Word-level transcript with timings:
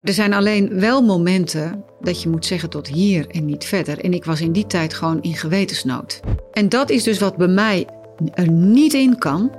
Er 0.00 0.12
zijn 0.12 0.32
alleen 0.32 0.80
wel 0.80 1.02
momenten 1.02 1.84
dat 2.00 2.22
je 2.22 2.28
moet 2.28 2.46
zeggen 2.46 2.70
tot 2.70 2.88
hier 2.88 3.26
en 3.28 3.44
niet 3.44 3.64
verder. 3.64 3.98
En 3.98 4.12
ik 4.12 4.24
was 4.24 4.40
in 4.40 4.52
die 4.52 4.66
tijd 4.66 4.94
gewoon 4.94 5.22
in 5.22 5.34
gewetensnood. 5.34 6.20
En 6.52 6.68
dat 6.68 6.90
is 6.90 7.02
dus 7.02 7.18
wat 7.18 7.36
bij 7.36 7.48
mij 7.48 7.86
er 8.34 8.50
niet 8.50 8.92
in 8.94 9.18
kan. 9.18 9.50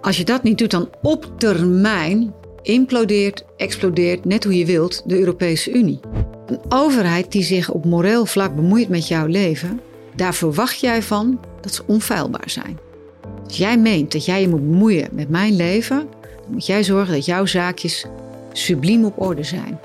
Als 0.00 0.16
je 0.16 0.24
dat 0.24 0.42
niet 0.42 0.58
doet, 0.58 0.70
dan 0.70 0.88
op 1.02 1.32
termijn 1.38 2.34
implodeert, 2.62 3.44
explodeert, 3.56 4.24
net 4.24 4.44
hoe 4.44 4.58
je 4.58 4.66
wilt, 4.66 5.02
de 5.06 5.18
Europese 5.18 5.72
Unie. 5.72 6.00
Een 6.46 6.60
overheid 6.68 7.32
die 7.32 7.42
zich 7.42 7.70
op 7.70 7.84
moreel 7.84 8.26
vlak 8.26 8.54
bemoeit 8.54 8.88
met 8.88 9.08
jouw 9.08 9.26
leven, 9.26 9.80
daar 10.16 10.34
verwacht 10.34 10.80
jij 10.80 11.02
van 11.02 11.40
dat 11.60 11.74
ze 11.74 11.82
onfeilbaar 11.86 12.50
zijn. 12.50 12.78
Als 13.44 13.56
jij 13.56 13.78
meent 13.78 14.12
dat 14.12 14.24
jij 14.24 14.40
je 14.40 14.48
moet 14.48 14.70
bemoeien 14.70 15.08
met 15.12 15.28
mijn 15.28 15.56
leven, 15.56 16.08
dan 16.42 16.52
moet 16.52 16.66
jij 16.66 16.84
zorgen 16.84 17.14
dat 17.14 17.24
jouw 17.24 17.46
zaakjes 17.46 18.06
subliem 18.52 19.04
op 19.04 19.20
orde 19.20 19.42
zijn. 19.42 19.80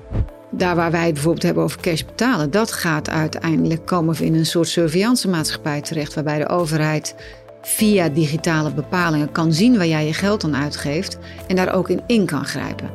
Daar 0.52 0.76
waar 0.76 0.92
wij 0.92 1.06
het 1.06 1.14
bijvoorbeeld 1.14 1.44
hebben 1.44 1.64
over 1.64 1.82
cash 1.82 2.04
betalen, 2.04 2.52
dat 2.52 2.72
gaat 2.72 3.10
uiteindelijk 3.10 3.86
komen 3.86 4.16
we 4.16 4.26
in 4.26 4.36
een 4.36 4.46
soort 4.46 4.68
surveillance 4.68 5.28
maatschappij 5.28 5.82
terecht, 5.82 6.14
waarbij 6.14 6.38
de 6.38 6.50
overheid 6.50 7.16
via 7.62 8.10
digitale 8.10 8.74
bepalingen 8.74 9.32
kan 9.32 9.54
zien 9.54 9.78
waar 9.78 9.88
jij 9.88 10.06
je 10.06 10.14
geld 10.14 10.44
aan 10.44 10.56
uitgeeft 10.56 11.18
en 11.48 11.56
daar 11.56 11.74
ook 11.74 11.90
in 11.90 12.02
in 12.08 12.26
kan 12.26 12.46
grijpen. 12.46 12.90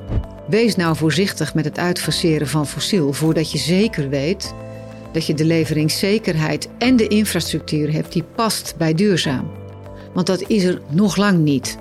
Wees 0.49 0.77
nou 0.77 0.97
voorzichtig 0.97 1.55
met 1.55 1.65
het 1.65 1.79
uitfaseren 1.79 2.49
van 2.49 2.67
fossiel 2.67 3.13
voordat 3.13 3.53
je 3.53 3.59
zeker 3.59 4.09
weet 4.09 4.55
dat 5.13 5.27
je 5.27 5.35
de 5.35 5.45
leveringszekerheid 5.45 6.69
en 6.79 6.97
de 6.97 7.09
infrastructuur 7.09 7.93
hebt 7.93 8.13
die 8.13 8.25
past 8.35 8.75
bij 8.79 8.95
duurzaam. 8.95 9.51
Want 10.15 10.27
dat 10.27 10.49
is 10.49 10.65
er 10.65 10.81
nog 10.89 11.17
lang 11.17 11.39
niet. 11.39 11.79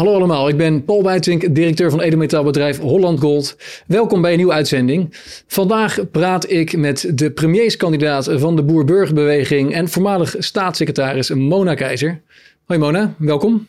Hallo 0.00 0.14
allemaal, 0.14 0.48
ik 0.48 0.56
ben 0.56 0.84
Paul 0.84 1.02
Buitink, 1.02 1.54
directeur 1.54 1.90
van 1.90 2.00
edelmetaalbedrijf 2.00 2.78
Holland 2.78 3.20
Gold. 3.20 3.56
Welkom 3.86 4.22
bij 4.22 4.30
een 4.30 4.36
nieuwe 4.36 4.52
uitzending. 4.52 5.16
Vandaag 5.46 6.10
praat 6.10 6.50
ik 6.50 6.76
met 6.76 7.10
de 7.14 7.30
premierskandidaat 7.30 8.30
van 8.32 8.56
de 8.56 8.62
Boer-Burgerbeweging 8.62 9.72
en 9.72 9.88
voormalig 9.88 10.34
staatssecretaris 10.38 11.30
Mona 11.30 11.74
Keizer. 11.74 12.22
Hoi 12.64 12.80
Mona, 12.80 13.14
welkom. 13.18 13.68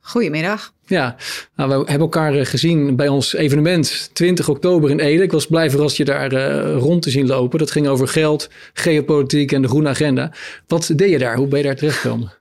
Goedemiddag. 0.00 0.72
Ja, 0.86 1.16
nou, 1.56 1.68
we 1.68 1.74
hebben 1.74 2.00
elkaar 2.00 2.34
eh, 2.34 2.46
gezien 2.46 2.96
bij 2.96 3.08
ons 3.08 3.34
evenement 3.34 4.10
20 4.12 4.48
oktober 4.48 4.90
in 4.90 4.98
Ede. 4.98 5.22
Ik 5.22 5.32
was 5.32 5.46
blij 5.46 5.70
verrast 5.70 5.96
je 5.96 6.04
daar 6.04 6.32
uh, 6.32 6.76
rond 6.76 7.02
te 7.02 7.10
zien 7.10 7.26
lopen. 7.26 7.58
Dat 7.58 7.70
ging 7.70 7.88
over 7.88 8.08
geld, 8.08 8.50
geopolitiek 8.72 9.52
en 9.52 9.62
de 9.62 9.68
groene 9.68 9.88
agenda. 9.88 10.32
Wat 10.66 10.90
deed 10.96 11.10
je 11.10 11.18
daar? 11.18 11.36
Hoe 11.36 11.46
ben 11.46 11.58
je 11.58 11.64
daar 11.64 11.76
terechtgekomen? 11.76 12.32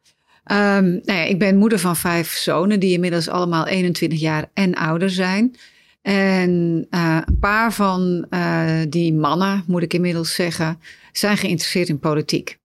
Um, 0.51 0.91
nou 0.91 1.01
ja, 1.03 1.23
ik 1.23 1.39
ben 1.39 1.57
moeder 1.57 1.79
van 1.79 1.95
vijf 1.95 2.31
zonen 2.31 2.79
die 2.79 2.91
inmiddels 2.91 3.27
allemaal 3.27 3.67
21 3.67 4.19
jaar 4.19 4.49
en 4.53 4.75
ouder 4.75 5.09
zijn. 5.09 5.55
En 6.01 6.85
uh, 6.91 7.21
een 7.25 7.39
paar 7.39 7.73
van 7.73 8.25
uh, 8.29 8.81
die 8.89 9.13
mannen, 9.13 9.63
moet 9.67 9.81
ik 9.81 9.93
inmiddels 9.93 10.33
zeggen, 10.33 10.79
zijn 11.11 11.37
geïnteresseerd 11.37 11.89
in 11.89 11.99
politiek. 11.99 12.57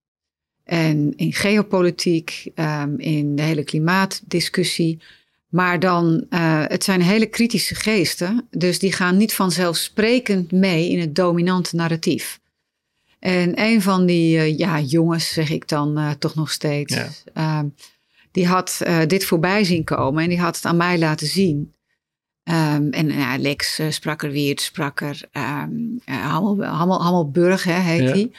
En 0.65 1.13
in 1.17 1.33
geopolitiek, 1.33 2.51
um, 2.55 2.99
in 2.99 3.37
de 3.37 3.43
hele 3.43 3.65
klimaatdiscussie. 3.65 5.01
Maar 5.48 5.81
dan, 5.81 6.27
uh, 6.31 6.65
het 6.67 6.85
zijn 6.85 7.03
hele 7.03 7.27
kritische 7.27 7.75
geesten. 7.75 8.47
Dus 8.51 8.79
die 8.79 8.93
gaan 8.93 9.17
niet 9.17 9.35
vanzelfsprekend 9.35 10.53
mee 10.53 10.89
in 10.89 11.01
het 11.01 11.15
dominante 11.15 11.77
narratief. 11.77 12.41
En 13.25 13.61
een 13.61 13.83
van 13.83 14.06
die 14.06 14.36
uh, 14.36 14.58
ja, 14.58 14.80
jongens, 14.80 15.33
zeg 15.33 15.50
ik 15.50 15.69
dan 15.69 15.98
uh, 15.98 16.11
toch 16.11 16.34
nog 16.34 16.50
steeds, 16.50 16.94
ja. 17.34 17.62
uh, 17.64 17.70
die 18.30 18.47
had 18.47 18.83
dit 19.07 19.24
voorbij 19.24 19.64
zien 19.64 19.85
komen 19.85 20.23
en 20.23 20.29
die 20.29 20.40
had 20.40 20.57
het 20.57 20.64
aan 20.64 20.77
mij 20.77 20.98
laten 20.98 21.27
zien. 21.27 21.73
Um, 22.45 22.90
en 22.90 23.11
ja, 23.11 23.39
Lex 23.39 23.80
Sprakkerwiert, 23.89 24.61
Sprakker, 24.61 25.20
um, 25.33 26.01
Hammel, 26.05 26.64
Hammel, 26.64 27.02
Hammelburg 27.02 27.64
hè, 27.64 27.80
heet 27.80 28.11
hij. 28.11 28.30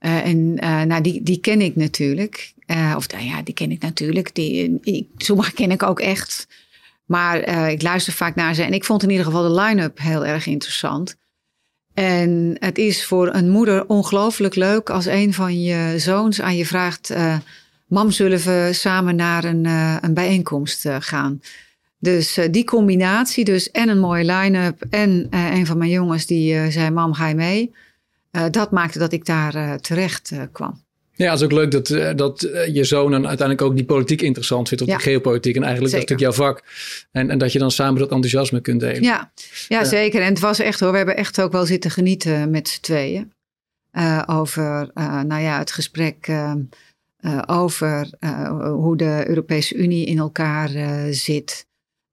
Ja. 0.00 0.22
en 0.22 0.54
nou, 0.88 1.00
die, 1.00 1.22
die 1.22 1.38
ken 1.38 1.60
ik 1.60 1.76
natuurlijk. 1.76 2.54
of 2.96 3.08
nou 3.08 3.24
ja, 3.24 3.42
die 3.42 3.54
ken 3.54 3.70
ik 3.70 3.82
natuurlijk. 3.82 4.34
Die, 4.34 4.78
ik, 4.82 5.06
sommige 5.16 5.52
ken 5.52 5.70
ik 5.70 5.82
ook 5.82 6.00
echt. 6.00 6.48
Maar 7.04 7.68
ik 7.70 7.82
luister 7.82 8.12
vaak 8.12 8.34
naar 8.34 8.54
ze. 8.54 8.62
En 8.62 8.72
ik 8.72 8.84
vond 8.84 9.02
in 9.02 9.10
ieder 9.10 9.24
geval 9.24 9.42
de 9.42 9.60
line-up 9.60 9.98
heel 9.98 10.26
erg 10.26 10.46
interessant. 10.46 11.16
En 11.94 12.56
het 12.58 12.78
is 12.78 13.06
voor 13.06 13.34
een 13.34 13.50
moeder 13.50 13.86
ongelooflijk 13.86 14.54
leuk 14.54 14.90
als 14.90 15.06
een 15.06 15.34
van 15.34 15.62
je 15.62 15.94
zoons 15.96 16.40
aan 16.40 16.56
je 16.56 16.66
vraagt: 16.66 17.10
uh, 17.10 17.36
Mam, 17.86 18.10
zullen 18.10 18.38
we 18.38 18.70
samen 18.72 19.16
naar 19.16 19.44
een, 19.44 19.64
uh, 19.64 19.96
een 20.00 20.14
bijeenkomst 20.14 20.86
uh, 20.86 20.96
gaan? 20.98 21.40
Dus 21.98 22.38
die 22.50 22.64
combinatie, 22.64 23.44
dus 23.44 23.70
en 23.70 23.88
een 23.88 23.98
mooie 23.98 24.24
line-up 24.24 24.84
en 24.90 25.26
een 25.30 25.66
van 25.66 25.78
mijn 25.78 25.90
jongens 25.90 26.26
die 26.26 26.70
zei: 26.70 26.90
Mam, 26.90 27.14
ga 27.14 27.28
je 27.28 27.34
mee? 27.34 27.74
dat 28.50 28.70
maakte 28.70 28.98
dat 28.98 29.12
ik 29.12 29.26
daar 29.26 29.80
terecht 29.80 30.32
kwam. 30.52 30.83
Ja, 31.16 31.30
het 31.30 31.38
is 31.38 31.44
ook 31.44 31.52
leuk 31.52 31.70
dat, 31.70 31.88
uh, 31.88 32.10
dat 32.16 32.42
uh, 32.42 32.66
je 32.66 32.84
zoon 32.84 33.10
dan 33.10 33.26
uiteindelijk 33.26 33.68
ook 33.68 33.76
die 33.76 33.84
politiek 33.84 34.22
interessant 34.22 34.68
vindt, 34.68 34.84
of 34.84 34.90
ja. 34.90 34.96
die 34.96 35.04
geopolitiek. 35.04 35.56
En 35.56 35.62
eigenlijk 35.62 35.92
zeker. 35.92 36.08
dat 36.08 36.18
is 36.18 36.26
natuurlijk 36.26 36.46
jouw 36.46 36.54
vak. 36.54 36.64
En, 37.12 37.30
en 37.30 37.38
dat 37.38 37.52
je 37.52 37.58
dan 37.58 37.70
samen 37.70 38.00
dat 38.00 38.10
enthousiasme 38.10 38.60
kunt 38.60 38.80
delen. 38.80 39.02
Ja, 39.02 39.32
ja 39.68 39.84
zeker. 39.84 40.20
En 40.22 40.28
het 40.28 40.40
was 40.40 40.58
echt 40.58 40.80
hoor, 40.80 40.90
we 40.90 40.96
hebben 40.96 41.16
echt 41.16 41.40
ook 41.40 41.52
wel 41.52 41.66
zitten 41.66 41.90
genieten 41.90 42.50
met 42.50 42.68
z'n 42.68 42.80
tweeën. 42.80 43.32
over, 44.26 44.90
nou 45.26 45.40
ja, 45.40 45.58
het 45.58 45.72
gesprek 45.72 46.32
over 47.46 48.10
hoe 48.60 48.96
de 48.96 49.24
Europese 49.26 49.74
Unie 49.74 50.06
in 50.06 50.18
elkaar 50.18 50.70
zit. 51.10 51.66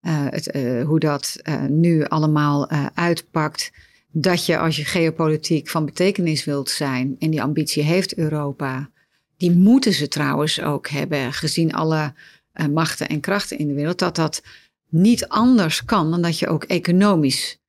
Het, 0.08 0.52
hoe 0.86 1.00
dat 1.00 1.36
nu 1.68 2.06
allemaal 2.06 2.70
uitpakt 2.94 3.72
dat 4.12 4.46
je 4.46 4.58
als 4.58 4.76
je 4.76 4.86
geopolitiek 4.86 5.70
van 5.70 5.86
betekenis 5.86 6.46
wilt 6.46 6.70
zijn, 6.70 7.16
en 7.20 7.30
die 7.30 7.42
ambitie 7.42 7.84
heeft 7.84 8.18
Europa, 8.18 8.90
die 9.38 9.52
moeten 9.52 9.94
ze 9.94 10.08
trouwens 10.08 10.62
ook 10.62 10.88
hebben, 10.88 11.34
gezien 11.34 11.74
alle 11.74 12.14
uh, 12.54 12.68
machten 12.68 13.08
en 13.08 13.20
krachten 13.20 13.58
in 13.58 13.68
de 13.68 13.74
wereld, 13.74 14.00
dat 14.00 14.16
dat 14.16 14.44
niet 14.90 15.28
anders 15.28 15.86
kan 15.86 16.12
dan 16.12 16.22
dat 16.22 16.40
je 16.40 16.48
ook 16.48 16.64
economisch 16.64 17.60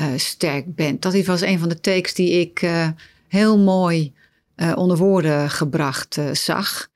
uh, 0.00 0.06
sterk 0.16 0.74
bent. 0.74 1.02
Dat 1.02 1.24
was 1.24 1.40
een 1.40 1.58
van 1.58 1.68
de 1.68 1.80
takes 1.80 2.14
die 2.14 2.40
ik 2.40 2.62
uh, 2.62 2.88
heel 3.28 3.58
mooi 3.58 4.14
onder 4.74 4.96
woorden 4.96 5.50
gebracht 5.50 6.18
zag. 6.32 6.88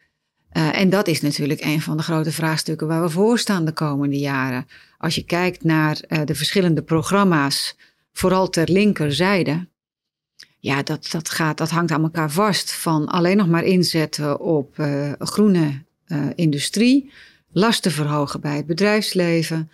en 0.50 0.90
dat 0.90 1.08
is 1.08 1.20
natuurlijk 1.20 1.64
een 1.64 1.80
van 1.80 1.96
de 1.96 2.02
grote 2.02 2.32
vraagstukken 2.32 2.86
waar 2.86 3.02
we 3.02 3.08
voor 3.08 3.38
staan 3.38 3.64
de 3.64 3.72
komende 3.72 4.18
jaren. 4.18 4.66
Als 4.98 5.14
je 5.14 5.24
kijkt 5.24 5.64
naar 5.64 6.00
de 6.24 6.34
verschillende 6.34 6.82
programma's 6.82 7.76
vooral 8.20 8.48
ter 8.48 8.70
linkerzijde. 8.70 9.66
Ja, 10.58 10.82
dat, 10.82 11.10
dat, 11.10 11.30
gaat, 11.30 11.58
dat 11.58 11.70
hangt 11.70 11.90
aan 11.90 12.02
elkaar 12.02 12.30
vast. 12.30 12.72
Van 12.72 13.06
alleen 13.06 13.36
nog 13.36 13.48
maar 13.48 13.64
inzetten 13.64 14.40
op 14.40 14.78
uh, 14.78 15.12
groene 15.18 15.82
uh, 16.06 16.26
industrie, 16.34 17.10
lasten 17.52 17.90
verhogen 17.90 18.40
bij 18.40 18.56
het 18.56 18.66
bedrijfsleven. 18.66 19.70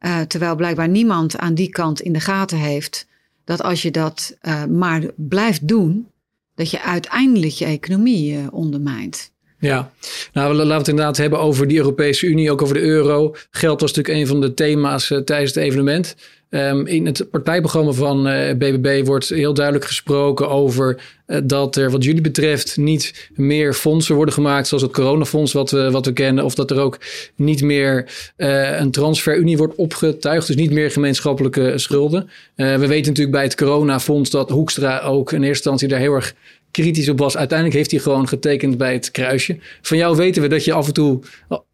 Uh, 0.00 0.20
terwijl 0.20 0.56
blijkbaar 0.56 0.88
niemand 0.88 1.38
aan 1.38 1.54
die 1.54 1.68
kant 1.68 2.00
in 2.00 2.12
de 2.12 2.20
gaten 2.20 2.58
heeft 2.58 3.06
dat 3.44 3.62
als 3.62 3.82
je 3.82 3.90
dat 3.90 4.36
maar 4.68 5.02
blijft 5.16 5.68
doen, 5.68 6.08
dat 6.54 6.70
je 6.70 6.82
uiteindelijk 6.82 7.52
je 7.52 7.64
economie 7.64 8.52
ondermijnt. 8.52 9.30
Ja, 9.58 9.90
nou 10.32 10.54
laten 10.54 10.68
we 10.68 10.74
het 10.74 10.88
inderdaad 10.88 11.16
hebben 11.16 11.38
over 11.38 11.68
die 11.68 11.76
Europese 11.78 12.26
Unie, 12.26 12.50
ook 12.50 12.62
over 12.62 12.74
de 12.74 12.80
euro. 12.82 13.34
Geld 13.50 13.80
was 13.80 13.92
natuurlijk 13.92 14.20
een 14.20 14.26
van 14.26 14.40
de 14.40 14.54
thema's 14.54 15.06
tijdens 15.24 15.54
het 15.54 15.64
evenement. 15.64 16.14
Um, 16.50 16.86
in 16.86 17.06
het 17.06 17.30
partijprogramma 17.30 17.92
van 17.92 18.26
uh, 18.26 18.50
eh, 18.50 18.56
BBB 18.56 19.06
wordt 19.06 19.28
heel 19.28 19.54
duidelijk 19.54 19.84
gesproken 19.84 20.48
over 20.48 21.00
uh, 21.26 21.38
dat 21.44 21.76
er 21.76 21.90
wat 21.90 22.04
jullie 22.04 22.20
betreft 22.20 22.76
niet 22.76 23.30
meer 23.34 23.74
fondsen 23.74 24.14
worden 24.14 24.34
gemaakt 24.34 24.66
zoals 24.66 24.82
het 24.82 24.92
coronafonds 24.92 25.52
wat 25.52 25.70
we, 25.70 25.90
wat 25.90 26.06
we 26.06 26.12
kennen. 26.12 26.44
Of 26.44 26.54
dat 26.54 26.70
er 26.70 26.80
ook 26.80 26.98
niet 27.36 27.62
meer 27.62 28.10
een 28.36 28.90
transferunie 28.90 29.56
wordt 29.56 29.74
opgetuigd. 29.74 30.46
Dus 30.46 30.56
niet 30.56 30.70
meer 30.70 30.90
gemeenschappelijke 30.90 31.72
schulden. 31.78 32.30
we 32.54 32.86
weten 32.86 33.08
natuurlijk 33.08 33.30
bij 33.30 33.42
het 33.42 33.54
coronafonds 33.54 34.30
dat 34.30 34.50
Hoekstra 34.50 35.00
ook 35.00 35.32
in 35.32 35.38
eerste 35.38 35.48
instantie 35.48 35.88
daar 35.88 35.98
heel 35.98 36.14
erg 36.14 36.34
kritisch 36.70 37.08
op 37.08 37.18
was. 37.18 37.36
Uiteindelijk 37.36 37.78
heeft 37.78 37.90
hij 37.90 38.00
gewoon 38.00 38.28
getekend 38.28 38.78
bij 38.78 38.92
het 38.92 39.10
kruisje. 39.10 39.56
Van 39.82 39.96
jou 39.96 40.16
weten 40.16 40.42
we 40.42 40.48
dat 40.48 40.64
je 40.64 40.72
af 40.72 40.86
en 40.86 40.92
toe 40.92 41.20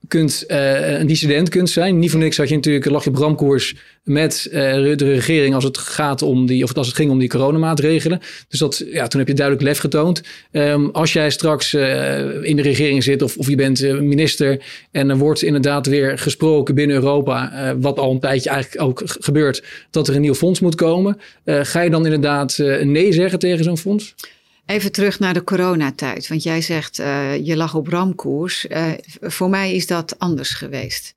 kunt, 0.09 0.45
uh, 0.49 0.99
een 0.99 1.07
dissident 1.07 1.49
kunt 1.49 1.71
zijn. 1.71 1.99
Niet 1.99 2.11
voor 2.11 2.21
niks 2.21 2.37
had 2.37 2.49
je 2.49 2.55
natuurlijk 2.55 2.85
lag 2.85 3.05
je 3.05 3.11
bramkoers 3.11 3.75
met 4.03 4.49
uh, 4.51 4.53
de 4.97 5.13
regering 5.13 5.55
als 5.55 5.65
het 5.65 5.79
gaat 5.79 6.23
om 6.23 6.47
die, 6.47 6.65
of 6.65 6.75
als 6.75 6.87
het 6.87 6.97
ging 6.97 7.11
om 7.11 7.19
die 7.19 7.29
coronamaatregelen. 7.29 8.21
Dus 8.49 8.59
dat, 8.59 8.85
ja, 8.87 9.07
toen 9.07 9.21
heb 9.21 9.29
je 9.29 9.35
duidelijk 9.35 9.67
lef 9.67 9.79
getoond. 9.79 10.23
Um, 10.53 10.91
als 10.91 11.13
jij 11.13 11.31
straks 11.31 11.75
uh, 11.75 12.45
in 12.45 12.57
de 12.57 12.63
regering 12.63 13.03
zit 13.03 13.23
of, 13.23 13.37
of 13.37 13.49
je 13.49 13.57
bent 13.57 14.01
minister 14.01 14.65
en 14.91 15.11
er 15.11 15.17
wordt 15.17 15.43
inderdaad 15.43 15.87
weer 15.87 16.19
gesproken 16.19 16.75
binnen 16.75 16.97
Europa, 16.97 17.75
wat 17.81 17.99
al 17.99 18.11
een 18.11 18.21
tijdje 18.21 18.51
eigenlijk 18.51 18.85
ook 18.85 19.03
gebeurt, 19.05 19.63
dat 19.91 20.09
er 20.09 20.15
een 20.15 20.21
nieuw 20.21 20.35
fonds 20.35 20.61
moet 20.61 20.75
komen. 20.75 21.21
ga 21.45 21.81
je 21.81 21.91
dan 21.91 22.05
inderdaad 22.05 22.59
nee 22.83 23.13
zeggen 23.13 23.39
tegen 23.39 23.65
zo'n 23.65 23.79
fonds? 23.79 24.15
Even 24.67 24.93
terug 24.93 25.19
naar 25.19 25.35
de 25.35 25.45
coronatijd. 25.45 26.29
Want 26.29 26.43
jij 26.43 26.61
zegt 26.61 26.99
uh, 26.99 27.47
je 27.47 27.57
lag 27.57 27.75
op 27.75 27.89
ramkoers. 27.89 28.67
Uh, 28.67 28.93
voor 29.21 29.51
mij 29.51 29.75
is 29.75 29.87
dat 29.87 30.19
anders 30.19 30.55
geweest. 30.55 31.15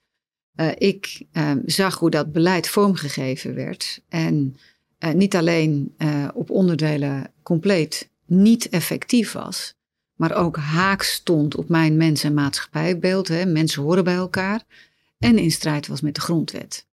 Uh, 0.55 0.71
ik 0.77 1.21
ehm, 1.31 1.59
zag 1.65 1.99
hoe 1.99 2.09
dat 2.09 2.31
beleid 2.31 2.69
vormgegeven 2.69 3.55
werd. 3.55 4.01
En 4.09 4.57
niet 5.13 5.35
alleen 5.35 5.95
op 6.33 6.49
onderdelen 6.49 7.31
compleet 7.43 8.09
niet 8.25 8.69
effectief 8.69 9.31
was. 9.31 9.75
Maar 10.15 10.35
ook 10.35 10.57
haak 10.57 11.03
stond 11.03 11.55
op 11.55 11.69
mijn 11.69 11.97
mens- 11.97 12.23
en 12.23 12.33
maatschappijbeeld. 12.33 13.27
Hè. 13.27 13.45
Mensen 13.45 13.83
horen 13.83 14.03
bij 14.03 14.15
elkaar. 14.15 14.63
En 15.17 15.37
in 15.37 15.51
strijd 15.51 15.87
was 15.87 16.01
met 16.01 16.15
de 16.15 16.21
grondwet. 16.21 16.85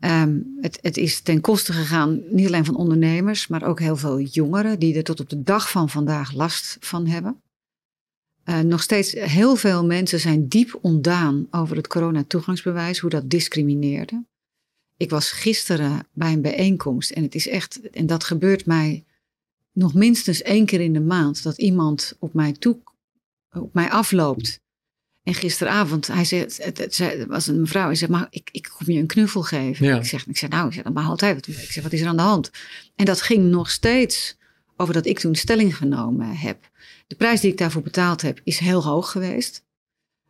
Um, 0.00 0.56
het, 0.60 0.78
het, 0.82 0.96
is 0.96 1.20
ten 1.20 1.40
koste 1.40 1.72
gegaan, 1.72 2.22
niet 2.30 2.46
alleen 2.46 2.64
van 2.64 2.76
ondernemers, 2.76 3.46
maar 3.46 3.62
ook 3.62 3.80
heel 3.80 3.96
veel 3.96 4.20
jongeren 4.20 4.78
die 4.78 4.96
er 4.96 5.04
tot 5.04 5.20
op 5.20 5.28
de 5.28 5.42
dag 5.42 5.70
van 5.70 5.88
vandaag 5.88 6.32
last 6.32 6.76
van 6.80 7.06
hebben. 7.06 7.42
Uh, 8.44 8.60
nog 8.60 8.82
steeds 8.82 9.12
heel 9.12 9.56
veel 9.56 9.86
mensen 9.86 10.20
zijn 10.20 10.48
diep 10.48 10.78
ontdaan 10.80 11.46
over 11.50 11.76
het 11.76 11.86
coronatoegangsbewijs, 11.86 12.98
hoe 12.98 13.10
dat 13.10 13.30
discrimineerde. 13.30 14.24
Ik 14.96 15.10
was 15.10 15.30
gisteren 15.30 16.06
bij 16.12 16.32
een 16.32 16.42
bijeenkomst 16.42 17.10
en 17.10 17.22
het 17.22 17.34
is 17.34 17.48
echt, 17.48 17.90
en 17.90 18.06
dat 18.06 18.24
gebeurt 18.24 18.66
mij 18.66 19.04
nog 19.72 19.94
minstens 19.94 20.42
één 20.42 20.66
keer 20.66 20.80
in 20.80 20.92
de 20.92 21.00
maand, 21.00 21.42
dat 21.42 21.58
iemand 21.58 22.16
op 22.18 22.34
mij 22.34 22.52
toe, 22.52 22.78
op 23.50 23.74
mij 23.74 23.90
afloopt 23.90 24.60
en 25.28 25.34
gisteravond, 25.34 26.06
hij 26.06 26.24
zei, 26.24 26.40
het, 26.40 26.78
het, 26.78 27.26
was 27.26 27.46
een 27.46 27.60
mevrouw, 27.60 27.86
hij 27.86 27.94
zei, 27.94 28.10
maar 28.10 28.26
ik, 28.30 28.48
ik 28.52 28.70
kom 28.76 28.94
je 28.94 29.00
een 29.00 29.06
knuffel 29.06 29.42
geven. 29.42 29.96
Ik, 29.96 30.04
zeg, 30.04 30.26
ik 30.26 30.38
zeg, 30.38 30.50
nou, 30.50 30.66
ik 30.66 30.72
zeg, 30.72 30.84
dat 30.84 30.92
mag 30.92 31.08
altijd. 31.08 31.46
Ik 31.46 31.70
zeg, 31.70 31.82
wat 31.82 31.92
is 31.92 32.00
er 32.00 32.06
aan 32.06 32.16
de 32.16 32.22
hand? 32.22 32.50
En 32.96 33.04
dat 33.04 33.22
ging 33.22 33.44
nog 33.44 33.70
steeds 33.70 34.36
over 34.76 34.94
dat 34.94 35.06
ik 35.06 35.18
toen 35.18 35.34
stelling 35.34 35.76
genomen 35.76 36.36
heb. 36.36 36.70
De 37.06 37.14
prijs 37.14 37.40
die 37.40 37.50
ik 37.50 37.58
daarvoor 37.58 37.82
betaald 37.82 38.22
heb, 38.22 38.40
is 38.44 38.58
heel 38.58 38.84
hoog 38.84 39.10
geweest. 39.10 39.64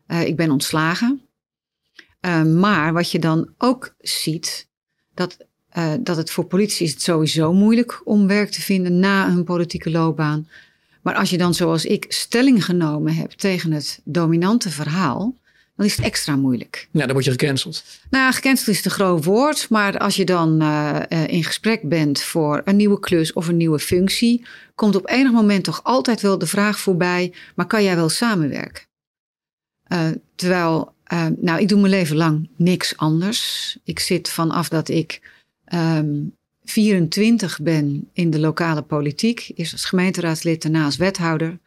Uh, 0.06 0.26
ik 0.26 0.36
ben 0.36 0.50
ontslagen. 0.50 1.20
Uh, 2.20 2.42
maar 2.42 2.92
wat 2.92 3.10
je 3.10 3.18
dan 3.18 3.54
ook 3.58 3.94
ziet, 3.98 4.68
dat, 5.14 5.36
uh, 5.76 5.94
dat 6.00 6.16
het 6.16 6.30
voor 6.30 6.44
politici 6.44 6.84
is 6.84 6.92
het 6.92 7.02
sowieso 7.02 7.52
moeilijk 7.52 8.00
om 8.04 8.26
werk 8.26 8.50
te 8.50 8.60
vinden 8.60 8.98
na 8.98 9.30
hun 9.30 9.44
politieke 9.44 9.90
loopbaan. 9.90 10.48
Maar 11.08 11.16
als 11.16 11.30
je 11.30 11.38
dan 11.38 11.54
zoals 11.54 11.84
ik 11.84 12.04
stelling 12.08 12.64
genomen 12.64 13.14
hebt 13.14 13.38
tegen 13.38 13.72
het 13.72 14.00
dominante 14.04 14.70
verhaal, 14.70 15.34
dan 15.76 15.86
is 15.86 15.96
het 15.96 16.04
extra 16.04 16.36
moeilijk. 16.36 16.88
Ja, 16.90 17.00
dan 17.00 17.12
word 17.12 17.24
je 17.24 17.30
gecanceld. 17.30 17.84
Nou, 18.10 18.32
gecanceld 18.32 18.68
is 18.68 18.82
te 18.82 18.90
groot 18.90 19.24
woord. 19.24 19.68
Maar 19.70 19.98
als 19.98 20.16
je 20.16 20.24
dan 20.24 20.62
uh, 20.62 21.00
in 21.26 21.44
gesprek 21.44 21.88
bent 21.88 22.22
voor 22.22 22.62
een 22.64 22.76
nieuwe 22.76 23.00
klus 23.00 23.32
of 23.32 23.48
een 23.48 23.56
nieuwe 23.56 23.78
functie, 23.78 24.46
komt 24.74 24.96
op 24.96 25.08
enig 25.08 25.32
moment 25.32 25.64
toch 25.64 25.80
altijd 25.84 26.20
wel 26.20 26.38
de 26.38 26.46
vraag 26.46 26.78
voorbij: 26.78 27.32
maar 27.54 27.66
kan 27.66 27.82
jij 27.82 27.96
wel 27.96 28.08
samenwerken? 28.08 28.82
Uh, 29.92 30.08
terwijl, 30.34 30.92
uh, 31.12 31.26
nou, 31.36 31.60
ik 31.60 31.68
doe 31.68 31.80
mijn 31.80 31.92
leven 31.92 32.16
lang 32.16 32.48
niks 32.56 32.96
anders. 32.96 33.76
Ik 33.84 33.98
zit 33.98 34.28
vanaf 34.28 34.68
dat 34.68 34.88
ik 34.88 35.20
um, 35.74 36.36
24 36.68 37.60
ben 37.62 38.08
in 38.12 38.30
de 38.30 38.38
lokale 38.38 38.82
politiek. 38.82 39.50
Eerst 39.54 39.72
als 39.72 39.84
gemeenteraadslid, 39.84 40.62
daarna 40.62 40.84
als 40.84 40.96
wethouder. 40.96 41.58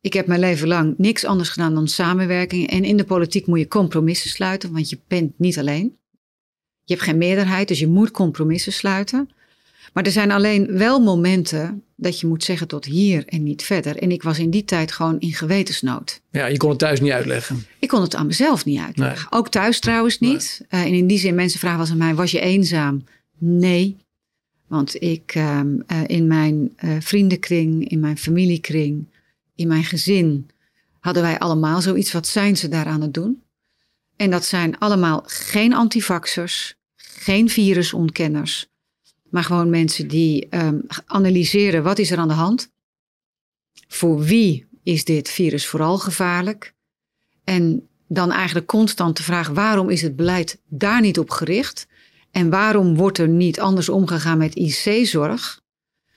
Ik 0.00 0.12
heb 0.12 0.26
mijn 0.26 0.40
leven 0.40 0.68
lang 0.68 0.94
niks 0.96 1.24
anders 1.24 1.48
gedaan 1.48 1.74
dan 1.74 1.88
samenwerking. 1.88 2.70
En 2.70 2.84
in 2.84 2.96
de 2.96 3.04
politiek 3.04 3.46
moet 3.46 3.58
je 3.58 3.68
compromissen 3.68 4.30
sluiten, 4.30 4.72
want 4.72 4.90
je 4.90 4.98
bent 5.08 5.32
niet 5.38 5.58
alleen. 5.58 5.96
Je 6.84 6.94
hebt 6.94 7.06
geen 7.06 7.18
meerderheid, 7.18 7.68
dus 7.68 7.78
je 7.78 7.86
moet 7.86 8.10
compromissen 8.10 8.72
sluiten. 8.72 9.30
Maar 9.92 10.04
er 10.04 10.12
zijn 10.12 10.30
alleen 10.30 10.78
wel 10.78 11.00
momenten 11.00 11.82
dat 11.96 12.20
je 12.20 12.26
moet 12.26 12.44
zeggen 12.44 12.68
tot 12.68 12.84
hier 12.84 13.26
en 13.26 13.42
niet 13.42 13.62
verder. 13.62 13.96
En 13.96 14.10
ik 14.10 14.22
was 14.22 14.38
in 14.38 14.50
die 14.50 14.64
tijd 14.64 14.92
gewoon 14.92 15.20
in 15.20 15.32
gewetensnood. 15.32 16.20
Ja, 16.30 16.46
je 16.46 16.56
kon 16.56 16.70
het 16.70 16.78
thuis 16.78 17.00
niet 17.00 17.12
uitleggen. 17.12 17.66
Ik 17.78 17.88
kon 17.88 18.02
het 18.02 18.14
aan 18.14 18.26
mezelf 18.26 18.64
niet 18.64 18.80
uitleggen. 18.80 19.32
Ook 19.32 19.48
thuis 19.48 19.80
trouwens 19.80 20.18
niet. 20.18 20.60
Nee. 20.68 20.80
Uh, 20.82 20.88
en 20.88 20.94
in 20.94 21.06
die 21.06 21.18
zin, 21.18 21.34
mensen 21.34 21.60
vragen 21.60 21.78
wel 21.78 21.90
aan 21.90 21.96
mij, 21.96 22.14
was 22.14 22.30
je 22.30 22.40
eenzaam? 22.40 23.04
Nee, 23.38 23.96
want 24.70 25.02
ik 25.02 25.34
uh, 25.34 25.60
in 26.06 26.26
mijn 26.26 26.76
uh, 26.84 26.96
vriendenkring, 27.00 27.88
in 27.88 28.00
mijn 28.00 28.18
familiekring, 28.18 29.06
in 29.54 29.68
mijn 29.68 29.84
gezin 29.84 30.50
hadden 30.98 31.22
wij 31.22 31.38
allemaal 31.38 31.80
zoiets. 31.80 32.12
Wat 32.12 32.26
zijn 32.26 32.56
ze 32.56 32.68
daar 32.68 32.86
aan 32.86 33.00
het 33.00 33.14
doen? 33.14 33.42
En 34.16 34.30
dat 34.30 34.44
zijn 34.44 34.78
allemaal 34.78 35.22
geen 35.26 35.74
antivaxers, 35.74 36.74
geen 36.96 37.48
virusontkenners, 37.48 38.68
maar 39.30 39.44
gewoon 39.44 39.70
mensen 39.70 40.08
die 40.08 40.46
um, 40.50 40.86
analyseren 41.06 41.82
wat 41.82 41.98
is 41.98 42.10
er 42.10 42.18
aan 42.18 42.28
de 42.28 42.34
hand. 42.34 42.70
Voor 43.88 44.22
wie 44.22 44.66
is 44.82 45.04
dit 45.04 45.30
virus 45.30 45.66
vooral 45.66 45.98
gevaarlijk? 45.98 46.74
En 47.44 47.88
dan 48.08 48.32
eigenlijk 48.32 48.66
constant 48.66 49.16
de 49.16 49.22
vraag 49.22 49.48
waarom 49.48 49.88
is 49.88 50.02
het 50.02 50.16
beleid 50.16 50.58
daar 50.68 51.00
niet 51.00 51.18
op 51.18 51.30
gericht? 51.30 51.86
En 52.30 52.50
waarom 52.50 52.96
wordt 52.96 53.18
er 53.18 53.28
niet 53.28 53.60
anders 53.60 53.88
omgegaan 53.88 54.38
met 54.38 54.54
IC-zorg, 54.54 55.60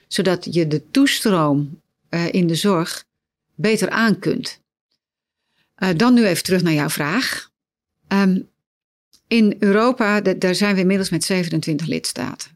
zodat 0.08 0.54
je 0.54 0.66
de 0.66 0.90
toestroom 0.90 1.80
uh, 2.10 2.32
in 2.32 2.46
de 2.46 2.54
zorg 2.54 3.04
beter 3.54 3.90
aan 3.90 4.18
kunt? 4.18 4.60
Uh, 5.78 5.88
dan 5.96 6.14
nu 6.14 6.26
even 6.26 6.44
terug 6.44 6.62
naar 6.62 6.72
jouw 6.72 6.88
vraag. 6.88 7.50
Um, 8.08 8.48
in 9.28 9.56
Europa, 9.58 10.20
daar 10.20 10.54
zijn 10.54 10.74
we 10.74 10.80
inmiddels 10.80 11.10
met 11.10 11.24
27 11.24 11.86
lidstaten. 11.86 12.50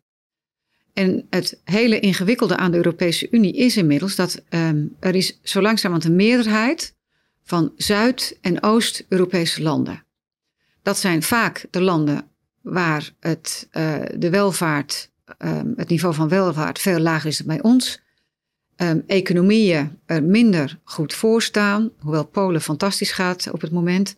En 0.93 1.26
het 1.31 1.60
hele 1.64 2.00
ingewikkelde 2.00 2.56
aan 2.56 2.70
de 2.70 2.76
Europese 2.76 3.28
Unie 3.31 3.56
is 3.56 3.76
inmiddels 3.76 4.16
dat 4.16 4.43
um, 4.50 4.96
er 5.00 5.14
is 5.14 5.38
zo 5.43 5.60
langzamerhand 5.60 6.10
een 6.10 6.16
meerderheid 6.16 6.94
van 7.44 7.72
Zuid- 7.76 8.38
en 8.40 8.62
Oost-Europese 8.62 9.62
landen. 9.62 10.05
Dat 10.82 10.99
zijn 10.99 11.22
vaak 11.22 11.66
de 11.70 11.81
landen 11.81 12.28
waar 12.73 13.11
het, 13.20 13.69
uh, 13.73 14.03
de 14.17 14.31
welvaart, 14.31 15.11
um, 15.38 15.73
het 15.76 15.88
niveau 15.88 16.15
van 16.15 16.29
welvaart 16.29 16.79
veel 16.79 16.99
lager 16.99 17.29
is 17.29 17.37
dan 17.37 17.47
bij 17.47 17.62
ons. 17.62 18.00
Um, 18.76 19.03
economieën 19.06 19.99
er 20.06 20.23
minder 20.23 20.79
goed 20.85 21.15
voor 21.15 21.43
staan, 21.43 21.91
hoewel 21.99 22.26
Polen 22.26 22.61
fantastisch 22.61 23.12
gaat 23.12 23.50
op 23.50 23.61
het 23.61 23.70
moment. 23.70 24.17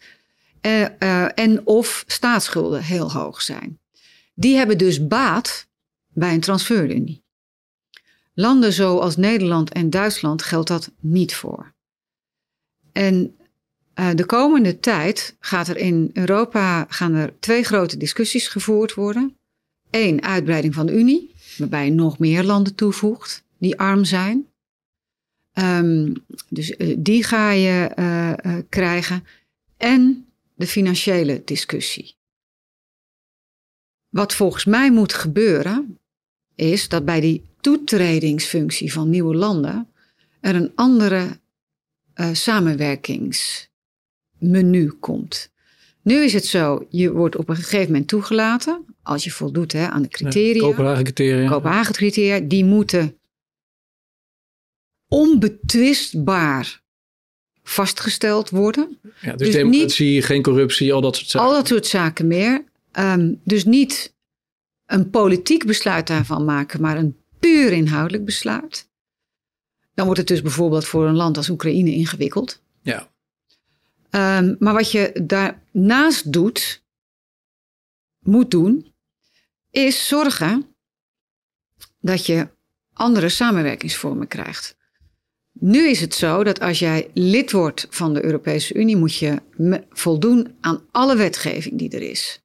Uh, 0.67 0.81
uh, 0.81 1.38
en 1.38 1.67
of 1.67 2.05
staatsschulden 2.06 2.82
heel 2.82 3.12
hoog 3.12 3.43
zijn. 3.43 3.79
Die 4.35 4.56
hebben 4.56 4.79
dus 4.79 5.06
baat 5.06 5.67
bij 6.08 6.35
een 6.35 6.41
transferunie. 6.41 7.23
Landen 8.35 8.73
zoals 8.73 9.17
Nederland 9.17 9.73
en 9.73 9.91
Duitsland 9.91 10.42
geldt 10.42 10.69
dat 10.69 10.92
niet 11.00 11.35
voor. 11.35 11.75
En 12.92 13.39
uh, 14.00 14.11
de 14.14 14.25
komende 14.25 14.78
tijd 14.78 15.37
gaat 15.40 15.69
er 15.69 15.76
in 15.76 16.11
Europa 16.12 16.87
gaan 16.88 17.14
er 17.14 17.33
twee 17.40 17.62
grote 17.62 17.97
discussies 17.97 18.49
gevoerd 18.49 18.95
worden. 18.95 19.37
Eén, 19.90 20.23
uitbreiding 20.23 20.75
van 20.75 20.87
de 20.87 20.92
Unie, 20.99 21.35
waarbij 21.59 21.90
nog 21.90 22.19
meer 22.19 22.45
landen 22.45 22.75
toevoegt 22.75 23.45
die 23.59 23.78
arm 23.78 24.04
zijn. 24.04 24.47
Um, 25.54 26.25
dus 26.49 26.75
uh, 26.78 26.97
die 26.99 27.25
ga 27.25 27.50
je 27.50 27.90
uh, 27.99 28.57
krijgen. 28.69 29.25
En 29.76 30.26
de 30.54 30.66
financiële 30.66 31.42
discussie. 31.45 32.14
Wat 34.09 34.35
volgens 34.35 34.64
mij 34.64 34.90
moet 34.90 35.12
gebeuren, 35.12 35.99
is 36.54 36.88
dat 36.88 37.04
bij 37.04 37.21
die 37.21 37.45
toetredingsfunctie 37.61 38.92
van 38.92 39.11
nieuwe 39.11 39.35
landen 39.35 39.88
er 40.40 40.54
een 40.54 40.73
andere 40.75 41.38
samenwerkings 42.33 43.70
menu 44.40 44.90
komt. 44.90 45.52
Nu 46.02 46.14
is 46.14 46.32
het 46.32 46.47
zo, 46.47 46.87
je 46.88 47.12
wordt 47.12 47.37
op 47.37 47.49
een 47.49 47.56
gegeven 47.56 47.87
moment 47.87 48.09
toegelaten, 48.09 48.85
als 49.02 49.25
je 49.25 49.30
voldoet 49.30 49.73
hè, 49.73 49.88
aan 49.88 50.02
de 50.02 50.09
criteria. 50.09 50.62
Kopenhagen-criteria. 50.62 51.49
Kopenhagen-criteria, 51.49 52.40
die 52.40 52.64
moeten 52.64 53.18
onbetwistbaar 55.09 56.82
vastgesteld 57.62 58.50
worden. 58.50 58.99
Ja, 59.20 59.30
dus, 59.30 59.47
dus 59.47 59.54
democratie, 59.54 60.14
niet, 60.14 60.25
geen 60.25 60.42
corruptie, 60.42 60.92
al 60.92 61.00
dat 61.00 61.16
soort 61.16 61.28
zaken. 61.28 61.49
Al 61.49 61.54
dat 61.54 61.68
soort 61.68 61.87
zaken 61.87 62.26
meer. 62.26 62.64
Um, 62.99 63.40
dus 63.44 63.64
niet 63.64 64.14
een 64.87 65.11
politiek 65.11 65.66
besluit 65.66 66.06
daarvan 66.06 66.44
maken, 66.44 66.80
maar 66.80 66.97
een 66.97 67.16
puur 67.38 67.73
inhoudelijk 67.73 68.25
besluit. 68.25 68.88
dan 69.94 70.04
wordt 70.04 70.20
het 70.20 70.28
dus 70.28 70.42
bijvoorbeeld 70.42 70.85
voor 70.85 71.06
een 71.06 71.16
land 71.16 71.37
als 71.37 71.49
Oekraïne 71.49 71.90
ingewikkeld. 71.90 72.62
Ja. 72.82 73.11
Um, 74.11 74.57
maar 74.59 74.75
wat 74.75 74.90
je 74.90 75.21
daarnaast 75.25 76.33
doet, 76.33 76.83
moet 78.19 78.50
doen, 78.50 78.93
is 79.71 80.07
zorgen 80.07 80.75
dat 82.00 82.26
je 82.26 82.49
andere 82.93 83.29
samenwerkingsvormen 83.29 84.29
krijgt. 84.29 84.76
Nu 85.52 85.88
is 85.88 86.00
het 86.00 86.14
zo 86.14 86.45
dat 86.45 86.61
als 86.61 86.79
jij 86.79 87.11
lid 87.14 87.52
wordt 87.52 87.87
van 87.90 88.14
de 88.14 88.25
Europese 88.25 88.75
Unie, 88.75 88.97
moet 88.97 89.17
je 89.17 89.43
voldoen 89.90 90.57
aan 90.61 90.83
alle 90.90 91.17
wetgeving 91.17 91.79
die 91.79 91.90
er 91.90 92.02
is. 92.02 92.43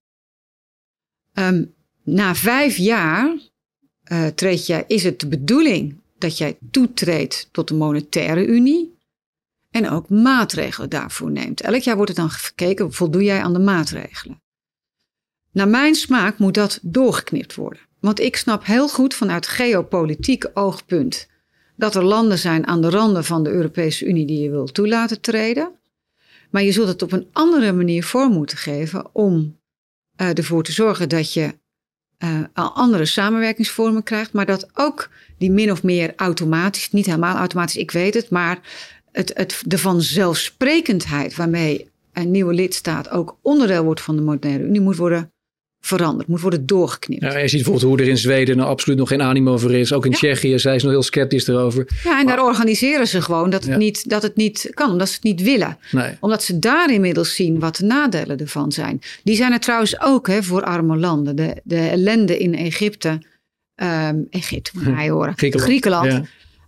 Um, 1.33 1.73
na 2.03 2.35
vijf 2.35 2.77
jaar 2.77 3.37
uh, 4.11 4.55
jij, 4.65 4.83
is 4.87 5.03
het 5.03 5.19
de 5.19 5.27
bedoeling 5.27 5.95
dat 6.17 6.37
jij 6.37 6.57
toetreedt 6.71 7.49
tot 7.51 7.67
de 7.67 7.73
monetaire 7.73 8.45
unie 8.45 8.94
en 9.75 9.89
ook 9.89 10.09
maatregelen 10.09 10.89
daarvoor 10.89 11.31
neemt. 11.31 11.61
Elk 11.61 11.81
jaar 11.81 11.95
wordt 11.95 12.11
er 12.11 12.17
dan 12.17 12.29
gekeken, 12.29 12.93
voldoe 12.93 13.23
jij 13.23 13.41
aan 13.41 13.53
de 13.53 13.59
maatregelen? 13.59 14.41
Naar 15.51 15.67
mijn 15.67 15.95
smaak 15.95 16.37
moet 16.37 16.53
dat 16.53 16.79
doorgeknipt 16.81 17.55
worden. 17.55 17.79
Want 17.99 18.19
ik 18.19 18.35
snap 18.35 18.65
heel 18.65 18.89
goed 18.89 19.13
vanuit 19.13 19.47
geopolitiek 19.47 20.45
oogpunt 20.53 21.27
dat 21.75 21.95
er 21.95 22.03
landen 22.03 22.37
zijn 22.37 22.67
aan 22.67 22.81
de 22.81 22.89
randen 22.89 23.23
van 23.23 23.43
de 23.43 23.49
Europese 23.49 24.05
Unie 24.05 24.25
die 24.25 24.41
je 24.41 24.49
wil 24.49 24.65
toelaten 24.65 25.21
treden. 25.21 25.71
Maar 26.49 26.63
je 26.63 26.71
zult 26.71 26.87
het 26.87 27.01
op 27.01 27.11
een 27.11 27.27
andere 27.31 27.71
manier 27.71 28.03
vorm 28.03 28.33
moeten 28.33 28.57
geven 28.57 29.15
om 29.15 29.59
uh, 30.21 30.37
ervoor 30.37 30.63
te 30.63 30.71
zorgen 30.71 31.09
dat 31.09 31.33
je 31.33 31.53
uh, 32.19 32.39
andere 32.53 33.05
samenwerkingsvormen 33.05 34.03
krijgt, 34.03 34.33
maar 34.33 34.45
dat 34.45 34.69
ook 34.73 35.09
die 35.37 35.51
min 35.51 35.71
of 35.71 35.83
meer 35.83 36.13
automatisch, 36.15 36.91
niet 36.91 37.05
helemaal 37.05 37.35
automatisch, 37.35 37.77
ik 37.77 37.91
weet 37.91 38.13
het, 38.13 38.29
maar 38.29 38.59
het, 39.15 39.31
het, 39.33 39.61
de 39.65 39.77
vanzelfsprekendheid 39.77 41.35
waarmee 41.35 41.89
een 42.13 42.31
nieuwe 42.31 42.53
lidstaat 42.53 43.09
ook 43.09 43.37
onderdeel 43.41 43.83
wordt 43.83 44.01
van 44.01 44.15
de 44.15 44.21
moderne 44.21 44.63
Unie 44.63 44.81
moet 44.81 44.95
worden 44.95 45.29
veranderd, 45.79 46.27
moet 46.27 46.41
worden 46.41 46.65
doorgeknipt. 46.65 47.21
Ja, 47.21 47.37
je 47.37 47.47
ziet 47.47 47.63
bijvoorbeeld 47.63 47.91
hoe 47.91 47.99
er 47.99 48.07
in 48.07 48.17
Zweden 48.17 48.57
nou 48.57 48.69
absoluut 48.69 48.97
nog 48.97 49.07
geen 49.07 49.21
animo 49.21 49.53
over 49.53 49.73
is. 49.73 49.93
Ook 49.93 50.05
in 50.05 50.11
Tsjechië 50.11 50.59
zijn 50.59 50.79
ze 50.79 50.85
nog 50.85 50.93
heel 50.95 51.03
sceptisch 51.03 51.47
erover. 51.47 51.87
Ja, 52.03 52.19
en 52.19 52.27
daar 52.27 52.43
organiseren 52.43 53.07
ze 53.07 53.21
gewoon 53.21 53.49
dat 53.49 53.65
het, 53.65 53.77
niet, 53.77 54.09
dat 54.09 54.21
het 54.21 54.35
niet 54.35 54.69
kan, 54.73 54.91
omdat 54.91 55.07
ze 55.07 55.13
het 55.13 55.23
niet 55.23 55.41
willen. 55.41 55.77
Nee. 55.91 56.11
Omdat 56.19 56.43
ze 56.43 56.59
daar 56.59 56.93
inmiddels 56.93 57.35
zien 57.35 57.59
wat 57.59 57.75
de 57.75 57.85
nadelen 57.85 58.37
ervan 58.37 58.71
zijn. 58.71 59.01
Die 59.23 59.35
zijn 59.35 59.51
er 59.51 59.59
trouwens 59.59 60.01
ook 60.01 60.27
hè, 60.27 60.43
voor 60.43 60.63
arme 60.63 60.97
landen. 60.97 61.35
De, 61.35 61.61
de 61.63 61.77
ellende 61.77 62.37
in 62.37 62.55
Egypte, 62.55 63.21
um, 63.75 64.27
Egypte, 64.29 64.71
maar 64.73 65.07
horen. 65.07 65.33
Griekenland. 65.35 65.69
Griekenland. 65.69 66.27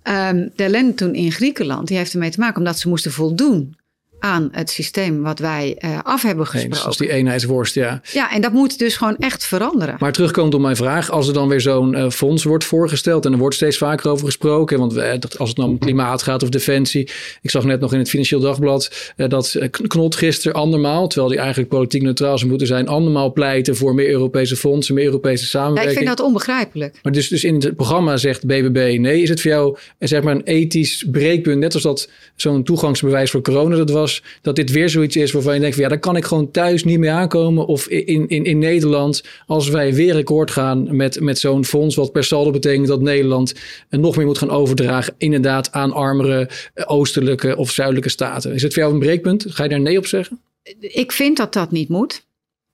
Um, 0.10 0.52
de 0.56 0.64
ellende 0.64 0.94
toen 0.94 1.14
in 1.14 1.32
Griekenland, 1.32 1.88
die 1.88 1.98
heeft 1.98 2.14
ermee 2.14 2.30
te 2.30 2.40
maken 2.40 2.58
omdat 2.58 2.80
ze 2.80 2.90
moesten 2.90 3.12
voldoen 3.12 3.76
aan 4.19 4.50
het 4.51 4.69
systeem 4.69 5.21
wat 5.21 5.39
wij 5.39 5.77
uh, 5.86 6.00
af 6.03 6.21
hebben 6.21 6.47
gesproken. 6.47 6.77
Zoals 6.77 6.97
die 6.97 7.12
eenheidsworst, 7.12 7.74
ja. 7.74 8.01
Ja, 8.12 8.31
en 8.31 8.41
dat 8.41 8.51
moet 8.51 8.79
dus 8.79 8.95
gewoon 8.95 9.15
echt 9.17 9.45
veranderen. 9.45 9.95
Maar 10.00 10.12
terugkomend 10.12 10.53
op 10.53 10.62
mijn 10.62 10.75
vraag, 10.75 11.12
als 11.12 11.27
er 11.27 11.33
dan 11.33 11.47
weer 11.47 11.62
zo'n 11.62 11.93
uh, 11.93 12.09
fonds 12.09 12.43
wordt 12.43 12.63
voorgesteld 12.63 13.25
en 13.25 13.31
er 13.31 13.38
wordt 13.38 13.55
steeds 13.55 13.77
vaker 13.77 14.09
over 14.09 14.25
gesproken, 14.25 14.79
want 14.79 14.93
we, 14.93 15.19
als 15.38 15.50
het 15.50 15.57
nou 15.57 15.69
om 15.69 15.77
klimaat 15.77 16.24
gaat 16.24 16.43
of 16.43 16.50
defensie, 16.50 17.09
ik 17.41 17.50
zag 17.50 17.63
net 17.63 17.79
nog 17.79 17.93
in 17.93 18.00
het 18.00 18.09
Financieel 18.09 18.41
Dagblad 18.41 19.13
dat 19.15 19.57
Knot 19.88 20.15
gisteren 20.15 20.53
andermaal, 20.62 21.07
terwijl 21.07 21.29
die 21.29 21.39
eigenlijk 21.39 21.69
politiek 21.69 22.01
neutraal 22.01 22.38
zou 22.38 22.50
moeten 22.50 22.67
zijn, 22.67 22.88
andermaal 22.88 23.33
pleiten 23.33 23.75
voor 23.75 23.95
meer 23.95 24.09
Europese 24.09 24.55
fondsen, 24.55 24.93
meer 24.95 25.05
Europese 25.05 25.45
samenwerking. 25.45 25.93
Ja, 25.93 26.00
ik 26.00 26.05
vind 26.05 26.17
dat 26.17 26.27
onbegrijpelijk. 26.27 27.00
Maar 27.03 27.13
dus, 27.13 27.27
dus 27.27 27.43
in 27.43 27.55
het 27.55 27.75
programma 27.75 28.17
zegt 28.17 28.45
BBB 28.45 28.97
nee, 29.00 29.21
is 29.21 29.29
het 29.29 29.41
voor 29.41 29.51
jou 29.51 29.77
zeg 30.00 30.24
maar 30.24 30.36
een 30.36 30.43
ethisch 30.43 31.05
breekpunt, 31.12 31.59
net 31.59 31.74
als 31.74 31.83
dat 31.83 32.09
zo'n 32.36 32.63
toegangsbewijs 32.63 33.31
voor 33.31 33.41
corona 33.41 33.75
dat 33.75 33.89
was, 33.89 34.07
dat 34.42 34.56
dit 34.56 34.72
weer 34.72 34.90
zoiets 34.90 35.16
is 35.16 35.32
waarvan 35.32 35.54
je 35.54 35.60
denkt: 35.60 35.76
van, 35.76 35.84
ja, 35.84 35.90
daar 35.90 36.00
kan 36.00 36.16
ik 36.16 36.26
gewoon 36.26 36.52
thuis 36.52 36.84
niet 36.84 37.00
mee 37.00 37.12
aankomen. 37.12 37.66
Of 37.66 37.88
in, 37.88 38.28
in, 38.28 38.44
in 38.44 38.60
Nederland, 38.60 39.24
als 39.46 39.70
wij 39.70 39.94
weer 39.94 40.16
akkoord 40.16 40.52
gaan 40.52 40.96
met, 40.96 41.20
met 41.20 41.40
zo'n 41.40 41.66
fonds, 41.66 41.96
wat 41.96 42.12
per 42.12 42.24
saldo 42.24 42.52
betekent 42.52 42.88
dat 42.88 43.02
Nederland 43.02 43.54
nog 43.90 44.16
meer 44.16 44.26
moet 44.26 44.38
gaan 44.38 44.50
overdragen, 44.50 45.14
inderdaad, 45.18 45.72
aan 45.72 45.94
armere 45.94 46.50
eh, 46.74 46.84
oostelijke 46.88 47.56
of 47.56 47.72
zuidelijke 47.72 48.10
staten. 48.10 48.54
Is 48.54 48.62
het 48.62 48.74
voor 48.74 48.82
jou 48.82 48.94
een 48.94 49.00
breekpunt? 49.00 49.46
Ga 49.48 49.64
je 49.64 49.70
daar 49.70 49.80
nee 49.80 49.98
op 49.98 50.06
zeggen? 50.06 50.40
Ik 50.80 51.12
vind 51.12 51.38
dat 51.38 51.54
dat 51.54 51.72
niet 51.72 51.90
moet. 51.90 52.26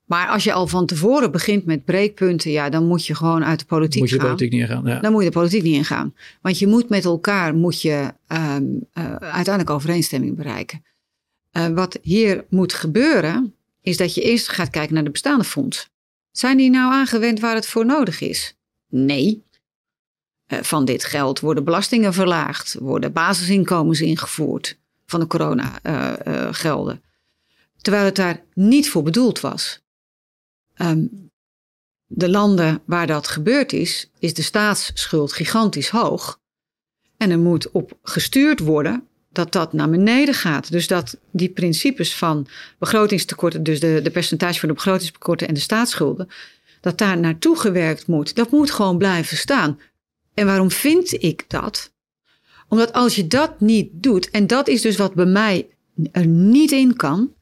Maar 0.04 0.28
als 0.28 0.44
je 0.44 0.52
al 0.52 0.66
van 0.66 0.86
tevoren 0.86 1.32
begint 1.32 1.64
met 1.64 1.84
breekpunten, 1.84 2.50
ja, 2.50 2.68
dan 2.68 2.86
moet 2.86 3.06
je 3.06 3.14
gewoon 3.14 3.44
uit 3.44 3.58
de 3.58 3.64
politiek 3.64 4.00
moet 4.00 4.10
je 4.10 4.14
de 4.14 4.20
gaan. 4.20 4.30
politiek 4.30 4.52
niet 4.52 4.60
ingaan. 4.60 4.86
Ja. 4.86 5.00
Dan 5.00 5.12
moet 5.12 5.22
je 5.22 5.28
de 5.28 5.34
politiek 5.34 5.62
niet 5.62 5.74
ingaan. 5.74 6.14
Want 6.42 6.58
je 6.58 6.66
moet 6.66 6.88
met 6.88 7.04
elkaar 7.04 7.54
moet 7.54 7.82
je, 7.82 8.12
um, 8.28 8.86
uh, 8.98 9.14
uiteindelijk 9.14 9.70
overeenstemming 9.70 10.36
bereiken. 10.36 10.84
Uh, 11.56 11.68
wat 11.68 11.98
hier 12.02 12.44
moet 12.48 12.72
gebeuren, 12.72 13.54
is 13.80 13.96
dat 13.96 14.14
je 14.14 14.22
eerst 14.22 14.48
gaat 14.48 14.70
kijken 14.70 14.94
naar 14.94 15.04
de 15.04 15.10
bestaande 15.10 15.44
fonds. 15.44 15.90
Zijn 16.30 16.56
die 16.56 16.70
nou 16.70 16.92
aangewend 16.92 17.40
waar 17.40 17.54
het 17.54 17.66
voor 17.66 17.86
nodig 17.86 18.20
is? 18.20 18.56
Nee. 18.88 19.44
Uh, 20.48 20.62
van 20.62 20.84
dit 20.84 21.04
geld 21.04 21.40
worden 21.40 21.64
belastingen 21.64 22.12
verlaagd, 22.12 22.74
worden 22.80 23.12
basisinkomens 23.12 24.00
ingevoerd 24.00 24.78
van 25.06 25.20
de 25.20 25.26
coronagelden. 25.26 26.94
Uh, 26.94 27.00
terwijl 27.80 28.04
het 28.04 28.16
daar 28.16 28.44
niet 28.54 28.90
voor 28.90 29.02
bedoeld 29.02 29.40
was. 29.40 29.82
Um, 30.76 31.30
de 32.06 32.30
landen 32.30 32.82
waar 32.86 33.06
dat 33.06 33.28
gebeurd 33.28 33.72
is, 33.72 34.10
is 34.18 34.34
de 34.34 34.42
staatsschuld 34.42 35.32
gigantisch 35.32 35.88
hoog. 35.88 36.40
En 37.16 37.30
er 37.30 37.38
moet 37.38 37.70
op 37.70 37.98
gestuurd 38.02 38.60
worden 38.60 39.08
dat 39.34 39.52
dat 39.52 39.72
naar 39.72 39.90
beneden 39.90 40.34
gaat. 40.34 40.70
Dus 40.70 40.86
dat 40.86 41.18
die 41.30 41.48
principes 41.48 42.14
van 42.14 42.46
begrotingstekorten, 42.78 43.62
dus 43.62 43.80
de, 43.80 44.00
de 44.02 44.10
percentage 44.10 44.58
van 44.60 44.68
de 44.68 44.74
begrotingstekorten 44.74 45.48
en 45.48 45.54
de 45.54 45.60
staatsschulden, 45.60 46.28
dat 46.80 46.98
daar 46.98 47.18
naartoe 47.18 47.58
gewerkt 47.58 48.06
moet. 48.06 48.34
Dat 48.34 48.50
moet 48.50 48.70
gewoon 48.70 48.98
blijven 48.98 49.36
staan. 49.36 49.80
En 50.34 50.46
waarom 50.46 50.70
vind 50.70 51.22
ik 51.22 51.44
dat? 51.48 51.92
Omdat 52.68 52.92
als 52.92 53.14
je 53.14 53.26
dat 53.26 53.60
niet 53.60 53.88
doet, 53.92 54.30
en 54.30 54.46
dat 54.46 54.68
is 54.68 54.80
dus 54.80 54.96
wat 54.96 55.14
bij 55.14 55.26
mij 55.26 55.68
er 56.12 56.26
niet 56.26 56.72
in 56.72 56.96
kan, 56.96 57.32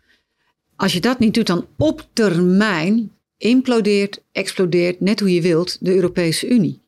als 0.77 0.93
je 0.93 1.01
dat 1.01 1.19
niet 1.19 1.35
doet, 1.35 1.47
dan 1.47 1.67
op 1.79 2.09
termijn 2.13 3.13
implodeert, 3.37 4.23
explodeert, 4.33 5.01
net 5.01 5.21
hoe 5.21 5.35
je 5.35 5.43
wilt, 5.43 5.77
de 5.81 5.95
Europese 5.95 6.49
Unie. 6.49 6.81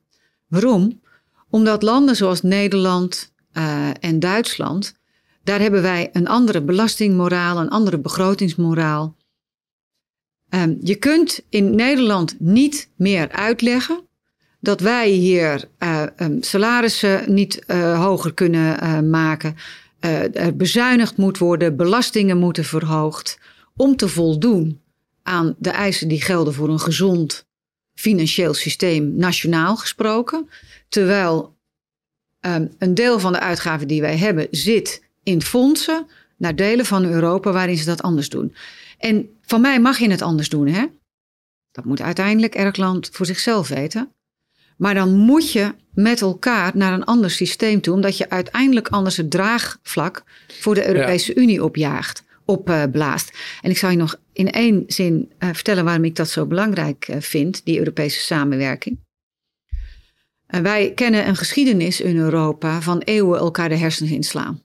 Waarom? 0.48 1.00
Omdat 1.50 1.82
landen 1.82 2.16
zoals 2.16 2.42
Nederland, 2.42 3.32
uh, 3.54 3.88
en 4.00 4.20
Duitsland, 4.20 4.94
daar 5.42 5.60
hebben 5.60 5.82
wij 5.82 6.10
een 6.12 6.28
andere 6.28 6.62
belastingmoraal, 6.62 7.58
een 7.58 7.68
andere 7.68 7.98
begrotingsmoraal. 7.98 9.16
Um, 10.48 10.78
je 10.80 10.94
kunt 10.94 11.40
in 11.48 11.74
Nederland 11.74 12.40
niet 12.40 12.90
meer 12.96 13.30
uitleggen 13.30 14.08
dat 14.60 14.80
wij 14.80 15.08
hier 15.08 15.68
uh, 15.78 16.02
um, 16.16 16.42
salarissen 16.42 17.34
niet 17.34 17.64
uh, 17.66 18.04
hoger 18.04 18.34
kunnen 18.34 19.10
maken. 19.10 19.56
er 20.32 20.56
bezuinigd 20.56 21.16
moet 21.16 21.38
worden, 21.38 21.76
belastingen 21.76 22.38
moeten 22.38 22.64
verhoogd 22.64 23.38
om 23.76 23.96
te 23.96 24.08
voldoen 24.08 24.80
aan 25.22 25.54
de 25.58 25.70
eisen 25.70 26.08
die 26.08 26.22
gelden 26.22 26.54
voor 26.54 26.68
een 26.68 26.80
gezond 26.80 27.46
financieel 27.94 28.54
systeem, 28.54 29.16
nationaal 29.16 29.76
gesproken. 29.76 30.48
Terwijl 30.88 31.53
Um, 32.46 32.70
een 32.78 32.94
deel 32.94 33.18
van 33.20 33.32
de 33.32 33.40
uitgaven 33.40 33.88
die 33.88 34.00
wij 34.00 34.16
hebben 34.16 34.46
zit 34.50 35.02
in 35.22 35.42
fondsen 35.42 36.06
naar 36.36 36.56
delen 36.56 36.86
van 36.86 37.04
Europa 37.04 37.52
waarin 37.52 37.76
ze 37.76 37.84
dat 37.84 38.02
anders 38.02 38.28
doen. 38.28 38.54
En 38.98 39.28
van 39.42 39.60
mij 39.60 39.80
mag 39.80 39.98
je 39.98 40.10
het 40.10 40.22
anders 40.22 40.48
doen, 40.48 40.66
hè? 40.66 40.86
Dat 41.72 41.84
moet 41.84 42.00
uiteindelijk 42.00 42.54
elk 42.54 42.76
land 42.76 43.08
voor 43.12 43.26
zichzelf 43.26 43.68
weten. 43.68 44.12
Maar 44.76 44.94
dan 44.94 45.14
moet 45.16 45.52
je 45.52 45.74
met 45.92 46.20
elkaar 46.20 46.72
naar 46.76 46.92
een 46.92 47.04
ander 47.04 47.30
systeem 47.30 47.80
toe, 47.80 47.94
omdat 47.94 48.16
je 48.16 48.30
uiteindelijk 48.30 48.88
anders 48.88 49.16
het 49.16 49.30
draagvlak 49.30 50.24
voor 50.48 50.74
de 50.74 50.88
Europese 50.88 51.34
Unie 51.34 51.64
opjaagt, 51.64 52.24
opblaast. 52.44 53.30
Uh, 53.30 53.40
en 53.60 53.70
ik 53.70 53.78
zal 53.78 53.90
je 53.90 53.96
nog 53.96 54.16
in 54.32 54.50
één 54.50 54.84
zin 54.86 55.32
uh, 55.38 55.48
vertellen 55.52 55.84
waarom 55.84 56.04
ik 56.04 56.16
dat 56.16 56.28
zo 56.28 56.46
belangrijk 56.46 57.08
uh, 57.08 57.16
vind, 57.20 57.64
die 57.64 57.78
Europese 57.78 58.20
samenwerking. 58.20 59.03
En 60.54 60.62
wij 60.62 60.92
kennen 60.92 61.28
een 61.28 61.36
geschiedenis 61.36 62.00
in 62.00 62.16
Europa 62.16 62.80
van 62.80 62.98
eeuwen 62.98 63.38
elkaar 63.38 63.68
de 63.68 63.76
hersens 63.76 64.10
inslaan. 64.10 64.62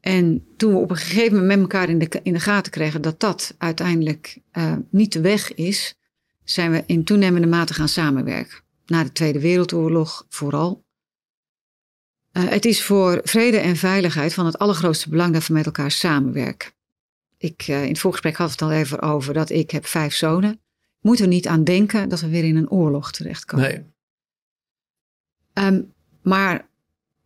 En 0.00 0.46
toen 0.56 0.72
we 0.72 0.78
op 0.78 0.90
een 0.90 0.96
gegeven 0.96 1.32
moment 1.32 1.48
met 1.48 1.60
elkaar 1.60 1.88
in 1.88 1.98
de, 1.98 2.20
in 2.22 2.32
de 2.32 2.40
gaten 2.40 2.72
kregen 2.72 3.02
dat 3.02 3.20
dat 3.20 3.54
uiteindelijk 3.58 4.38
uh, 4.52 4.72
niet 4.90 5.12
de 5.12 5.20
weg 5.20 5.54
is, 5.54 5.94
zijn 6.44 6.70
we 6.70 6.82
in 6.86 7.04
toenemende 7.04 7.46
mate 7.46 7.74
gaan 7.74 7.88
samenwerken. 7.88 8.58
Na 8.86 9.02
de 9.02 9.12
Tweede 9.12 9.40
Wereldoorlog 9.40 10.26
vooral. 10.28 10.84
Uh, 12.32 12.48
het 12.48 12.64
is 12.64 12.82
voor 12.82 13.20
vrede 13.24 13.58
en 13.58 13.76
veiligheid 13.76 14.34
van 14.34 14.46
het 14.46 14.58
allergrootste 14.58 15.08
belang 15.08 15.32
dat 15.32 15.46
we 15.46 15.52
met 15.52 15.66
elkaar 15.66 15.90
samenwerken. 15.90 16.70
Ik, 17.36 17.68
uh, 17.68 17.82
in 17.82 17.88
het 17.88 17.98
voorgesprek 17.98 18.36
had 18.36 18.50
het 18.50 18.62
al 18.62 18.72
even 18.72 19.00
over 19.00 19.34
dat 19.34 19.50
ik 19.50 19.70
heb 19.70 19.86
vijf 19.86 20.14
zonen. 20.14 20.60
Moet 21.00 21.20
er 21.20 21.28
niet 21.28 21.46
aan 21.46 21.64
denken 21.64 22.08
dat 22.08 22.20
we 22.20 22.28
weer 22.28 22.44
in 22.44 22.56
een 22.56 22.70
oorlog 22.70 23.12
terechtkomen. 23.12 23.68
Nee. 23.68 23.92
Um, 25.54 25.92
maar 26.22 26.68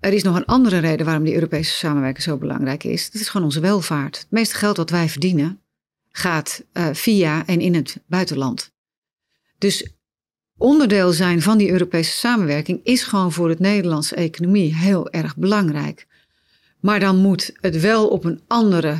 er 0.00 0.12
is 0.12 0.22
nog 0.22 0.36
een 0.36 0.44
andere 0.44 0.78
reden 0.78 1.06
waarom 1.06 1.24
die 1.24 1.34
Europese 1.34 1.72
samenwerking 1.72 2.22
zo 2.22 2.36
belangrijk 2.36 2.84
is. 2.84 3.10
Dat 3.10 3.20
is 3.20 3.28
gewoon 3.28 3.46
onze 3.46 3.60
welvaart. 3.60 4.18
Het 4.18 4.30
meeste 4.30 4.54
geld 4.54 4.76
wat 4.76 4.90
wij 4.90 5.08
verdienen 5.08 5.60
gaat 6.10 6.64
uh, 6.72 6.88
via 6.92 7.46
en 7.46 7.60
in 7.60 7.74
het 7.74 8.02
buitenland. 8.06 8.72
Dus 9.58 9.92
onderdeel 10.56 11.12
zijn 11.12 11.42
van 11.42 11.58
die 11.58 11.70
Europese 11.70 12.12
samenwerking 12.12 12.80
is 12.84 13.02
gewoon 13.02 13.32
voor 13.32 13.48
het 13.48 13.58
Nederlandse 13.58 14.14
economie 14.14 14.74
heel 14.74 15.10
erg 15.10 15.36
belangrijk. 15.36 16.06
Maar 16.80 17.00
dan 17.00 17.16
moet 17.16 17.52
het 17.60 17.80
wel 17.80 18.08
op 18.08 18.24
een 18.24 18.42
andere, 18.46 18.90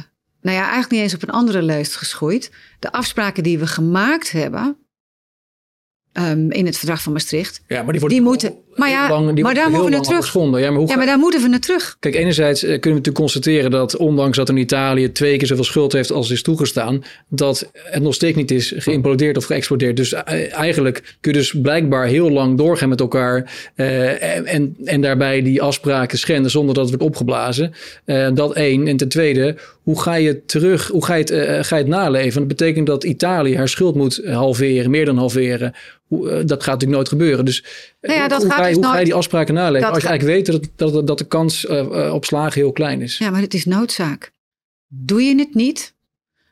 nou 0.41 0.57
ja, 0.57 0.63
eigenlijk 0.63 0.91
niet 0.91 1.01
eens 1.01 1.15
op 1.15 1.23
een 1.23 1.31
andere 1.31 1.63
lijst 1.63 1.97
geschoeid. 1.97 2.53
De 2.79 2.93
afspraken 2.93 3.43
die 3.43 3.59
we 3.59 3.67
gemaakt 3.67 4.31
hebben, 4.31 4.77
um, 6.13 6.51
in 6.51 6.67
het 6.67 6.77
verdrag 6.77 7.03
van 7.03 7.13
Maastricht. 7.13 7.63
Ja, 7.67 7.83
maar 7.83 7.93
die, 7.93 8.09
die 8.09 8.23
moeten. 8.23 8.57
Maar 8.79 8.91
ja, 8.91 9.09
lang, 9.09 9.41
maar 9.43 9.55
daar 9.55 9.71
moeten 9.71 9.85
we 9.85 9.91
naar 9.91 10.01
terug. 10.01 10.33
Ja 10.33 10.71
maar, 10.71 10.73
hoe 10.73 10.89
ja, 10.89 10.97
maar 10.97 11.07
daar 11.07 11.19
moeten 11.19 11.43
we 11.43 11.49
naar 11.49 11.61
terug. 11.61 11.97
Kijk, 12.01 12.15
enerzijds 12.15 12.63
eh, 12.63 12.69
kunnen 12.69 12.83
we 12.83 12.89
natuurlijk 12.89 13.17
constateren 13.17 13.71
dat 13.71 13.97
ondanks 13.97 14.37
dat 14.37 14.49
in 14.49 14.57
Italië 14.57 15.13
twee 15.13 15.37
keer 15.37 15.47
zoveel 15.47 15.65
schuld 15.65 15.93
heeft 15.93 16.13
als 16.13 16.31
is 16.31 16.43
toegestaan, 16.43 17.05
dat 17.29 17.71
het 17.73 18.03
nog 18.03 18.15
steeds 18.15 18.37
niet 18.37 18.51
is 18.51 18.73
geïmplodeerd 18.77 19.37
of 19.37 19.45
geëxplodeerd. 19.45 19.97
Dus 19.97 20.13
eh, 20.13 20.55
eigenlijk 20.55 21.17
kun 21.21 21.33
je 21.33 21.39
dus 21.39 21.55
blijkbaar 21.63 22.07
heel 22.07 22.31
lang 22.31 22.59
doorgaan 22.59 22.89
met 22.89 23.01
elkaar 23.01 23.53
uh, 23.77 24.55
en, 24.55 24.77
en 24.85 25.01
daarbij 25.01 25.43
die 25.43 25.63
afspraken 25.63 26.19
schenden 26.19 26.51
zonder 26.51 26.75
dat 26.75 26.89
het 26.89 26.95
wordt 26.95 27.09
opgeblazen. 27.11 27.73
Uh, 28.07 28.29
dat 28.35 28.55
één. 28.55 28.87
En 28.87 28.97
ten 28.97 29.09
tweede, 29.09 29.57
hoe 29.83 30.01
ga 30.01 30.15
je 30.15 30.45
terug, 30.45 30.89
hoe 30.89 31.05
ga 31.05 31.15
je 31.15 31.21
het, 31.21 31.31
uh, 31.31 31.59
ga 31.63 31.77
je 31.77 31.83
het 31.83 31.93
naleven? 31.93 32.39
Dat 32.39 32.49
betekent 32.49 32.87
dat 32.87 33.05
Italië 33.05 33.57
haar 33.57 33.69
schuld 33.69 33.95
moet 33.95 34.21
halveren, 34.25 34.91
meer 34.91 35.05
dan 35.05 35.19
halveren. 35.19 35.75
Hoe, 36.07 36.29
dat 36.29 36.63
gaat 36.63 36.73
natuurlijk 36.73 36.91
nooit 36.91 37.09
gebeuren. 37.09 37.45
Dus 37.45 37.65
nou 38.01 38.15
ja, 38.15 38.29
dat 38.29 38.43
hoe, 38.43 38.51
gaat 38.51 38.61
ga 38.61 38.68
je, 38.69 38.75
hoe 38.75 38.85
ga 38.85 38.99
je 38.99 39.05
die 39.05 39.15
afspraken 39.15 39.55
naleven? 39.55 39.89
Als 39.89 40.03
je 40.03 40.09
eigenlijk 40.09 40.37
weet 40.37 40.47
dat, 40.77 40.93
dat, 40.93 41.07
dat 41.07 41.19
de 41.19 41.27
kans 41.27 41.67
eh, 41.67 42.07
eh, 42.07 42.15
op 42.15 42.25
slagen 42.25 42.61
heel 42.61 42.73
klein 42.73 43.03
is. 43.03 43.19
Ja, 43.19 43.31
maar 43.31 43.41
het 43.41 43.55
is 43.55 43.65
noodzaak. 43.65 44.31
Doe 44.89 45.23
je 45.23 45.39
het 45.39 45.55
niet, 45.55 45.95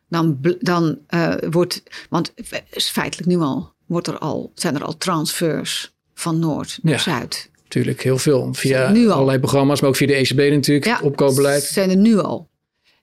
dan, 0.08 0.38
dan 0.60 0.98
eh, 1.06 1.34
wordt. 1.50 1.82
Want 2.10 2.32
feitelijk 2.70 3.28
nu 3.28 3.38
al, 3.38 3.72
wordt 3.86 4.06
er 4.06 4.18
al 4.18 4.52
zijn 4.54 4.74
er 4.74 4.84
al 4.84 4.96
transfers 4.96 5.94
van 6.14 6.38
Noord 6.38 6.78
naar 6.82 6.92
Ja. 6.92 6.98
Zuid. 6.98 7.50
Natuurlijk, 7.62 8.02
heel 8.02 8.18
veel. 8.18 8.54
Via 8.54 8.86
allerlei 8.86 9.38
programma's, 9.38 9.80
maar 9.80 9.90
ook 9.90 9.96
via 9.96 10.06
de 10.06 10.14
ECB 10.14 10.36
natuurlijk. 10.36 10.86
Ja, 10.86 11.00
opkoopbeleid. 11.02 11.62
zijn 11.62 11.90
er 11.90 11.96
nu 11.96 12.18
al. 12.18 12.48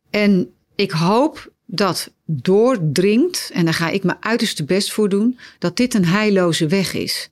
En 0.10 0.54
ik 0.76 0.92
hoop 0.92 1.52
dat 1.66 2.14
doordringt, 2.26 3.50
en 3.54 3.66
daar 3.66 3.74
ga 3.74 3.90
ik 3.90 4.04
mijn 4.04 4.18
uiterste 4.20 4.64
best 4.64 4.92
voor 4.92 5.10
doen, 5.10 5.40
dat 5.60 5.78
dit 5.78 5.94
een 5.94 6.06
heilloze 6.06 6.68
weg 6.68 6.94
is. 6.94 7.30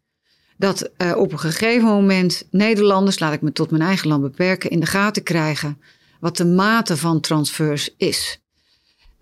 Dat 0.61 0.81
eh, 0.97 1.17
op 1.17 1.31
een 1.31 1.39
gegeven 1.39 1.87
moment 1.87 2.47
Nederlanders, 2.51 3.19
laat 3.19 3.33
ik 3.33 3.41
me 3.41 3.51
tot 3.51 3.71
mijn 3.71 3.83
eigen 3.83 4.07
land 4.07 4.21
beperken, 4.21 4.69
in 4.69 4.79
de 4.79 4.85
gaten 4.85 5.23
krijgen 5.23 5.81
wat 6.19 6.37
de 6.37 6.45
mate 6.45 6.97
van 6.97 7.19
transfers 7.19 7.95
is. 7.97 8.41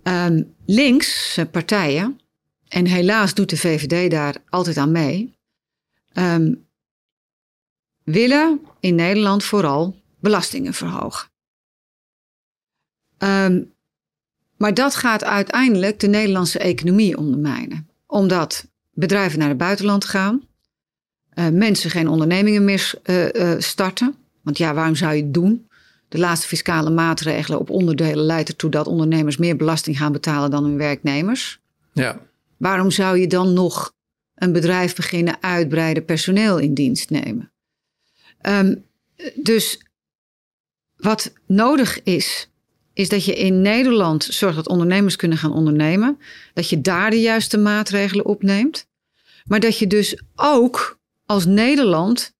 Ehm, 0.03 0.43
links 0.65 1.37
eh, 1.37 1.45
partijen, 1.51 2.19
en 2.67 2.85
helaas 2.85 3.33
doet 3.33 3.49
de 3.49 3.57
VVD 3.57 4.11
daar 4.11 4.35
altijd 4.49 4.77
aan 4.77 4.91
mee, 4.91 5.37
ehm, 6.13 6.53
willen 8.03 8.61
in 8.79 8.95
Nederland 8.95 9.43
vooral 9.43 9.95
belastingen 10.19 10.73
verhogen. 10.73 11.29
Ehm, 13.17 13.63
maar 14.57 14.73
dat 14.73 14.95
gaat 14.95 15.23
uiteindelijk 15.23 15.99
de 15.99 16.07
Nederlandse 16.07 16.59
economie 16.59 17.17
ondermijnen. 17.17 17.89
Omdat 18.07 18.67
bedrijven 18.91 19.39
naar 19.39 19.49
het 19.49 19.57
buitenland 19.57 20.05
gaan, 20.05 20.47
mensen 21.33 21.89
geen 21.89 22.07
ondernemingen 22.07 22.65
meer 22.65 22.91
eh, 23.03 23.53
eh, 23.53 23.59
starten. 23.59 24.15
Want 24.41 24.57
ja, 24.57 24.73
waarom 24.73 24.95
zou 24.95 25.15
je 25.15 25.23
het 25.23 25.33
doen? 25.33 25.67
De 26.07 26.17
laatste 26.17 26.47
fiscale 26.47 26.89
maatregelen 26.89 27.59
op 27.59 27.69
onderdelen 27.69 28.25
leidt 28.25 28.49
ertoe 28.49 28.69
dat 28.69 28.87
ondernemers 28.87 29.37
meer 29.37 29.55
belasting 29.55 29.97
gaan 29.97 30.11
betalen 30.11 30.51
dan 30.51 30.63
hun 30.63 30.77
werknemers. 30.77 31.59
Ja. 31.93 32.19
Waarom 32.57 32.91
zou 32.91 33.17
je 33.19 33.27
dan 33.27 33.53
nog 33.53 33.93
een 34.35 34.51
bedrijf 34.51 34.95
beginnen 34.95 35.37
uitbreiden, 35.41 36.05
personeel 36.05 36.57
in 36.57 36.73
dienst 36.73 37.09
nemen? 37.09 37.51
Ehm, 38.41 38.75
dus 39.35 39.79
wat 40.95 41.33
nodig 41.45 42.03
is, 42.03 42.49
is 42.93 43.09
dat 43.09 43.25
je 43.25 43.35
in 43.35 43.61
Nederland 43.61 44.23
zorgt 44.23 44.55
dat 44.55 44.67
ondernemers 44.67 45.15
kunnen 45.15 45.37
gaan 45.37 45.53
ondernemen. 45.53 46.19
Dat 46.53 46.69
je 46.69 46.81
daar 46.81 47.09
de 47.09 47.21
juiste 47.21 47.57
maatregelen 47.57 48.25
opneemt. 48.25 48.87
Maar 49.45 49.59
dat 49.59 49.77
je 49.79 49.87
dus 49.87 50.21
ook 50.35 50.98
als 51.29 51.45
Nederland 51.45 52.33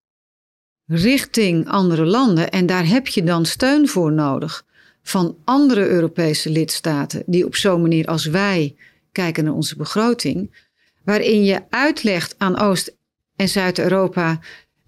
richting 0.86 1.67
andere 1.67 2.05
landen, 2.05 2.51
en 2.51 2.65
daar 2.65 2.88
heb 2.88 3.08
je 3.08 3.24
dan 3.24 3.46
steun 3.46 3.88
voor 3.88 4.12
nodig 4.12 4.65
van 5.01 5.38
andere 5.43 5.88
Europese 5.88 6.49
lidstaten, 6.49 7.23
die 7.25 7.45
op 7.45 7.56
zo'n 7.56 7.82
manier 7.82 8.08
als 8.08 8.25
wij 8.25 8.75
kijken 9.12 9.43
naar 9.43 9.54
onze 9.54 9.75
begroting, 9.75 10.67
waarin 11.04 11.43
je 11.43 11.63
uitlegt 11.69 12.36
aan 12.38 12.60
Oost- 12.60 12.95
en 13.36 13.49
Zuid-Europa 13.49 14.39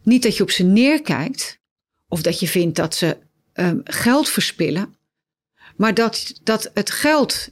niet 0.04 0.24
dat 0.24 0.38
je 0.38 0.44
op 0.44 0.52
ze 0.52 0.64
neerkijkt, 0.64 1.60
of 2.08 2.22
dat 2.22 2.40
je 2.40 2.48
vindt 2.48 2.76
dat 2.76 2.96
ze 2.96 3.18
ehm, 3.54 3.80
geld 3.84 4.30
verspillen, 4.30 4.96
maar 5.76 5.94
dat, 5.94 6.40
dat 6.44 6.72
het 6.74 6.92
geld 6.92 7.50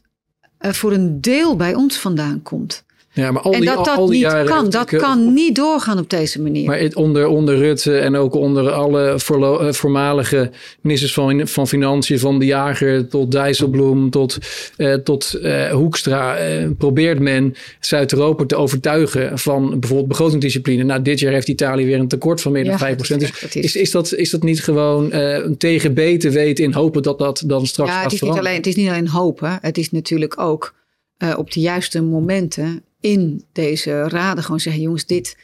eh, 0.57 0.71
voor 0.71 0.93
een 0.93 1.21
deel 1.21 1.55
bij 1.55 1.73
ons 1.73 1.97
vandaan 1.97 2.41
komt. 2.41 2.83
Ja, 3.19 3.31
maar 3.31 3.41
al 3.41 3.51
en 3.53 3.59
die, 3.61 3.69
dat 3.69 3.85
dat 3.85 3.97
al 3.97 4.05
die 4.05 4.13
niet 4.13 4.21
jaren 4.31 4.45
kan. 4.45 4.69
Dat 4.69 4.91
eh, 4.93 4.99
kan 4.99 5.33
niet 5.33 5.55
doorgaan 5.55 5.99
op 5.99 6.09
deze 6.09 6.41
manier. 6.41 6.65
Maar 6.65 6.79
het- 6.79 6.95
onder, 6.95 7.27
onder 7.27 7.57
Rutte 7.57 7.97
en 7.97 8.15
ook 8.15 8.33
onder 8.35 8.69
alle 8.71 9.13
voorlo- 9.19 9.59
eh, 9.59 9.73
voormalige 9.73 10.51
ministers 10.81 11.13
van, 11.13 11.47
van 11.47 11.67
Financiën, 11.67 12.19
van 12.19 12.39
De 12.39 12.45
Jager 12.45 13.07
tot 13.07 13.31
Dijsselbloem 13.31 14.09
tot, 14.09 14.37
eh, 14.77 14.93
tot 14.93 15.39
Hoekstra, 15.71 16.37
probeert 16.77 17.19
men 17.19 17.55
Zuid-Europa 17.79 18.45
te 18.45 18.55
overtuigen 18.55 19.39
van 19.39 19.69
bijvoorbeeld 19.79 20.07
begrotingsdiscipline. 20.09 20.83
Nou, 20.83 21.01
dit 21.01 21.19
jaar 21.19 21.33
heeft 21.33 21.47
Italië 21.47 21.85
weer 21.85 21.99
een 21.99 22.07
tekort 22.07 22.41
van 22.41 22.51
meer 22.51 22.63
dan 22.63 22.71
Ja, 22.71 22.77
5%. 22.79 23.19
dat 23.21 23.29
is 23.43 23.51
Dus 23.51 23.55
is- 23.55 23.75
is, 23.75 23.91
dat, 23.91 24.13
is 24.13 24.29
dat 24.29 24.43
niet 24.43 24.63
gewoon 24.63 25.13
een 25.13 25.57
tegen 25.57 25.93
beter 25.93 26.31
weten 26.31 26.63
in 26.63 26.73
hopen 26.73 27.01
dat 27.03 27.19
dat 27.19 27.43
dan 27.45 27.65
straks 27.67 27.89
ja, 27.89 27.95
gaat 27.95 28.03
het 28.03 28.13
is, 28.13 28.21
niet 28.21 28.37
alleen, 28.37 28.55
het 28.55 28.67
is 28.67 28.75
niet 28.75 28.89
alleen 28.89 29.07
hopen. 29.07 29.57
Het 29.61 29.77
is 29.77 29.91
natuurlijk 29.91 30.39
ook 30.41 30.73
op 31.37 31.51
de 31.51 31.59
juiste 31.59 32.01
momenten 32.03 32.83
in 33.01 33.43
deze 33.53 34.07
raden 34.09 34.43
gewoon 34.43 34.59
zeggen: 34.59 34.81
jongens, 34.81 35.05
dit, 35.05 35.37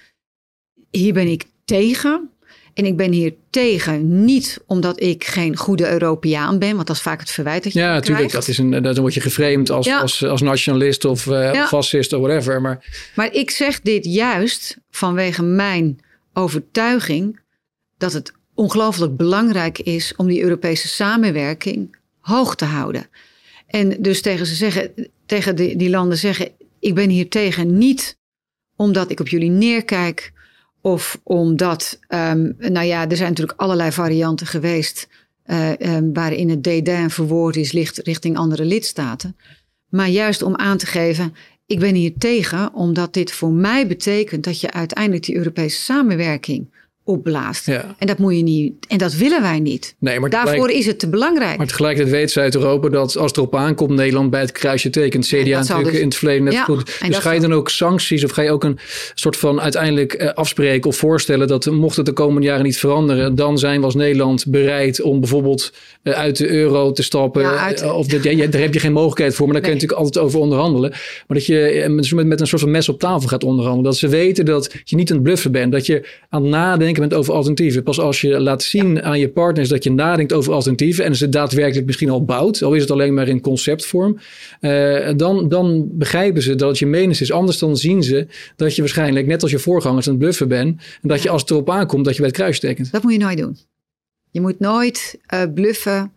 hier 0.91 1.13
ben 1.13 1.27
ik 1.27 1.43
tegen. 1.65 2.29
En 2.73 2.85
ik 2.85 2.97
ben 2.97 3.11
hier 3.11 3.33
tegen 3.49 4.25
niet 4.25 4.61
omdat 4.65 5.01
ik 5.01 5.23
geen 5.23 5.57
goede 5.57 5.91
Europeaan 5.91 6.59
ben, 6.59 6.75
want 6.75 6.87
dat 6.87 6.95
is 6.95 7.01
vaak 7.01 7.19
het 7.19 7.31
verwijt 7.31 7.63
dat 7.63 7.73
je 7.73 7.79
Ja, 7.79 7.93
natuurlijk. 7.93 8.31
Dat 8.31 8.47
is 8.47 8.57
een, 8.57 8.71
dan 8.81 8.99
word 8.99 9.13
je 9.13 9.21
geframed 9.21 9.69
als, 9.69 9.85
Ja. 9.85 9.99
als, 9.99 10.23
als 10.23 10.41
nationalist 10.41 11.05
of 11.05 11.27
eh 11.27 11.53
Ja. 11.53 11.67
fascist 11.67 12.13
of 12.13 12.21
whatever. 12.21 12.61
Maar 12.61 13.11
Maar 13.15 13.33
ik 13.33 13.51
zeg 13.51 13.81
dit 13.81 14.05
juist 14.05 14.77
vanwege 14.89 15.43
mijn 15.43 15.99
overtuiging 16.33 17.39
dat 17.97 18.13
het 18.13 18.33
ongelooflijk 18.53 19.17
belangrijk 19.17 19.79
is 19.79 20.13
om 20.15 20.27
die 20.27 20.41
Europese 20.43 20.87
samenwerking 20.87 21.95
hoog 22.19 22.55
te 22.55 22.65
houden. 22.65 23.07
En 23.67 24.01
dus 24.01 24.21
tegen 24.21 24.45
ze 24.45 24.55
zeggen, 24.55 25.09
tegen 25.25 25.55
die, 25.55 25.75
die 25.75 25.89
landen 25.89 26.17
zeggen: 26.17 26.49
ik 26.85 26.95
ben 26.95 27.09
hier 27.09 27.29
tegen 27.29 27.77
niet 27.77 28.17
omdat 28.75 29.11
ik 29.11 29.19
op 29.19 29.27
jullie 29.27 29.49
neerkijk. 29.49 30.33
Of 30.81 31.19
omdat, 31.23 31.99
ehm, 32.07 32.51
nou 32.57 32.85
ja, 32.85 33.09
er 33.09 33.17
zijn 33.17 33.29
natuurlijk 33.29 33.59
allerlei 33.59 33.91
varianten 33.91 34.47
geweest. 34.47 35.07
eh, 35.43 35.79
ehm, 35.79 36.13
waarin 36.13 36.49
het 36.49 36.63
dédain 36.63 37.09
verwoord 37.09 37.55
is 37.55 37.71
licht 37.71 37.97
richting 37.97 38.37
andere 38.37 38.65
lidstaten. 38.65 39.35
Maar 39.89 40.09
juist 40.09 40.41
om 40.41 40.55
aan 40.55 40.77
te 40.77 40.85
geven, 40.85 41.35
ik 41.65 41.79
ben 41.79 41.95
hier 41.95 42.13
tegen, 42.17 42.73
omdat 42.73 43.13
dit 43.13 43.31
voor 43.31 43.51
mij 43.51 43.87
betekent 43.87 44.43
dat 44.43 44.61
je 44.61 44.71
uiteindelijk 44.71 45.25
die 45.25 45.35
Europese 45.35 45.81
samenwerking 45.81 46.84
opblaast. 47.05 47.65
ja, 47.65 47.95
En 47.97 48.07
dat 48.07 48.17
moet 48.17 48.35
je 48.35 48.43
niet, 48.43 48.73
en 48.87 48.97
dat 48.97 49.13
willen 49.13 49.41
wij 49.41 49.59
niet. 49.59 49.95
nee, 49.99 50.19
maar 50.19 50.29
Daarvoor 50.29 50.51
tegelijk- 50.53 50.77
is 50.77 50.85
het 50.85 50.99
te 50.99 51.07
belangrijk. 51.09 51.57
Maar 51.57 51.67
tegelijkertijd 51.67 52.15
weet 52.15 52.31
Zuid-Europa 52.31 52.89
dat 52.89 53.17
als 53.17 53.27
het 53.27 53.37
erop 53.37 53.55
aankomt, 53.55 53.89
Nederland 53.91 54.29
bij 54.29 54.41
het 54.41 54.51
kruisje 54.51 54.89
tekent. 54.89 55.25
CDA 55.25 55.57
natuurlijk 55.59 55.89
dus- 55.91 55.99
in 55.99 56.05
het 56.05 56.15
verleden 56.15 56.43
net 56.43 56.53
Ja, 56.53 56.63
goed. 56.63 56.97
en 57.01 57.07
Dus 57.09 57.17
ga 57.17 57.31
je 57.31 57.39
dan 57.39 57.53
ook 57.53 57.69
sancties 57.69 58.23
of 58.23 58.31
ga 58.31 58.41
je 58.41 58.51
ook 58.51 58.63
een 58.63 58.77
soort 59.13 59.37
van 59.37 59.61
uiteindelijk 59.61 60.13
eh, 60.13 60.33
afspreken 60.33 60.89
of 60.89 60.95
voorstellen 60.97 61.47
dat 61.47 61.65
mocht 61.65 61.95
het 61.95 62.05
de 62.05 62.11
komende 62.13 62.47
jaren 62.47 62.63
niet 62.63 62.77
veranderen, 62.77 63.35
dan 63.35 63.57
zijn 63.57 63.79
we 63.79 63.85
als 63.85 63.95
Nederland 63.95 64.45
bereid 64.47 65.01
om 65.01 65.19
bijvoorbeeld 65.19 65.73
eh, 66.03 66.13
uit 66.13 66.37
de 66.37 66.49
euro 66.49 66.91
te 66.91 67.03
stappen. 67.03 67.41
Ja, 67.41 67.55
uit- 67.57 67.81
Eh, 67.81 67.97
of 67.97 68.07
dat, 68.07 68.23
ja, 68.23 68.31
ja, 68.31 68.45
daar 68.47 68.61
heb 68.61 68.73
je 68.73 68.79
geen 68.79 68.93
mogelijkheid 68.93 69.35
voor, 69.35 69.45
maar 69.45 69.53
daar 69.55 69.63
kun 69.63 69.73
je 69.73 69.77
Nee. 69.77 69.87
natuurlijk 69.87 70.15
altijd 70.15 70.25
over 70.25 70.39
onderhandelen. 70.39 70.89
Maar 71.27 71.37
dat 71.37 71.45
je 71.45 71.85
met, 72.25 72.39
een 72.41 72.47
soort 72.47 72.61
van 72.61 72.71
mes 72.71 72.89
op 72.89 72.99
tafel 72.99 73.27
gaat 73.27 73.43
onderhandelen. 73.43 73.83
Dat 73.91 73.99
ze 73.99 74.07
weten 74.07 74.45
dat 74.45 74.73
je 74.83 74.95
niet 74.95 75.09
aan 75.09 75.15
het 75.15 75.25
bluffen 75.25 75.51
bent. 75.51 75.71
Dat 75.71 75.85
je 75.85 76.07
aan 76.29 76.41
het 76.41 76.51
nadenken 76.51 76.94
bent 76.99 77.13
over 77.13 77.33
alternatieven. 77.33 77.83
Pas 77.83 77.99
als 77.99 78.21
je 78.21 78.39
laat 78.39 78.63
zien 78.63 79.03
aan 79.03 79.19
je 79.19 79.29
partners 79.29 79.69
dat 79.69 79.83
je 79.83 79.91
nadenkt 79.91 80.33
over 80.33 80.53
alternatieven. 80.53 81.05
En 81.05 81.15
ze 81.15 81.29
daadwerkelijk 81.29 81.85
misschien 81.85 82.09
al 82.09 82.25
bouwt. 82.25 82.63
Al 82.63 82.73
is 82.73 82.81
het 82.81 82.91
alleen 82.91 83.13
maar 83.13 83.27
in 83.27 83.41
conceptvorm. 83.41 84.19
eh, 84.59 85.09
dan, 85.15 85.49
dan 85.49 85.87
begrijpen 85.91 86.41
ze 86.41 86.55
dat 86.55 86.69
het 86.69 86.79
je 86.79 86.85
menens 86.85 87.21
is. 87.21 87.31
Anders 87.31 87.57
dan 87.57 87.77
zien 87.77 88.03
ze 88.03 88.27
dat 88.55 88.75
je 88.75 88.81
waarschijnlijk, 88.81 89.27
net 89.27 89.41
als 89.41 89.51
je 89.51 89.59
voorgangers, 89.59 90.05
aan 90.05 90.13
het 90.13 90.21
bluffen 90.21 90.47
bent. 90.47 90.81
En 91.01 91.09
dat 91.09 91.21
je 91.21 91.29
als 91.29 91.41
het 91.41 91.51
erop 91.51 91.69
aankomt, 91.69 92.05
dat 92.05 92.13
je 92.13 92.19
bij 92.19 92.29
het 92.29 92.37
kruis 92.37 92.59
tekent. 92.59 92.91
Dat 92.91 93.03
moet 93.03 93.13
je 93.13 93.19
nooit 93.19 93.37
doen. 93.37 93.57
Je 94.31 94.41
moet 94.41 94.59
nooit 94.59 95.19
uh, 95.33 95.41
bluffen 95.53 96.11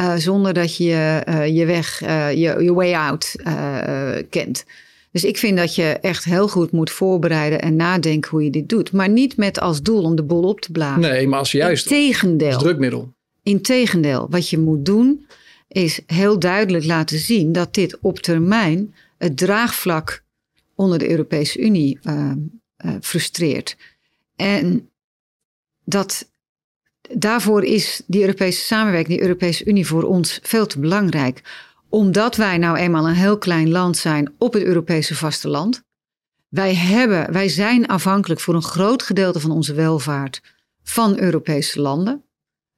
uh, 0.00 0.14
zonder 0.16 0.52
dat 0.52 0.76
je 0.76 0.84
je 1.52 1.64
weg, 1.66 2.00
je, 2.34 2.56
je 2.60 2.74
way 2.74 2.94
out 2.94 3.34
kent. 4.30 4.64
Dus 5.12 5.24
ik 5.24 5.38
vind 5.38 5.56
dat 5.56 5.74
je 5.74 5.84
echt 5.84 6.24
heel 6.24 6.48
goed 6.48 6.70
moet 6.70 6.90
voorbereiden 6.90 7.60
en 7.60 7.76
nadenken 7.76 8.30
hoe 8.30 8.44
je 8.44 8.50
dit 8.50 8.68
doet. 8.68 8.92
Maar 8.92 9.08
niet 9.08 9.36
met 9.36 9.60
als 9.60 9.82
doel 9.82 10.02
om 10.02 10.16
de 10.16 10.22
bol 10.22 10.42
op 10.42 10.60
te 10.60 10.72
blazen. 10.72 11.00
Nee, 11.00 11.28
maar 11.28 11.38
als 11.38 11.52
juist. 11.52 11.90
Integendeel. 11.90 12.52
Als 12.52 12.62
drukmiddel. 12.62 13.12
Integendeel. 13.42 14.26
Wat 14.30 14.50
je 14.50 14.58
moet 14.58 14.84
doen 14.84 15.26
is 15.68 16.00
heel 16.06 16.38
duidelijk 16.38 16.84
laten 16.84 17.18
zien 17.18 17.52
dat 17.52 17.74
dit 17.74 17.98
op 18.00 18.18
termijn 18.18 18.94
het 19.18 19.36
draagvlak 19.36 20.24
onder 20.74 20.98
de 20.98 21.10
Europese 21.10 21.60
Unie 21.60 21.98
uh, 22.02 22.32
uh, 22.84 22.94
frustreert. 23.00 23.76
En 24.36 24.88
dat 25.84 26.30
daarvoor 27.10 27.64
is 27.64 28.02
die 28.06 28.20
Europese 28.20 28.60
samenwerking, 28.60 29.18
die 29.18 29.26
Europese 29.26 29.64
Unie 29.64 29.86
voor 29.86 30.02
ons 30.02 30.38
veel 30.42 30.66
te 30.66 30.80
belangrijk. 30.80 31.42
Omdat 31.92 32.36
wij 32.36 32.58
nou 32.58 32.76
eenmaal 32.76 33.08
een 33.08 33.14
heel 33.14 33.38
klein 33.38 33.70
land 33.70 33.96
zijn 33.96 34.32
op 34.38 34.52
het 34.52 34.62
Europese 34.62 35.14
vasteland. 35.14 35.82
Wij, 36.48 36.74
hebben, 36.74 37.32
wij 37.32 37.48
zijn 37.48 37.86
afhankelijk 37.86 38.40
voor 38.40 38.54
een 38.54 38.62
groot 38.62 39.02
gedeelte 39.02 39.40
van 39.40 39.50
onze 39.50 39.74
welvaart 39.74 40.40
van 40.82 41.18
Europese 41.18 41.80
landen. 41.80 42.22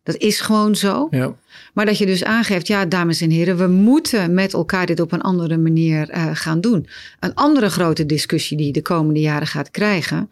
Dat 0.02 0.16
is 0.16 0.40
gewoon 0.40 0.76
zo. 0.76 1.08
Ja. 1.10 1.34
Maar 1.74 1.86
dat 1.86 1.98
je 1.98 2.06
dus 2.06 2.24
aangeeft, 2.24 2.66
ja, 2.66 2.86
dames 2.86 3.20
en 3.20 3.30
heren, 3.30 3.56
we 3.56 3.66
moeten 3.66 4.34
met 4.34 4.52
elkaar 4.52 4.86
dit 4.86 5.00
op 5.00 5.12
een 5.12 5.22
andere 5.22 5.56
manier 5.56 6.14
uh, 6.14 6.30
gaan 6.32 6.60
doen. 6.60 6.88
Een 7.20 7.34
andere 7.34 7.70
grote 7.70 8.06
discussie 8.06 8.56
die 8.56 8.66
je 8.66 8.72
de 8.72 8.82
komende 8.82 9.20
jaren 9.20 9.46
gaat 9.46 9.70
krijgen, 9.70 10.30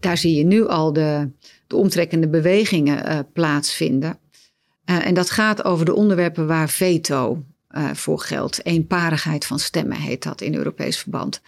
daar 0.00 0.18
zie 0.18 0.36
je 0.36 0.44
nu 0.44 0.66
al 0.66 0.92
de, 0.92 1.30
de 1.66 1.76
omtrekkende 1.76 2.28
bewegingen 2.28 3.08
uh, 3.08 3.18
plaatsvinden. 3.32 4.18
Uh, 4.90 5.06
en 5.06 5.14
dat 5.14 5.30
gaat 5.30 5.64
over 5.64 5.84
de 5.84 5.94
onderwerpen 5.94 6.46
waar 6.46 6.68
veto 6.68 7.42
voor 7.92 8.20
geldt. 8.20 8.64
Eenparigheid 8.64 9.46
van 9.46 9.58
stemmen 9.58 9.96
heet 9.96 10.22
dat 10.22 10.40
in 10.40 10.54
Europees 10.54 10.98
verband. 10.98 11.40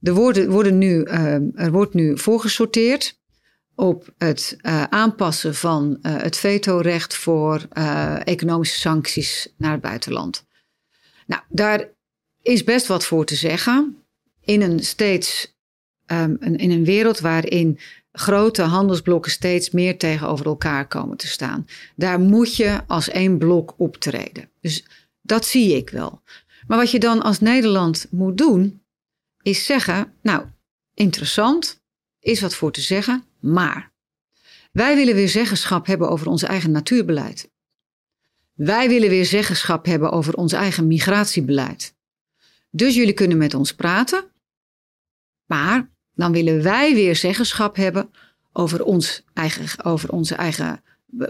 Er, 0.00 0.14
worden, 0.14 0.50
worden 0.50 0.78
nu, 0.78 1.02
er 1.54 1.70
wordt 1.70 1.94
nu 1.94 2.18
voorgesorteerd 2.18 3.18
op 3.74 4.12
het 4.18 4.56
uh, 4.62 4.82
aanpassen 4.82 5.54
van 5.54 5.98
uh, 6.02 6.16
het 6.16 6.36
vetorecht 6.36 7.14
voor 7.14 7.66
uh, 7.72 8.26
economische 8.26 8.78
sancties 8.78 9.48
naar 9.56 9.72
het 9.72 9.80
buitenland. 9.80 10.44
Nou, 11.26 11.42
daar 11.48 11.88
is 12.42 12.64
best 12.64 12.86
wat 12.86 13.04
voor 13.04 13.24
te 13.24 13.34
zeggen. 13.34 13.96
In 14.40 14.62
een 14.62 14.84
steeds 14.84 15.56
um, 16.06 16.36
een, 16.40 16.56
in 16.56 16.70
een 16.70 16.84
wereld 16.84 17.20
waarin 17.20 17.78
grote 18.12 18.62
handelsblokken 18.62 19.30
steeds 19.30 19.70
meer 19.70 19.98
tegenover 19.98 20.46
elkaar 20.46 20.88
komen 20.88 21.16
te 21.16 21.26
staan. 21.26 21.66
Daar 21.96 22.20
moet 22.20 22.56
je 22.56 22.80
als 22.86 23.08
één 23.08 23.38
blok 23.38 23.74
optreden. 23.76 24.48
Dus 24.60 24.84
dat 25.24 25.46
zie 25.46 25.76
ik 25.76 25.90
wel. 25.90 26.22
Maar 26.66 26.78
wat 26.78 26.90
je 26.90 26.98
dan 26.98 27.22
als 27.22 27.40
Nederland 27.40 28.06
moet 28.10 28.38
doen, 28.38 28.82
is 29.42 29.64
zeggen: 29.64 30.14
Nou, 30.22 30.46
interessant, 30.94 31.82
is 32.20 32.40
wat 32.40 32.54
voor 32.54 32.72
te 32.72 32.80
zeggen, 32.80 33.24
maar 33.40 33.92
wij 34.72 34.96
willen 34.96 35.14
weer 35.14 35.28
zeggenschap 35.28 35.86
hebben 35.86 36.08
over 36.08 36.28
ons 36.28 36.42
eigen 36.42 36.70
natuurbeleid. 36.70 37.50
Wij 38.54 38.88
willen 38.88 39.08
weer 39.08 39.26
zeggenschap 39.26 39.86
hebben 39.86 40.10
over 40.10 40.34
ons 40.34 40.52
eigen 40.52 40.86
migratiebeleid. 40.86 41.94
Dus 42.70 42.94
jullie 42.94 43.12
kunnen 43.12 43.38
met 43.38 43.54
ons 43.54 43.74
praten, 43.74 44.24
maar 45.46 45.90
dan 46.14 46.32
willen 46.32 46.62
wij 46.62 46.94
weer 46.94 47.16
zeggenschap 47.16 47.76
hebben 47.76 48.10
over, 48.52 48.84
ons 48.84 49.24
eigen, 49.32 49.84
over 49.84 50.10
onze 50.10 50.34
eigen 50.34 50.82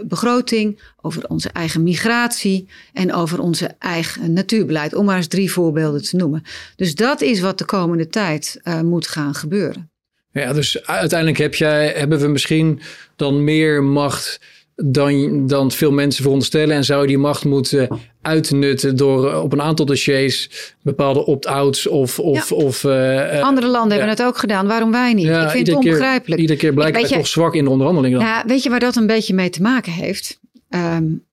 begroting, 0.07 0.81
over 1.01 1.27
onze 1.27 1.49
eigen 1.49 1.83
migratie 1.83 2.67
en 2.93 3.13
over 3.13 3.39
onze 3.39 3.75
eigen 3.79 4.33
natuurbeleid. 4.33 4.95
Om 4.95 5.05
maar 5.05 5.17
eens 5.17 5.27
drie 5.27 5.51
voorbeelden 5.51 6.03
te 6.03 6.15
noemen. 6.15 6.43
Dus 6.75 6.95
dat 6.95 7.21
is 7.21 7.39
wat 7.39 7.57
de 7.57 7.65
komende 7.65 8.07
tijd 8.07 8.59
uh, 8.63 8.81
moet 8.81 9.07
gaan 9.07 9.33
gebeuren. 9.33 9.89
Ja, 10.31 10.53
dus 10.53 10.85
uiteindelijk 10.85 11.39
heb 11.39 11.55
jij, 11.55 11.87
hebben 11.87 12.19
we 12.19 12.27
misschien 12.27 12.79
dan 13.15 13.43
meer 13.43 13.83
macht 13.83 14.39
dan, 14.75 15.47
dan 15.47 15.71
veel 15.71 15.91
mensen 15.91 16.21
veronderstellen. 16.21 16.75
En 16.75 16.83
zou 16.83 17.01
je 17.01 17.07
die 17.07 17.17
macht 17.17 17.45
moeten 17.45 17.99
uitnutten 18.21 18.95
door 18.95 19.33
op 19.33 19.53
een 19.53 19.61
aantal 19.61 19.85
dossiers 19.85 20.49
bepaalde 20.81 21.25
opt-outs 21.25 21.87
of... 21.87 22.19
of, 22.19 22.49
ja. 22.49 22.55
of 22.55 22.83
uh, 22.83 23.41
Andere 23.41 23.67
landen 23.67 23.97
ja. 23.97 24.03
hebben 24.03 24.17
het 24.17 24.23
ook 24.23 24.37
gedaan. 24.37 24.67
Waarom 24.67 24.91
wij 24.91 25.13
niet? 25.13 25.25
Ja, 25.25 25.43
Ik 25.43 25.49
vind 25.49 25.67
het 25.67 25.75
onbegrijpelijk. 25.75 26.25
Keer, 26.25 26.39
iedere 26.39 26.59
keer 26.59 26.73
blijkt 26.73 27.01
het 27.01 27.09
toch 27.09 27.27
zwak 27.27 27.55
in 27.55 27.63
de 27.63 27.69
onderhandelingen. 27.69 28.19
Ja, 28.19 28.43
weet 28.47 28.63
je 28.63 28.69
waar 28.69 28.79
dat 28.79 28.95
een 28.95 29.07
beetje 29.07 29.33
mee 29.33 29.49
te 29.49 29.61
maken 29.61 29.91
heeft? 29.91 30.39
Um, 30.69 31.23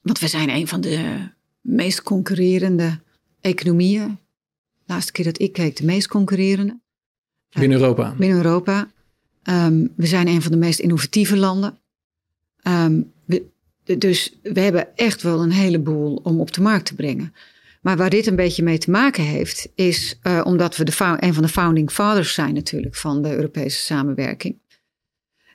want 0.00 0.18
we 0.18 0.28
zijn 0.28 0.50
een 0.50 0.68
van 0.68 0.80
de 0.80 1.28
meest 1.60 2.02
concurrerende 2.02 2.98
economieën. 3.40 4.18
De 4.86 4.92
laatste 4.92 5.12
keer 5.12 5.24
dat 5.24 5.40
ik 5.40 5.52
keek, 5.52 5.76
de 5.76 5.84
meest 5.84 6.08
concurrerende. 6.08 6.78
Binnen 7.58 7.78
Europa. 7.78 8.14
Binnen 8.18 8.36
Europa. 8.36 8.88
Um, 9.44 9.92
we 9.96 10.06
zijn 10.06 10.28
een 10.28 10.42
van 10.42 10.52
de 10.52 10.58
meest 10.58 10.78
innovatieve 10.78 11.36
landen. 11.36 11.78
Um, 12.68 13.12
we, 13.24 13.44
dus 13.98 14.38
we 14.42 14.60
hebben 14.60 14.96
echt 14.96 15.22
wel 15.22 15.42
een 15.42 15.52
heleboel 15.52 16.20
om 16.22 16.40
op 16.40 16.52
de 16.52 16.60
markt 16.60 16.86
te 16.86 16.94
brengen. 16.94 17.34
Maar 17.80 17.96
waar 17.96 18.10
dit 18.10 18.26
een 18.26 18.36
beetje 18.36 18.62
mee 18.62 18.78
te 18.78 18.90
maken 18.90 19.24
heeft, 19.24 19.68
is 19.74 20.18
uh, 20.22 20.40
omdat 20.44 20.76
we 20.76 20.84
de, 20.84 21.16
een 21.20 21.34
van 21.34 21.42
de 21.42 21.48
founding 21.48 21.90
fathers 21.90 22.34
zijn 22.34 22.54
natuurlijk 22.54 22.94
van 22.94 23.22
de 23.22 23.34
Europese 23.34 23.78
samenwerking. 23.78 24.58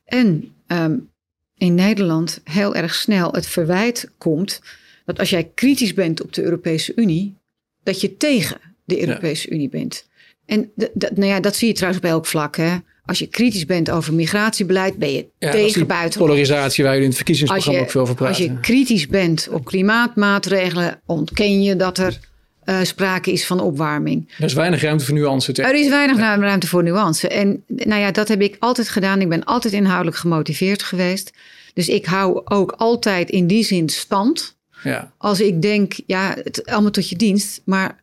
En 0.06 0.54
um, 0.68 1.10
in 1.58 1.76
Nederland 1.76 2.42
heel 2.44 2.76
erg 2.76 2.94
snel 2.94 3.34
het 3.34 3.48
verwijt 3.48 4.12
komt 4.18 4.62
dat 5.06 5.20
als 5.20 5.30
jij 5.30 5.52
kritisch 5.56 5.94
bent 5.94 6.22
op 6.22 6.34
de 6.34 6.44
Europese 6.44 6.92
Unie, 6.96 7.36
dat 7.84 8.02
je 8.02 8.18
tegen 8.18 8.58
de 8.86 9.02
Europese 9.08 9.50
ja. 9.50 9.56
Unie 9.56 9.70
bent. 9.70 10.08
En 10.46 10.72
nou 10.94 11.26
ja, 11.26 11.40
dat 11.40 11.56
zie 11.56 11.68
je 11.68 11.74
trouwens 11.74 12.04
op 12.04 12.10
elk 12.10 12.26
vlak. 12.26 12.56
Hè? 12.56 12.78
Als 13.12 13.20
je 13.20 13.28
kritisch 13.28 13.66
bent 13.66 13.90
over 13.90 14.14
migratiebeleid, 14.14 14.98
ben 14.98 15.12
je 15.12 15.26
ja, 15.40 15.52
tegen 15.52 15.88
buitenland. 15.88 16.32
Polarisatie 16.32 16.84
waar 16.84 16.94
jullie 16.94 17.08
in 17.08 17.16
het 17.16 17.18
verkiezingsprogramma 17.18 17.80
je, 17.80 17.86
ook 17.86 17.92
veel 17.92 18.02
over 18.02 18.16
praten. 18.16 18.36
Als 18.36 18.46
je 18.46 18.60
kritisch 18.60 19.08
bent 19.08 19.48
op 19.52 19.66
klimaatmaatregelen, 19.66 21.02
ontken 21.06 21.62
je 21.62 21.76
dat 21.76 21.98
er 21.98 22.20
uh, 22.66 22.78
sprake 22.82 23.32
is 23.32 23.46
van 23.46 23.60
opwarming. 23.60 24.34
Er 24.38 24.44
is 24.44 24.54
weinig 24.54 24.82
ruimte 24.82 25.06
voor 25.06 25.14
nuance. 25.14 25.54
Er 25.54 25.76
is 25.76 25.90
weinig 25.90 26.18
ja. 26.18 26.38
ruimte 26.38 26.68
voor 26.68 26.84
nuance. 26.84 27.28
En 27.28 27.64
nou 27.68 28.02
ja, 28.02 28.12
dat 28.12 28.28
heb 28.28 28.42
ik 28.42 28.56
altijd 28.60 28.90
gedaan. 28.90 29.22
Ik 29.22 29.30
ben 29.30 29.44
altijd 29.44 29.74
inhoudelijk 29.74 30.18
gemotiveerd 30.18 30.84
geweest. 30.84 31.34
Dus 31.74 31.88
ik 31.88 32.06
hou 32.06 32.42
ook 32.44 32.72
altijd 32.72 33.30
in 33.30 33.48
die 33.48 33.64
zin 33.64 33.90
stand. 33.90 34.58
Ja. 34.84 35.12
Als 35.18 35.40
ik 35.40 35.62
denk, 35.62 35.94
ja, 36.06 36.36
het 36.44 36.66
allemaal 36.66 36.92
tot 36.92 37.10
je 37.10 37.16
dienst. 37.16 37.62
Maar 37.66 37.90
eh, 37.90 37.96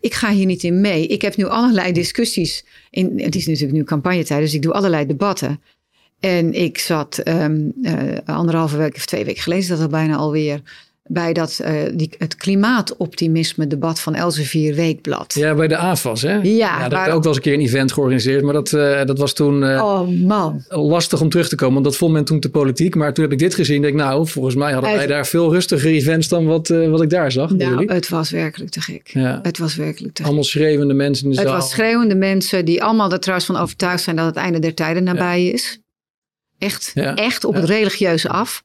ik 0.00 0.14
ga 0.14 0.30
hier 0.30 0.46
niet 0.46 0.62
in 0.62 0.80
mee. 0.80 1.06
Ik 1.06 1.22
heb 1.22 1.36
nu 1.36 1.44
allerlei 1.44 1.92
discussies. 1.92 2.64
In, 2.90 3.20
het 3.20 3.34
is 3.34 3.46
natuurlijk 3.46 3.78
nu 3.78 3.84
campagnetijd, 3.84 4.40
dus 4.40 4.54
ik 4.54 4.62
doe 4.62 4.72
allerlei 4.72 5.06
debatten. 5.06 5.60
En 6.20 6.52
ik 6.52 6.78
zat 6.78 7.28
um, 7.28 7.72
uh, 7.82 7.92
anderhalve 8.24 8.76
week 8.76 8.96
of 8.96 9.06
twee 9.06 9.24
weken 9.24 9.42
geleden, 9.42 9.68
dat 9.68 9.80
al 9.80 9.88
bijna 9.88 10.16
alweer 10.16 10.62
bij 11.08 11.32
dat, 11.32 11.60
uh, 11.62 11.70
die, 11.94 12.10
het 12.18 12.36
klimaatoptimisme 12.36 13.66
debat 13.66 14.00
van 14.00 14.14
Elsevier 14.14 14.74
Weekblad. 14.74 15.34
Ja, 15.34 15.54
bij 15.54 15.68
de 15.68 15.76
AFAS, 15.76 16.22
hè? 16.22 16.34
Ja. 16.34 16.40
ja 16.42 16.88
dat 16.88 16.92
waar... 16.92 17.10
ook 17.10 17.22
wel 17.22 17.26
eens 17.26 17.36
een 17.36 17.42
keer 17.42 17.52
een 17.52 17.60
event 17.60 17.92
georganiseerd, 17.92 18.42
maar 18.42 18.52
dat, 18.52 18.72
uh, 18.72 19.04
dat 19.04 19.18
was 19.18 19.32
toen 19.32 19.62
uh, 19.62 19.82
oh, 19.84 20.08
man. 20.08 20.64
lastig 20.68 21.20
om 21.20 21.28
terug 21.28 21.48
te 21.48 21.56
komen, 21.56 21.74
want 21.74 21.84
dat 21.84 21.96
vond 21.96 22.12
men 22.12 22.24
toen 22.24 22.40
te 22.40 22.50
politiek. 22.50 22.94
Maar 22.94 23.14
toen 23.14 23.24
heb 23.24 23.32
ik 23.32 23.38
dit 23.38 23.54
gezien, 23.54 23.82
denk 23.82 23.94
ik, 23.94 24.00
nou, 24.00 24.26
volgens 24.28 24.54
mij 24.54 24.72
hadden 24.72 24.92
wij 24.92 25.06
daar 25.06 25.26
veel 25.26 25.52
rustiger 25.52 25.90
events 25.90 26.28
dan 26.28 26.46
wat, 26.46 26.68
wat 26.68 27.02
ik 27.02 27.10
daar 27.10 27.32
zag. 27.32 27.50
Nou, 27.50 27.92
het 27.92 28.08
was 28.08 28.30
werkelijk 28.30 28.70
te 28.70 28.80
gek. 28.80 29.10
Ja. 29.12 29.38
Het 29.42 29.58
was 29.58 29.74
werkelijk 29.76 30.14
te 30.14 30.16
gek. 30.16 30.26
Allemaal 30.26 30.44
schreeuwende 30.44 30.94
mensen 30.94 31.24
in 31.24 31.30
de 31.30 31.36
het 31.36 31.46
zaal. 31.46 31.56
Het 31.56 31.64
was 31.64 31.72
schreeuwende 31.72 32.14
mensen 32.14 32.64
die 32.64 32.82
allemaal 32.82 33.12
er 33.12 33.20
trouwens 33.20 33.46
van 33.46 33.56
overtuigd 33.56 34.02
zijn 34.02 34.16
dat 34.16 34.26
het 34.26 34.36
einde 34.36 34.58
der 34.58 34.74
tijden 34.74 35.04
nabij 35.04 35.44
ja. 35.44 35.52
is. 35.52 35.78
Echt, 36.58 36.92
echt 37.14 37.44
op 37.44 37.54
het 37.54 37.64
religieuze 37.64 38.28
af. 38.28 38.64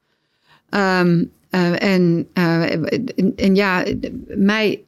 Um, 0.69 1.32
uh, 1.51 1.83
en, 1.83 2.27
uh, 2.33 2.71
en, 2.71 3.33
en, 3.35 3.55
ja, 3.55 3.85
mij. 4.27 4.85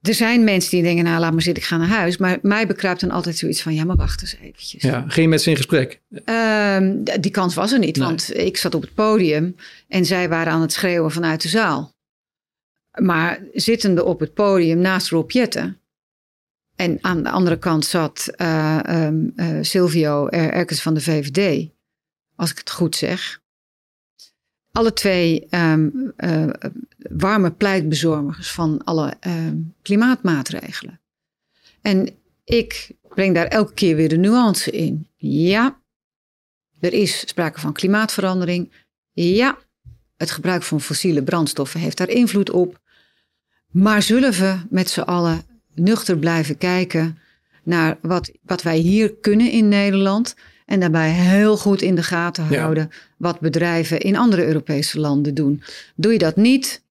Er 0.00 0.14
zijn 0.14 0.44
mensen 0.44 0.70
die 0.70 0.82
denken, 0.82 1.04
nou 1.04 1.20
laat 1.20 1.32
maar 1.32 1.42
zitten, 1.42 1.62
ik 1.62 1.68
ga 1.68 1.76
naar 1.76 1.88
huis. 1.88 2.16
Maar 2.16 2.38
mij 2.42 2.66
bekruipt 2.66 3.00
dan 3.00 3.10
altijd 3.10 3.36
zoiets 3.36 3.62
van, 3.62 3.74
ja 3.74 3.84
maar 3.84 3.96
wacht 3.96 4.20
eens 4.20 4.36
eventjes. 4.42 4.82
Ja, 4.82 5.00
ging 5.00 5.14
je 5.14 5.28
met 5.28 5.42
ze 5.42 5.50
in 5.50 5.56
gesprek? 5.56 6.00
Uh, 6.24 6.78
die 7.20 7.30
kans 7.30 7.54
was 7.54 7.72
er 7.72 7.78
niet, 7.78 7.96
nee. 7.96 8.06
want 8.06 8.36
ik 8.36 8.56
zat 8.56 8.74
op 8.74 8.82
het 8.82 8.94
podium 8.94 9.56
en 9.88 10.04
zij 10.04 10.28
waren 10.28 10.52
aan 10.52 10.60
het 10.60 10.72
schreeuwen 10.72 11.10
vanuit 11.10 11.42
de 11.42 11.48
zaal. 11.48 11.94
Maar 13.00 13.40
zittende 13.52 14.04
op 14.04 14.20
het 14.20 14.34
podium 14.34 14.78
naast 14.78 15.08
Rob 15.08 15.30
Jetten. 15.30 15.80
En 16.76 16.98
aan 17.00 17.22
de 17.22 17.30
andere 17.30 17.58
kant 17.58 17.84
zat 17.84 18.30
uh, 18.36 18.78
um, 18.88 19.34
Silvio 19.60 20.28
Erkens 20.28 20.82
van 20.82 20.94
de 20.94 21.00
VVD, 21.00 21.68
als 22.36 22.50
ik 22.50 22.58
het 22.58 22.70
goed 22.70 22.96
zeg 22.96 23.41
alle 24.72 24.92
twee 24.92 25.46
um, 25.50 26.12
uh, 26.16 26.48
warme 27.10 27.50
pleitbezorgers 27.50 28.50
van 28.52 28.84
alle 28.84 29.14
um, 29.26 29.74
klimaatmaatregelen. 29.82 31.00
En 31.80 32.08
ik 32.44 32.90
breng 33.08 33.34
daar 33.34 33.46
elke 33.46 33.74
keer 33.74 33.96
weer 33.96 34.08
de 34.08 34.16
nuance 34.16 34.70
in. 34.70 35.08
Ja, 35.16 35.80
er 36.80 36.92
is 36.92 37.28
sprake 37.28 37.60
van 37.60 37.72
klimaatverandering. 37.72 38.72
Ja, 39.12 39.58
het 40.16 40.30
gebruik 40.30 40.62
van 40.62 40.80
fossiele 40.80 41.22
brandstoffen 41.22 41.80
heeft 41.80 41.96
daar 41.96 42.08
invloed 42.08 42.50
op. 42.50 42.80
Maar 43.70 44.02
zullen 44.02 44.32
we 44.32 44.56
met 44.70 44.90
z'n 44.90 45.00
allen 45.00 45.42
nuchter 45.74 46.18
blijven 46.18 46.58
kijken 46.58 47.18
naar 47.62 47.98
wat, 48.02 48.30
wat 48.42 48.62
wij 48.62 48.78
hier 48.78 49.14
kunnen 49.14 49.50
in 49.50 49.68
Nederland? 49.68 50.34
En 50.72 50.80
daarbij 50.80 51.10
heel 51.10 51.56
goed 51.56 51.82
in 51.82 51.94
de 51.94 52.02
gaten 52.02 52.44
houden 52.44 52.90
wat 53.16 53.40
bedrijven 53.40 54.00
in 54.00 54.16
andere 54.16 54.46
Europese 54.46 55.00
landen 55.00 55.34
doen. 55.34 55.62
Doe 55.96 56.12
je 56.12 56.18
dat 56.18 56.36
niet, 56.36 56.82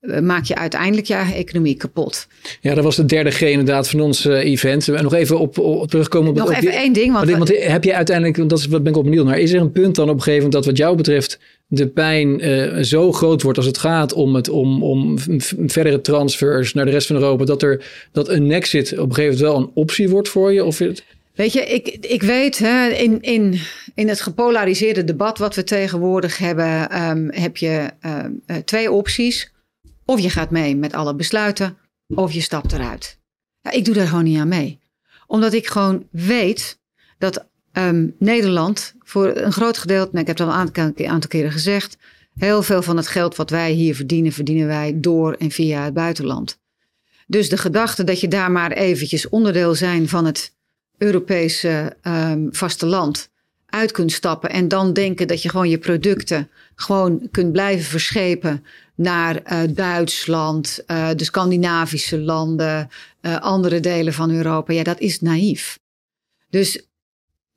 eh, 0.00 0.20
maak 0.20 0.44
je 0.44 0.54
uiteindelijk 0.54 1.06
je 1.06 1.14
eigen 1.14 1.34
economie 1.34 1.76
kapot. 1.76 2.26
Ja, 2.60 2.74
dat 2.74 2.84
was 2.84 2.96
de 2.96 3.04
derde 3.04 3.30
G 3.30 3.40
inderdaad 3.40 3.88
van 3.88 4.00
ons 4.00 4.26
uh, 4.26 4.44
event. 4.44 4.86
Nog 4.86 5.14
even 5.14 5.38
op, 5.38 5.58
op 5.58 5.88
terugkomen 5.88 6.30
op 6.30 6.36
Nog 6.36 6.48
op 6.48 6.54
even 6.54 6.72
één 6.72 6.92
ding. 6.92 7.12
Want, 7.12 7.48
heb 7.48 7.84
je 7.84 7.94
uiteindelijk, 7.94 8.36
want 8.36 8.50
dat 8.50 8.58
is 8.58 8.66
wat 8.66 8.82
ben 8.82 8.92
ik 8.92 8.98
op 8.98 9.04
benieuwd 9.04 9.26
naar, 9.26 9.38
is 9.38 9.52
er 9.52 9.60
een 9.60 9.72
punt 9.72 9.94
dan 9.94 10.08
op 10.08 10.14
een 10.14 10.22
gegeven 10.22 10.44
moment 10.44 10.52
dat 10.52 10.64
wat 10.64 10.76
jou 10.76 10.96
betreft 10.96 11.38
de 11.66 11.88
pijn 11.88 12.46
uh, 12.46 12.82
zo 12.82 13.12
groot 13.12 13.42
wordt 13.42 13.58
als 13.58 13.66
het 13.66 13.78
gaat 13.78 14.12
om, 14.12 14.34
het, 14.34 14.48
om, 14.48 14.82
om 14.82 15.18
verdere 15.66 16.00
transfers 16.00 16.74
naar 16.74 16.84
de 16.84 16.90
rest 16.90 17.06
van 17.06 17.16
Europa, 17.16 17.44
dat 17.44 17.62
er 17.62 17.84
dat 18.12 18.28
een 18.28 18.52
exit 18.52 18.98
op 18.98 19.08
een 19.08 19.14
gegeven 19.14 19.38
moment 19.38 19.40
wel 19.40 19.56
een 19.56 19.70
optie 19.74 20.08
wordt 20.08 20.28
voor 20.28 20.52
je? 20.52 20.64
Of 20.64 20.78
het... 20.78 21.04
Weet 21.34 21.52
je, 21.52 21.66
ik, 21.66 21.88
ik 22.06 22.22
weet 22.22 22.58
hè, 22.58 22.88
in, 22.88 23.20
in, 23.20 23.60
in 23.94 24.08
het 24.08 24.20
gepolariseerde 24.20 25.04
debat 25.04 25.38
wat 25.38 25.54
we 25.54 25.64
tegenwoordig 25.64 26.38
hebben, 26.38 27.02
um, 27.02 27.30
heb 27.30 27.56
je 27.56 27.90
um, 28.06 28.42
uh, 28.46 28.56
twee 28.56 28.90
opties. 28.90 29.52
Of 30.04 30.20
je 30.20 30.30
gaat 30.30 30.50
mee 30.50 30.76
met 30.76 30.92
alle 30.92 31.14
besluiten, 31.14 31.78
of 32.14 32.32
je 32.32 32.40
stapt 32.40 32.72
eruit. 32.72 33.18
Ja, 33.60 33.70
ik 33.70 33.84
doe 33.84 33.94
daar 33.94 34.06
gewoon 34.06 34.24
niet 34.24 34.38
aan 34.38 34.48
mee. 34.48 34.80
Omdat 35.26 35.52
ik 35.52 35.66
gewoon 35.66 36.06
weet 36.10 36.78
dat 37.18 37.46
um, 37.72 38.14
Nederland 38.18 38.94
voor 38.98 39.36
een 39.36 39.52
groot 39.52 39.78
gedeelte, 39.78 40.10
nou, 40.12 40.20
ik 40.20 40.26
heb 40.26 40.38
het 40.38 40.48
al 40.48 40.60
een 40.60 41.08
aantal 41.08 41.28
keren 41.28 41.52
gezegd, 41.52 41.96
heel 42.34 42.62
veel 42.62 42.82
van 42.82 42.96
het 42.96 43.08
geld 43.08 43.36
wat 43.36 43.50
wij 43.50 43.72
hier 43.72 43.94
verdienen, 43.94 44.32
verdienen 44.32 44.66
wij 44.66 45.00
door 45.00 45.32
en 45.32 45.50
via 45.50 45.84
het 45.84 45.94
buitenland. 45.94 46.60
Dus 47.26 47.48
de 47.48 47.56
gedachte 47.56 48.04
dat 48.04 48.20
je 48.20 48.28
daar 48.28 48.50
maar 48.50 48.72
eventjes 48.72 49.28
onderdeel 49.28 49.74
zijn 49.74 50.08
van 50.08 50.24
het 50.24 50.52
Europese 51.02 51.96
um, 52.02 52.48
vasteland 52.50 53.30
uit 53.66 53.92
kunt 53.92 54.12
stappen 54.12 54.50
en 54.50 54.68
dan 54.68 54.92
denken 54.92 55.26
dat 55.26 55.42
je 55.42 55.48
gewoon 55.48 55.68
je 55.68 55.78
producten 55.78 56.50
gewoon 56.74 57.28
kunt 57.30 57.52
blijven 57.52 57.84
verschepen 57.84 58.64
naar 58.94 59.40
uh, 59.52 59.58
Duitsland, 59.70 60.84
uh, 60.86 61.08
de 61.16 61.24
Scandinavische 61.24 62.18
landen, 62.18 62.88
uh, 63.22 63.40
andere 63.40 63.80
delen 63.80 64.12
van 64.12 64.30
Europa. 64.30 64.72
Ja, 64.72 64.82
dat 64.82 65.00
is 65.00 65.20
naïef. 65.20 65.78
Dus 66.50 66.86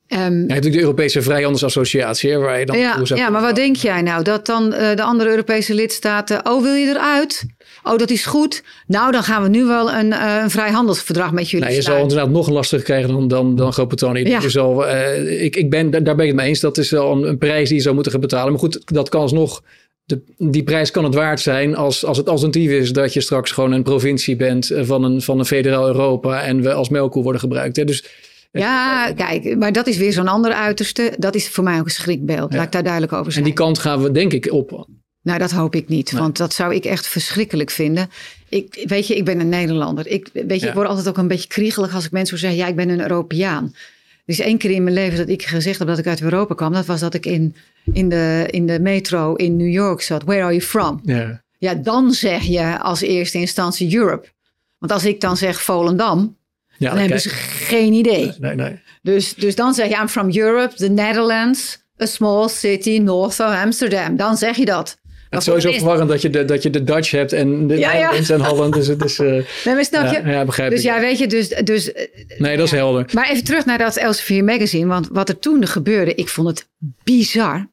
Um, 0.08 0.18
ja, 0.18 0.46
natuurlijk 0.46 0.74
de 0.74 0.80
Europese 0.80 1.22
Vrijhandelsassociatie, 1.22 2.36
waar 2.36 2.58
je 2.58 2.66
dan 2.66 2.78
ja, 2.78 3.00
ja, 3.04 3.30
maar 3.30 3.40
wat 3.40 3.54
denk 3.54 3.76
jij 3.76 4.02
nou? 4.02 4.22
Dat 4.22 4.46
dan 4.46 4.70
de 4.70 5.02
andere 5.02 5.30
Europese 5.30 5.74
lidstaten, 5.74 6.46
oh 6.50 6.62
wil 6.62 6.72
je 6.72 6.86
eruit? 6.86 7.46
Oh, 7.86 7.98
dat 7.98 8.10
is 8.10 8.26
goed. 8.26 8.62
Nou, 8.86 9.12
dan 9.12 9.22
gaan 9.22 9.42
we 9.42 9.48
nu 9.48 9.64
wel 9.64 9.92
een, 9.92 10.06
uh, 10.06 10.38
een 10.42 10.50
vrijhandelsverdrag 10.50 11.32
met 11.32 11.50
jullie 11.50 11.66
nou, 11.66 11.76
Je 11.76 11.82
zal 11.82 12.00
inderdaad 12.00 12.30
nog 12.30 12.48
lastiger 12.48 12.84
krijgen 12.84 13.08
dan, 13.08 13.28
dan, 13.28 13.56
dan 13.56 13.72
Groot-Brittannië. 13.72 14.28
Ja. 14.28 14.40
Je 14.40 14.50
zal, 14.50 14.88
uh, 14.88 15.42
ik, 15.44 15.56
ik 15.56 15.70
ben, 15.70 15.90
daar 15.90 16.02
ben 16.02 16.18
ik 16.18 16.26
het 16.26 16.34
mee 16.34 16.48
eens. 16.48 16.60
Dat 16.60 16.78
is 16.78 16.90
wel 16.90 17.12
een, 17.12 17.22
een, 17.22 17.38
prijs 17.38 17.68
die 17.68 17.76
je 17.76 17.82
zou 17.82 17.94
moeten 17.94 18.12
gaan 18.12 18.20
betalen. 18.20 18.50
Maar 18.50 18.60
goed, 18.60 18.80
dat 18.84 19.08
kan 19.08 19.20
alsnog... 19.20 19.62
De, 20.04 20.22
die 20.38 20.62
prijs 20.62 20.90
kan 20.90 21.04
het 21.04 21.14
waard 21.14 21.40
zijn 21.40 21.76
als, 21.76 22.04
als 22.04 22.16
het 22.16 22.28
alternatief 22.28 22.70
is 22.70 22.92
dat 22.92 23.12
je 23.12 23.20
straks 23.20 23.50
gewoon 23.50 23.72
een 23.72 23.82
provincie 23.82 24.36
bent 24.36 24.72
van 24.80 25.04
een, 25.04 25.22
van 25.22 25.38
een 25.38 25.44
federaal 25.44 25.86
Europa 25.86 26.42
en 26.42 26.62
we 26.62 26.72
als 26.72 26.88
melkkoe 26.88 27.22
worden 27.22 27.40
gebruikt. 27.40 27.76
Hè? 27.76 27.84
Dus 27.84 28.04
ja, 28.52 29.12
kijk, 29.12 29.56
maar 29.56 29.72
dat 29.72 29.86
is 29.86 29.96
weer 29.96 30.12
zo'n 30.12 30.28
ander 30.28 30.52
uiterste. 30.52 31.12
Dat 31.18 31.34
is 31.34 31.48
voor 31.48 31.64
mij 31.64 31.78
ook 31.78 31.84
een 31.84 31.90
schrikbeeld. 31.90 32.54
Laat 32.54 32.64
ik 32.64 32.72
daar 32.72 32.82
duidelijk 32.82 33.12
over 33.12 33.32
zijn. 33.32 33.44
En 33.44 33.50
die 33.50 33.60
kant 33.60 33.78
gaan 33.78 34.02
we 34.02 34.10
denk 34.10 34.32
ik 34.32 34.52
op. 34.52 34.86
Nou, 35.26 35.38
dat 35.38 35.50
hoop 35.50 35.74
ik 35.74 35.88
niet, 35.88 36.12
want 36.12 36.36
dat 36.36 36.54
zou 36.54 36.74
ik 36.74 36.84
echt 36.84 37.06
verschrikkelijk 37.06 37.70
vinden. 37.70 38.10
Ik, 38.48 38.84
weet 38.84 39.06
je, 39.06 39.16
ik 39.16 39.24
ben 39.24 39.40
een 39.40 39.48
Nederlander. 39.48 40.06
Ik, 40.06 40.28
weet 40.32 40.60
je, 40.60 40.66
ik 40.66 40.74
word 40.74 40.88
altijd 40.88 41.08
ook 41.08 41.16
een 41.16 41.28
beetje 41.28 41.48
kriegelig 41.48 41.94
als 41.94 42.04
ik 42.04 42.10
mensen 42.10 42.38
zo 42.38 42.46
zeg: 42.46 42.56
ja, 42.56 42.66
ik 42.66 42.76
ben 42.76 42.88
een 42.88 43.00
Europeaan. 43.00 43.74
Dus 44.24 44.38
één 44.38 44.58
keer 44.58 44.70
in 44.70 44.82
mijn 44.82 44.94
leven 44.94 45.18
dat 45.18 45.28
ik 45.28 45.42
gezegd 45.42 45.78
heb 45.78 45.88
dat 45.88 45.98
ik 45.98 46.06
uit 46.06 46.20
Europa 46.20 46.54
kwam, 46.54 46.72
dat 46.72 46.86
was 46.86 47.00
dat 47.00 47.14
ik 47.14 47.26
in, 47.26 47.54
in, 47.92 48.08
de, 48.08 48.46
in 48.50 48.66
de 48.66 48.80
metro 48.80 49.34
in 49.34 49.56
New 49.56 49.72
York 49.72 50.00
zat. 50.00 50.22
Where 50.22 50.42
are 50.42 50.52
you 50.52 50.62
from? 50.62 51.00
Ja. 51.04 51.42
ja, 51.58 51.74
dan 51.74 52.12
zeg 52.12 52.42
je 52.42 52.78
als 52.78 53.00
eerste 53.00 53.38
instantie 53.38 53.96
Europe. 53.96 54.28
Want 54.78 54.92
als 54.92 55.04
ik 55.04 55.20
dan 55.20 55.36
zeg 55.36 55.62
Volendam, 55.62 56.36
ja, 56.78 56.90
dan 56.90 56.98
hebben 56.98 57.20
ze 57.20 57.28
geen 57.28 57.92
idee. 57.92 58.32
Nee, 58.38 58.54
nee. 58.54 58.80
Dus, 59.02 59.34
dus 59.34 59.54
dan 59.54 59.74
zeg 59.74 59.88
je, 59.88 59.96
I'm 59.96 60.08
from 60.08 60.36
Europe, 60.36 60.74
the 60.74 60.88
Netherlands, 60.88 61.78
a 62.02 62.06
small 62.06 62.48
city 62.48 62.98
north 62.98 63.40
of 63.40 63.54
Amsterdam. 63.54 64.16
Dan 64.16 64.36
zeg 64.36 64.56
je 64.56 64.64
dat. 64.64 64.98
Het 65.30 65.38
is 65.38 65.44
sowieso 65.44 65.72
verwarrend 65.72 66.08
dat 66.08 66.22
je, 66.22 66.30
de, 66.30 66.44
dat 66.44 66.62
je 66.62 66.70
de 66.70 66.84
Dutch 66.84 67.10
hebt 67.10 67.32
en 67.32 67.66
de 67.66 67.78
ja, 67.78 67.92
ja. 67.92 68.12
en 68.28 68.44
Holland. 68.44 68.74
Dus 68.74 68.86
het 68.86 69.04
is... 69.04 69.18
Uh, 69.18 69.28
nee, 69.64 69.74
maar 69.74 69.84
snap 69.84 70.12
je? 70.12 70.20
Ja, 70.24 70.30
ja 70.30 70.44
begrijp 70.44 70.70
dus 70.70 70.80
ik. 70.80 70.86
ja, 70.86 71.00
weet 71.00 71.18
je, 71.18 71.26
dus... 71.26 71.48
dus 71.48 71.92
nee, 72.38 72.56
dat 72.56 72.66
is 72.66 72.72
helder. 72.72 73.10
Maar 73.12 73.30
even 73.30 73.44
terug 73.44 73.64
naar 73.64 73.78
dat 73.78 73.96
Elsevier 73.96 74.44
magazine. 74.44 74.86
Want 74.86 75.08
wat 75.12 75.28
er 75.28 75.38
toen 75.38 75.66
gebeurde, 75.66 76.14
ik 76.14 76.28
vond 76.28 76.48
het 76.48 76.68
bizar. 77.04 77.66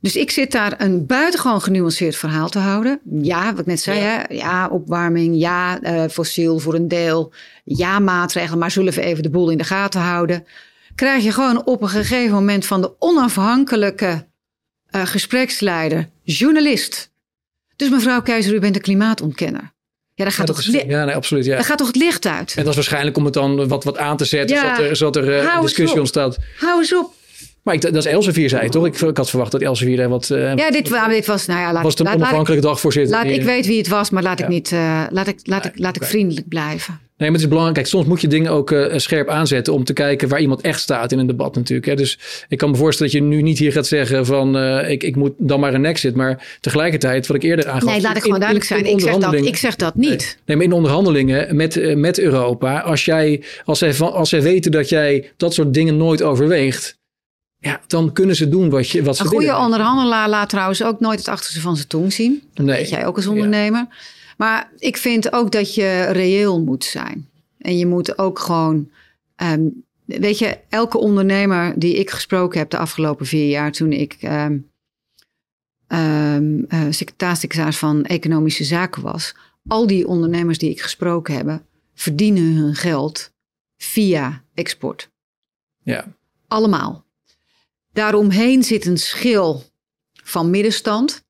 Dus 0.00 0.16
ik 0.16 0.30
zit 0.30 0.52
daar 0.52 0.74
een 0.78 1.06
buitengewoon 1.06 1.62
genuanceerd 1.62 2.16
verhaal 2.16 2.48
te 2.48 2.58
houden. 2.58 3.00
Ja, 3.20 3.50
wat 3.50 3.60
ik 3.60 3.66
net 3.66 3.80
zei, 3.80 4.00
ja, 4.00 4.24
hè? 4.28 4.34
ja 4.34 4.68
opwarming, 4.68 5.38
ja, 5.38 5.82
uh, 5.82 6.04
fossiel 6.10 6.58
voor 6.58 6.74
een 6.74 6.88
deel, 6.88 7.32
ja, 7.64 7.98
maatregelen, 7.98 8.58
maar 8.58 8.70
zullen 8.70 8.92
we 8.92 9.00
even 9.00 9.22
de 9.22 9.30
boel 9.30 9.50
in 9.50 9.58
de 9.58 9.64
gaten 9.64 10.00
houden? 10.00 10.46
Krijg 10.94 11.24
je 11.24 11.32
gewoon 11.32 11.66
op 11.66 11.82
een 11.82 11.88
gegeven 11.88 12.34
moment 12.34 12.66
van 12.66 12.80
de 12.80 12.92
onafhankelijke 12.98 14.26
uh, 14.90 15.06
gespreksleider, 15.06 16.08
journalist. 16.22 17.10
Dus 17.76 17.88
mevrouw 17.88 18.22
Keizer, 18.22 18.54
u 18.54 18.58
bent 18.58 18.76
een 18.76 18.82
klimaatontkenner. 18.82 19.74
Ja, 20.14 20.24
daar 20.24 20.32
gaat, 20.32 20.48
ja, 20.48 20.54
toch, 20.54 20.62
is, 20.62 20.82
ja, 20.86 21.04
nee, 21.04 21.14
absoluut, 21.14 21.44
ja. 21.44 21.54
daar 21.54 21.64
gaat 21.64 21.78
toch 21.78 21.86
het 21.86 21.96
licht 21.96 22.26
uit? 22.26 22.54
En 22.56 22.60
dat 22.62 22.68
is 22.68 22.74
waarschijnlijk 22.74 23.16
om 23.16 23.24
het 23.24 23.34
dan 23.34 23.68
wat, 23.68 23.84
wat 23.84 23.98
aan 23.98 24.16
te 24.16 24.24
zetten, 24.24 24.56
zodat 24.56 24.78
er, 24.78 24.96
zodat 24.96 25.16
er 25.16 25.42
uh, 25.42 25.60
discussie 25.60 25.98
ontstaat. 25.98 26.38
Hou 26.58 26.78
eens 26.78 26.94
op. 26.94 27.14
Maar 27.62 27.74
ik, 27.74 27.80
dat 27.80 27.94
is 27.94 28.04
Elsevier 28.04 28.48
zei 28.48 28.68
toch? 28.68 28.86
Ik, 28.86 29.00
ik, 29.00 29.16
had 29.16 29.30
verwacht 29.30 29.52
dat 29.52 29.62
Elsevier 29.62 29.96
daar 29.96 30.08
wat... 30.08 30.30
Uh, 30.30 30.54
ja, 30.54 30.70
dit, 30.70 30.92
dit 31.08 31.26
was... 31.26 31.46
Nou 31.46 31.60
ja, 31.60 31.72
laat, 31.72 31.82
was 31.82 31.92
het 31.92 32.00
een 32.00 32.06
laat, 32.06 32.14
onafhankelijke 32.14 32.66
dagvoorzitter? 32.66 33.16
Laat, 33.16 33.26
ik 33.26 33.42
weet 33.42 33.66
wie 33.66 33.78
het 33.78 33.88
was, 33.88 34.10
maar 34.10 34.22
laat 34.22 34.40
ik 34.40 34.48
niet... 34.48 34.70
Uh, 34.70 35.06
laat 35.10 35.26
ik, 35.26 35.38
laat 35.42 35.64
ik, 35.64 35.72
laat 35.74 35.96
ik 35.96 36.04
vriendelijk 36.04 36.48
blijven. 36.48 37.00
Nee, 37.18 37.30
maar 37.30 37.38
het 37.38 37.46
is 37.46 37.48
belangrijk. 37.48 37.74
Kijk, 37.74 37.86
soms 37.86 38.06
moet 38.06 38.20
je 38.20 38.28
dingen 38.28 38.50
ook 38.50 38.70
uh, 38.70 38.98
scherp 38.98 39.28
aanzetten 39.28 39.72
om 39.72 39.84
te 39.84 39.92
kijken 39.92 40.28
waar 40.28 40.40
iemand 40.40 40.60
echt 40.60 40.80
staat 40.80 41.12
in 41.12 41.18
een 41.18 41.26
debat 41.26 41.54
natuurlijk. 41.54 41.86
Hè. 41.86 41.94
Dus 41.94 42.18
ik 42.48 42.58
kan 42.58 42.70
me 42.70 42.76
voorstellen 42.76 43.12
dat 43.12 43.22
je 43.22 43.28
nu 43.28 43.42
niet 43.42 43.58
hier 43.58 43.72
gaat 43.72 43.86
zeggen 43.86 44.26
van 44.26 44.56
uh, 44.56 44.90
ik, 44.90 45.02
ik 45.02 45.16
moet 45.16 45.32
dan 45.38 45.60
maar 45.60 45.74
een 45.74 45.84
exit. 45.84 46.14
Maar 46.14 46.58
tegelijkertijd, 46.60 47.26
wat 47.26 47.36
ik 47.36 47.42
eerder 47.42 47.68
aangaf. 47.68 47.90
Nee, 47.90 48.00
laat 48.00 48.16
ik 48.16 48.22
gewoon 48.22 48.38
duidelijk 48.38 48.68
zijn. 48.68 48.86
Ik 48.86 49.00
zeg, 49.00 49.16
dat, 49.16 49.34
ik 49.34 49.56
zeg 49.56 49.76
dat 49.76 49.94
niet. 49.94 50.38
Nee, 50.44 50.56
maar 50.56 50.66
in 50.66 50.72
onderhandelingen 50.72 51.56
met, 51.56 51.76
uh, 51.76 51.96
met 51.96 52.18
Europa, 52.18 52.80
als, 52.80 53.04
jij, 53.04 53.42
als, 53.64 53.78
zij, 53.78 53.98
als 53.98 54.28
zij 54.28 54.42
weten 54.42 54.70
dat 54.70 54.88
jij 54.88 55.32
dat 55.36 55.54
soort 55.54 55.74
dingen 55.74 55.96
nooit 55.96 56.22
overweegt 56.22 56.96
ja, 57.58 57.80
dan 57.86 58.12
kunnen 58.12 58.36
ze 58.36 58.48
doen 58.48 58.70
wat, 58.70 58.90
je, 58.90 59.02
wat 59.02 59.16
ze 59.16 59.22
Een 59.22 59.28
goede 59.28 59.56
onderhandelaar 59.56 60.28
laat 60.28 60.48
trouwens 60.48 60.82
ook 60.82 61.00
nooit 61.00 61.18
het 61.18 61.28
achterste 61.28 61.60
van 61.60 61.76
zijn 61.76 61.88
tong 61.88 62.12
zien. 62.12 62.42
Dat 62.54 62.66
nee. 62.66 62.76
weet 62.76 62.88
jij 62.88 63.06
ook 63.06 63.16
als 63.16 63.26
ondernemer. 63.26 63.86
Ja. 63.90 63.96
Maar 64.36 64.72
ik 64.78 64.96
vind 64.96 65.32
ook 65.32 65.52
dat 65.52 65.74
je 65.74 66.08
reëel 66.10 66.62
moet 66.62 66.84
zijn. 66.84 67.28
En 67.58 67.78
je 67.78 67.86
moet 67.86 68.18
ook 68.18 68.38
gewoon... 68.38 68.90
Um, 69.42 69.84
weet 70.04 70.38
je, 70.38 70.58
elke 70.68 70.98
ondernemer 70.98 71.78
die 71.78 71.94
ik 71.94 72.10
gesproken 72.10 72.58
heb 72.58 72.70
de 72.70 72.78
afgelopen 72.78 73.26
vier 73.26 73.48
jaar... 73.48 73.72
toen 73.72 73.92
ik 73.92 74.18
um, 74.22 74.70
um, 75.88 76.64
uh, 76.68 76.86
secretaris 76.90 77.78
van 77.78 78.04
Economische 78.04 78.64
Zaken 78.64 79.02
was... 79.02 79.34
al 79.66 79.86
die 79.86 80.06
ondernemers 80.06 80.58
die 80.58 80.70
ik 80.70 80.80
gesproken 80.80 81.34
heb... 81.34 81.62
verdienen 81.94 82.54
hun 82.54 82.74
geld 82.74 83.32
via 83.76 84.44
export. 84.54 85.10
Ja. 85.82 86.14
Allemaal. 86.48 87.04
Daaromheen 87.92 88.62
zit 88.62 88.86
een 88.86 88.98
schil 88.98 89.62
van 90.12 90.50
middenstand. 90.50 91.24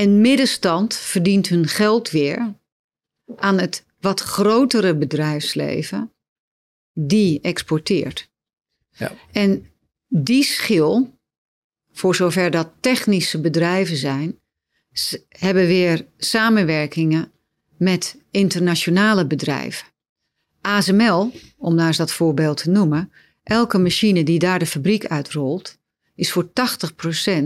En 0.00 0.20
middenstand 0.20 0.94
verdient 0.94 1.48
hun 1.48 1.68
geld 1.68 2.10
weer 2.10 2.54
aan 3.36 3.58
het 3.58 3.84
wat 4.00 4.20
grotere 4.20 4.96
bedrijfsleven 4.96 6.12
die 6.92 7.40
exporteert. 7.40 8.30
Ja. 8.90 9.12
En 9.32 9.66
die 10.08 10.42
schil, 10.42 11.18
voor 11.92 12.14
zover 12.14 12.50
dat 12.50 12.72
technische 12.80 13.40
bedrijven 13.40 13.96
zijn, 13.96 14.40
hebben 15.28 15.66
weer 15.66 16.06
samenwerkingen 16.16 17.32
met 17.76 18.16
internationale 18.30 19.26
bedrijven. 19.26 19.86
ASML, 20.60 21.32
om 21.56 21.74
nou 21.74 21.86
eens 21.86 21.96
dat 21.96 22.12
voorbeeld 22.12 22.56
te 22.56 22.70
noemen, 22.70 23.12
Elke 23.42 23.78
machine 23.78 24.24
die 24.24 24.38
daar 24.38 24.58
de 24.58 24.66
fabriek 24.66 25.06
uitrolt, 25.06 25.78
is 26.14 26.32
voor 26.32 26.48
80% 26.48 26.50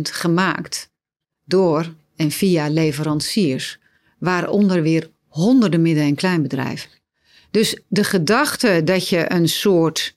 gemaakt 0.01 0.91
door 1.45 1.95
en 2.17 2.31
via 2.31 2.69
leveranciers, 2.69 3.79
waaronder 4.19 4.83
weer 4.83 5.11
honderden 5.29 5.83
midden- 5.83 6.05
en 6.05 6.15
kleinbedrijven. 6.15 6.91
Dus 7.51 7.81
de 7.89 8.05
gedachte 8.05 8.81
dat 8.85 9.09
je 9.09 9.33
een 9.33 9.49
soort 9.49 10.15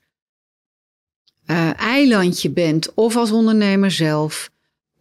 uh, 1.46 1.80
eilandje 1.80 2.50
bent, 2.50 2.94
of 2.94 3.16
als 3.16 3.30
ondernemer 3.30 3.90
zelf, 3.90 4.50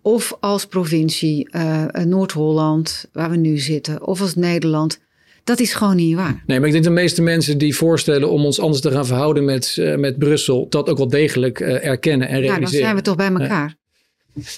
of 0.01 0.37
als 0.39 0.65
provincie 0.65 1.49
uh, 1.51 1.85
Noord-Holland, 1.85 3.09
waar 3.11 3.29
we 3.29 3.37
nu 3.37 3.57
zitten, 3.57 4.07
of 4.07 4.21
als 4.21 4.35
Nederland. 4.35 4.99
Dat 5.43 5.59
is 5.59 5.73
gewoon 5.73 5.95
niet 5.95 6.15
waar. 6.15 6.43
Nee, 6.45 6.57
maar 6.57 6.67
ik 6.67 6.73
denk 6.73 6.85
de 6.85 6.89
meeste 6.89 7.21
mensen 7.21 7.57
die 7.57 7.75
voorstellen 7.75 8.29
om 8.29 8.45
ons 8.45 8.59
anders 8.59 8.81
te 8.81 8.91
gaan 8.91 9.05
verhouden 9.05 9.45
met, 9.45 9.75
uh, 9.79 9.95
met 9.95 10.17
Brussel, 10.17 10.69
dat 10.69 10.89
ook 10.89 10.97
wel 10.97 11.07
degelijk 11.07 11.59
uh, 11.59 11.85
erkennen 11.85 12.27
en 12.27 12.39
realiseren. 12.39 12.61
Ja, 12.61 12.69
dan 12.69 12.79
zijn 12.79 12.95
we 12.95 13.01
toch 13.01 13.15
bij 13.15 13.31
elkaar. 13.31 13.76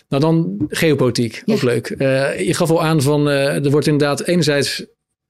Nou, 0.09 0.21
dan 0.21 0.65
geopolitiek, 0.69 1.43
ook 1.45 1.61
leuk. 1.61 1.87
je 2.37 2.53
gaf 2.53 2.69
al 2.69 2.83
aan 2.83 3.01
van, 3.01 3.27
er 3.27 3.71
wordt 3.71 3.87
inderdaad 3.87 4.21
enerzijds 4.21 4.85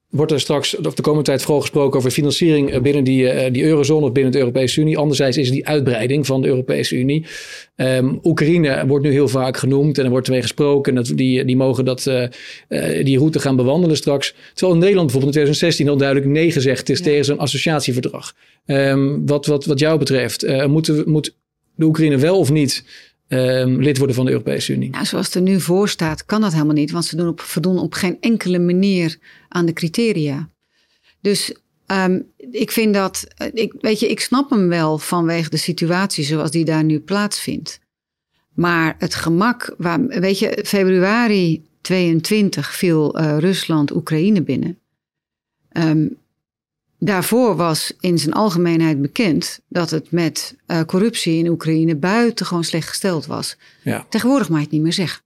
wordt 0.09 0.31
er 0.31 0.39
straks 0.39 0.77
of 0.77 0.93
de 0.93 1.01
komende 1.01 1.25
tijd 1.25 1.41
vooral 1.41 1.61
gesproken 1.61 1.97
over 1.99 2.11
financiering 2.11 2.71
eh, 2.71 2.81
binnen 2.81 3.03
die, 3.03 3.23
uh, 3.23 3.51
die 3.51 3.63
eurozone 3.63 4.05
of 4.05 4.11
binnen 4.11 4.31
de 4.31 4.37
Europese 4.37 4.81
Unie. 4.81 4.97
Anderzijds 4.97 5.37
is 5.37 5.51
die 5.51 5.67
uitbreiding 5.67 6.25
van 6.25 6.41
de 6.41 6.47
Europese 6.47 6.95
Unie. 6.95 7.25
Um, 7.75 8.19
Oekraïne 8.23 8.83
wordt 8.87 9.05
nu 9.05 9.11
heel 9.11 9.27
vaak 9.27 9.57
genoemd 9.57 9.97
en 9.97 10.03
er 10.03 10.09
wordt 10.09 10.27
ermee 10.27 10.41
gesproken 10.41 10.95
dat 10.95 11.11
die, 11.15 11.45
die 11.45 11.55
mogen 11.55 11.85
dat, 11.85 12.03
die 13.03 13.17
route 13.17 13.39
gaan 13.39 13.55
bewandelen 13.55 13.97
straks. 13.97 14.33
Terwijl 14.53 14.73
in 14.73 14.79
Nederland 14.79 15.11
bijvoorbeeld 15.11 15.35
in 15.35 15.41
2016 15.41 15.85
heel 15.85 15.97
duidelijk 15.97 16.27
nee 16.27 16.51
gezegd 16.51 16.89
is 16.89 16.97
ja. 16.97 17.03
tegen 17.03 17.25
zo'n 17.25 17.39
associatieverdrag. 17.39 18.35
Um, 18.65 19.25
wat, 19.25 19.45
wat, 19.45 19.65
wat 19.65 19.79
jou 19.79 19.99
betreft, 19.99 20.67
moeten, 20.67 21.09
moet 21.09 21.35
de 21.75 21.85
Oekraïne 21.85 22.17
wel 22.17 22.37
of 22.37 22.51
niet 22.51 22.83
um, 23.29 23.81
lid 23.81 23.97
worden 23.97 24.15
van 24.15 24.25
de 24.25 24.31
Europese 24.31 24.73
Unie? 24.73 24.89
Nou, 24.89 25.05
zoals 25.05 25.25
het 25.25 25.35
er 25.35 25.41
nu 25.41 25.59
voor 25.59 25.89
staat, 25.89 26.25
kan 26.25 26.41
dat 26.41 26.53
helemaal 26.53 26.73
niet, 26.73 26.91
want 26.91 27.05
ze 27.05 27.15
doen 27.15 27.27
op, 27.27 27.41
voldoen 27.41 27.79
op 27.79 27.93
geen 27.93 28.17
enkele 28.19 28.59
manier 28.59 29.17
aan 29.47 29.65
de 29.65 29.73
criteria. 29.73 30.49
Dus 31.21 31.53
um, 31.87 32.25
ik 32.37 32.71
vind 32.71 32.93
dat, 32.93 33.27
ik, 33.53 33.73
weet 33.81 33.99
je, 33.99 34.09
ik 34.09 34.19
snap 34.19 34.49
hem 34.49 34.67
wel 34.67 34.97
vanwege 34.97 35.49
de 35.49 35.57
situatie 35.57 36.23
zoals 36.23 36.51
die 36.51 36.65
daar 36.65 36.83
nu 36.83 36.99
plaatsvindt. 36.99 37.79
Maar 38.53 38.95
het 38.97 39.15
gemak, 39.15 39.73
waar, 39.77 40.07
weet 40.07 40.39
je, 40.39 40.63
februari 40.65 41.63
22 41.81 42.75
viel 42.75 43.19
uh, 43.19 43.37
Rusland 43.37 43.91
Oekraïne 43.95 44.41
binnen. 44.41 44.79
Um, 45.71 46.17
Daarvoor 46.99 47.55
was 47.55 47.93
in 47.99 48.17
zijn 48.17 48.33
algemeenheid 48.33 49.01
bekend 49.01 49.59
dat 49.67 49.89
het 49.89 50.11
met 50.11 50.55
uh, 50.67 50.81
corruptie 50.81 51.37
in 51.37 51.47
Oekraïne 51.47 51.95
buitengewoon 51.95 52.63
slecht 52.63 52.87
gesteld 52.87 53.25
was. 53.25 53.57
Ja. 53.83 54.05
Tegenwoordig 54.09 54.49
mag 54.49 54.57
je 54.57 54.63
het 54.63 54.73
niet 54.73 54.81
meer 54.81 54.93
zeggen. 54.93 55.23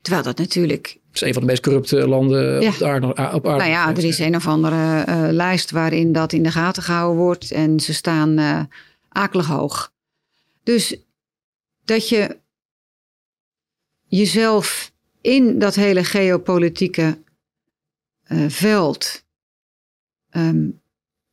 Terwijl 0.00 0.24
dat 0.24 0.38
natuurlijk. 0.38 0.86
Het 0.86 1.14
is 1.14 1.20
een 1.20 1.32
van 1.32 1.42
de 1.42 1.48
meest 1.48 1.62
corrupte 1.62 2.08
landen 2.08 2.60
ja. 2.60 2.68
op, 2.68 2.82
aarde, 2.82 3.06
op 3.06 3.16
aarde. 3.16 3.58
Nou 3.58 3.70
ja, 3.70 3.90
er 3.90 4.04
is 4.04 4.18
een 4.18 4.36
of 4.36 4.46
andere 4.46 5.04
uh, 5.08 5.28
lijst 5.30 5.70
waarin 5.70 6.12
dat 6.12 6.32
in 6.32 6.42
de 6.42 6.50
gaten 6.50 6.82
gehouden 6.82 7.22
wordt. 7.22 7.50
En 7.50 7.80
ze 7.80 7.94
staan 7.94 8.38
uh, 8.38 8.62
akelig 9.08 9.46
hoog. 9.46 9.92
Dus 10.62 10.96
dat 11.84 12.08
je 12.08 12.36
jezelf 14.06 14.92
in 15.20 15.58
dat 15.58 15.74
hele 15.74 16.04
geopolitieke 16.04 17.18
veld 18.48 19.24
um, 20.30 20.79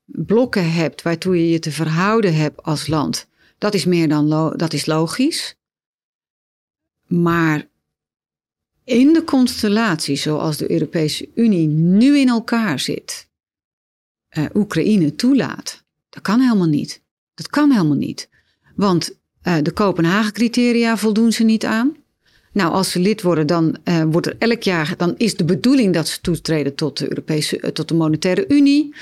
blokken 0.07 0.71
hebt 0.71 1.01
waartoe 1.01 1.37
je 1.37 1.49
je 1.49 1.59
te 1.59 1.71
verhouden 1.71 2.35
hebt 2.35 2.63
als 2.63 2.87
land, 2.87 3.27
dat 3.57 3.73
is 3.73 3.85
meer 3.85 4.09
dan 4.09 4.29
dat 4.55 4.73
is 4.73 4.85
logisch. 4.85 5.55
Maar 7.07 7.67
in 8.83 9.13
de 9.13 9.23
constellatie 9.23 10.15
zoals 10.15 10.57
de 10.57 10.71
Europese 10.71 11.29
Unie 11.35 11.67
nu 11.67 12.17
in 12.17 12.27
elkaar 12.27 12.79
zit, 12.79 13.27
uh, 14.37 14.45
Oekraïne 14.53 15.15
toelaat, 15.15 15.83
dat 16.09 16.21
kan 16.21 16.39
helemaal 16.39 16.67
niet. 16.67 17.01
Dat 17.33 17.47
kan 17.47 17.71
helemaal 17.71 17.97
niet. 17.97 18.29
Want 18.75 19.17
uh, 19.43 19.55
de 19.61 19.71
Kopenhagen-criteria 19.71 20.97
voldoen 20.97 21.31
ze 21.31 21.43
niet 21.43 21.65
aan. 21.65 21.95
Nou, 22.51 22.71
als 22.71 22.91
ze 22.91 22.99
lid 22.99 23.21
worden, 23.21 23.47
dan 23.47 23.77
uh, 23.83 24.03
wordt 24.03 24.27
er 24.27 24.35
elk 24.37 24.63
jaar, 24.63 24.93
dan 24.97 25.17
is 25.17 25.35
de 25.35 25.45
bedoeling 25.45 25.93
dat 25.93 26.07
ze 26.07 26.21
toetreden 26.21 26.75
tot 26.75 26.97
de 26.97 27.09
Europese, 27.09 27.71
tot 27.73 27.87
de 27.87 27.93
Monetaire 27.93 28.45
Unie. 28.47 28.95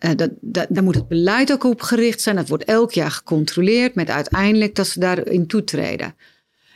Uh, 0.00 0.10
dat, 0.16 0.30
dat, 0.40 0.66
daar 0.68 0.82
moet 0.82 0.94
het 0.94 1.08
beleid 1.08 1.52
ook 1.52 1.64
op 1.64 1.80
gericht 1.80 2.20
zijn. 2.20 2.36
Dat 2.36 2.48
wordt 2.48 2.64
elk 2.64 2.92
jaar 2.92 3.10
gecontroleerd 3.10 3.94
met 3.94 4.10
uiteindelijk 4.10 4.74
dat 4.74 4.86
ze 4.86 5.00
daarin 5.00 5.46
toetreden. 5.46 6.14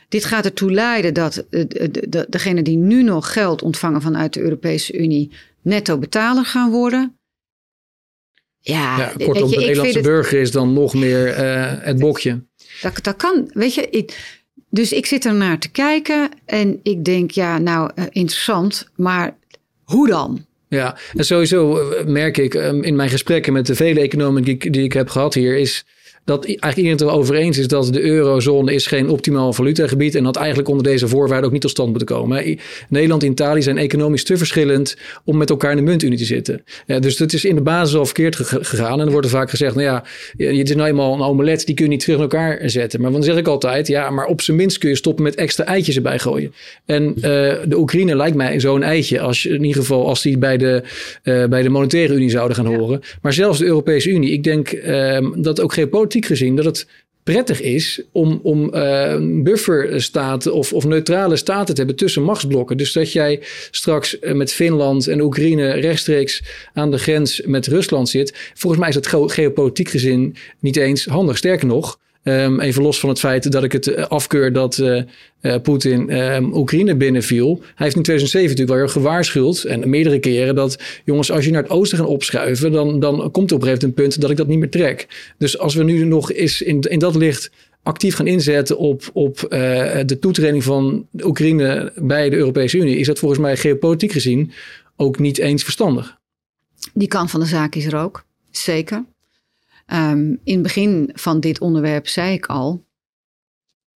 Dit 0.09 0.25
gaat 0.25 0.45
ertoe 0.45 0.71
leiden 0.71 1.13
dat 1.13 1.45
de, 1.49 1.67
de, 1.67 2.09
de, 2.09 2.25
degenen 2.29 2.63
die 2.63 2.77
nu 2.77 3.03
nog 3.03 3.33
geld 3.33 3.61
ontvangen 3.61 4.01
vanuit 4.01 4.33
de 4.33 4.41
Europese 4.41 4.97
Unie 4.97 5.31
netto 5.61 5.97
betaler 5.97 6.45
gaan 6.45 6.71
worden. 6.71 7.17
Ja, 8.59 8.97
ja 8.97 9.13
kortom, 9.25 9.49
je, 9.49 9.55
de 9.55 9.61
Nederlandse 9.61 10.01
burger 10.01 10.39
is 10.39 10.51
dan 10.51 10.73
nog 10.73 10.93
meer 10.93 11.27
uh, 11.27 11.73
het 11.79 11.99
bokje. 11.99 12.43
Dat, 12.81 13.03
dat 13.03 13.15
kan, 13.15 13.49
weet 13.53 13.73
je. 13.73 13.89
Ik, 13.89 14.41
dus 14.69 14.91
ik 14.91 15.05
zit 15.05 15.25
er 15.25 15.33
naar 15.33 15.59
te 15.59 15.71
kijken 15.71 16.29
en 16.45 16.79
ik 16.83 17.05
denk, 17.05 17.31
ja, 17.31 17.57
nou, 17.57 17.91
interessant, 17.95 18.89
maar 18.95 19.37
hoe 19.83 20.07
dan? 20.07 20.45
Ja, 20.73 20.97
en 21.15 21.25
sowieso 21.25 21.77
eh, 21.77 22.05
merk 22.05 22.37
ik 22.37 22.53
um, 22.53 22.83
in 22.83 22.95
mijn 22.95 23.09
gesprekken 23.09 23.53
met 23.53 23.65
de 23.65 23.75
vele 23.75 23.99
economen 23.99 24.43
die 24.43 24.53
ik, 24.53 24.73
die 24.73 24.83
ik 24.83 24.93
heb 24.93 25.09
gehad 25.09 25.33
hier, 25.33 25.57
is 25.57 25.85
dat 26.25 26.45
eigenlijk 26.45 26.77
iedereen 26.77 26.97
het 26.97 27.01
erover 27.01 27.35
eens 27.35 27.57
is 27.57 27.67
dat 27.67 27.93
de 27.93 28.01
eurozone 28.01 28.73
is 28.73 28.87
geen 28.87 29.09
optimaal 29.09 29.53
valutagebied 29.53 30.15
en 30.15 30.23
dat 30.23 30.35
eigenlijk 30.35 30.69
onder 30.69 30.83
deze 30.83 31.07
voorwaarden 31.07 31.45
ook 31.45 31.51
niet 31.51 31.61
tot 31.61 31.71
stand 31.71 31.89
moeten 31.89 32.07
komen. 32.07 32.57
Nederland 32.89 33.23
en 33.23 33.31
Italië 33.31 33.61
zijn 33.61 33.77
economisch 33.77 34.23
te 34.23 34.37
verschillend 34.37 34.97
om 35.25 35.37
met 35.37 35.49
elkaar 35.49 35.71
in 35.71 35.77
de 35.77 35.83
muntunie 35.83 36.17
te 36.17 36.25
zitten. 36.25 36.63
dus 36.85 37.17
dat 37.17 37.33
is 37.33 37.45
in 37.45 37.55
de 37.55 37.61
basis 37.61 37.95
al 37.95 38.05
verkeerd 38.05 38.35
gegaan. 38.35 38.99
En 38.99 39.05
er 39.05 39.11
wordt 39.11 39.25
er 39.25 39.33
vaak 39.33 39.49
gezegd, 39.49 39.75
nou 39.75 39.87
ja, 39.87 40.03
het 40.37 40.69
is 40.69 40.75
nou 40.75 40.89
eenmaal 40.89 41.13
een 41.13 41.21
omelet, 41.21 41.65
die 41.65 41.75
kun 41.75 41.85
je 41.85 41.91
niet 41.91 41.99
terug 41.99 42.15
in 42.15 42.21
elkaar 42.21 42.69
zetten. 42.69 43.01
Maar 43.01 43.11
dan 43.11 43.23
zeg 43.23 43.37
ik 43.37 43.47
altijd, 43.47 43.87
ja, 43.87 44.09
maar 44.09 44.25
op 44.25 44.41
zijn 44.41 44.57
minst 44.57 44.77
kun 44.77 44.89
je 44.89 44.95
stoppen 44.95 45.23
met 45.23 45.35
extra 45.35 45.65
eitjes 45.65 45.95
erbij 45.95 46.19
gooien. 46.19 46.53
En 46.85 47.13
uh, 47.15 47.21
de 47.65 47.77
Oekraïne 47.77 48.15
lijkt 48.15 48.35
mij 48.35 48.59
zo'n 48.59 48.83
eitje, 48.83 49.19
als 49.19 49.43
je, 49.43 49.49
in 49.49 49.63
ieder 49.63 49.81
geval 49.81 50.07
als 50.07 50.21
die 50.21 50.37
bij 50.37 50.57
de, 50.57 50.83
uh, 51.23 51.45
bij 51.45 51.61
de 51.61 51.69
monetaire 51.69 52.13
unie 52.13 52.29
zouden 52.29 52.55
gaan 52.55 52.65
horen. 52.65 53.01
Maar 53.21 53.33
zelfs 53.33 53.59
de 53.59 53.65
Europese 53.65 54.09
Unie, 54.09 54.31
ik 54.31 54.43
denk 54.43 54.71
uh, 54.71 55.17
dat 55.35 55.61
ook 55.61 55.73
geen 55.73 55.89
gezien 56.21 56.55
dat 56.55 56.65
het 56.65 56.87
prettig 57.23 57.61
is 57.61 58.01
om, 58.11 58.39
om 58.43 58.75
uh, 58.75 59.15
bufferstaten 59.43 60.53
of, 60.53 60.73
of 60.73 60.85
neutrale 60.85 61.35
staten 61.35 61.73
te 61.73 61.79
hebben 61.81 61.95
tussen 61.95 62.23
machtsblokken. 62.23 62.77
Dus 62.77 62.93
dat 62.93 63.11
jij 63.11 63.39
straks 63.71 64.17
uh, 64.21 64.33
met 64.33 64.53
Finland 64.53 65.07
en 65.07 65.21
Oekraïne 65.21 65.71
rechtstreeks 65.71 66.43
aan 66.73 66.91
de 66.91 66.97
grens 66.97 67.41
met 67.45 67.67
Rusland 67.67 68.09
zit. 68.09 68.51
Volgens 68.53 68.81
mij 68.81 68.89
is 68.89 68.95
dat 68.95 69.31
geopolitiek 69.31 69.89
gezien 69.89 70.35
niet 70.59 70.75
eens 70.75 71.05
handig. 71.05 71.37
Sterker 71.37 71.67
nog, 71.67 71.99
Um, 72.23 72.59
even 72.59 72.81
los 72.81 72.99
van 72.99 73.09
het 73.09 73.19
feit 73.19 73.51
dat 73.51 73.63
ik 73.63 73.71
het 73.71 73.87
eh, 73.87 74.05
afkeur 74.05 74.53
dat 74.53 74.77
uh, 74.77 75.03
Poetin 75.61 76.17
um, 76.17 76.55
Oekraïne 76.55 76.95
binnenviel. 76.95 77.57
Hij 77.59 77.85
heeft 77.85 77.95
in 77.95 78.03
2007 78.03 78.49
natuurlijk 78.49 78.69
wel 78.69 78.77
weer 78.77 78.89
gewaarschuwd. 78.89 79.63
En 79.63 79.89
meerdere 79.89 80.19
keren 80.19 80.55
dat, 80.55 80.79
jongens, 81.05 81.31
als 81.31 81.45
je 81.45 81.51
naar 81.51 81.61
het 81.61 81.71
oosten 81.71 81.97
gaat 81.97 82.07
opschuiven, 82.07 82.71
dan, 82.71 82.99
dan 82.99 83.31
komt 83.31 83.49
er 83.49 83.55
op 83.55 83.61
een 83.61 83.67
gegeven 83.67 83.67
moment 83.67 83.83
een 83.83 83.93
punt 83.93 84.21
dat 84.21 84.29
ik 84.29 84.37
dat 84.37 84.47
niet 84.47 84.59
meer 84.59 84.69
trek. 84.69 85.07
Dus 85.37 85.59
als 85.59 85.75
we 85.75 85.83
nu 85.83 86.05
nog 86.05 86.31
eens 86.31 86.61
in, 86.61 86.81
in 86.81 86.99
dat 86.99 87.15
licht 87.15 87.51
actief 87.83 88.15
gaan 88.15 88.27
inzetten 88.27 88.77
op, 88.77 89.09
op 89.13 89.39
de 90.05 90.17
toetreding 90.19 90.63
van 90.63 91.07
Oekraïne 91.23 91.93
bij 91.95 92.29
de 92.29 92.35
Europese 92.35 92.77
Unie, 92.77 92.97
is 92.97 93.07
dat 93.07 93.19
volgens 93.19 93.41
mij 93.41 93.57
geopolitiek 93.57 94.11
gezien 94.11 94.51
ook 94.95 95.19
niet 95.19 95.37
eens 95.37 95.63
verstandig. 95.63 96.17
Die 96.93 97.07
kant 97.07 97.31
van 97.31 97.39
de 97.39 97.45
zaak 97.45 97.75
is 97.75 97.85
er 97.85 97.97
ook, 97.97 98.25
zeker. 98.51 99.03
Um, 99.93 100.39
in 100.43 100.53
het 100.53 100.61
begin 100.61 101.09
van 101.13 101.39
dit 101.39 101.59
onderwerp 101.59 102.07
zei 102.07 102.33
ik 102.33 102.45
al, 102.45 102.85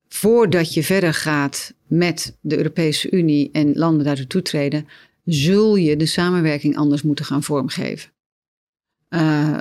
voordat 0.07 0.73
je 0.73 0.83
verder 0.83 1.13
gaat 1.13 1.73
met 1.87 2.37
de 2.41 2.57
Europese 2.57 3.11
Unie 3.11 3.49
en 3.51 3.77
landen 3.77 4.05
daartoe 4.05 4.27
toetreden, 4.27 4.87
zul 5.25 5.75
je 5.75 5.95
de 5.95 6.05
samenwerking 6.05 6.77
anders 6.77 7.01
moeten 7.01 7.25
gaan 7.25 7.43
vormgeven. 7.43 8.11
Uh, 9.09 9.57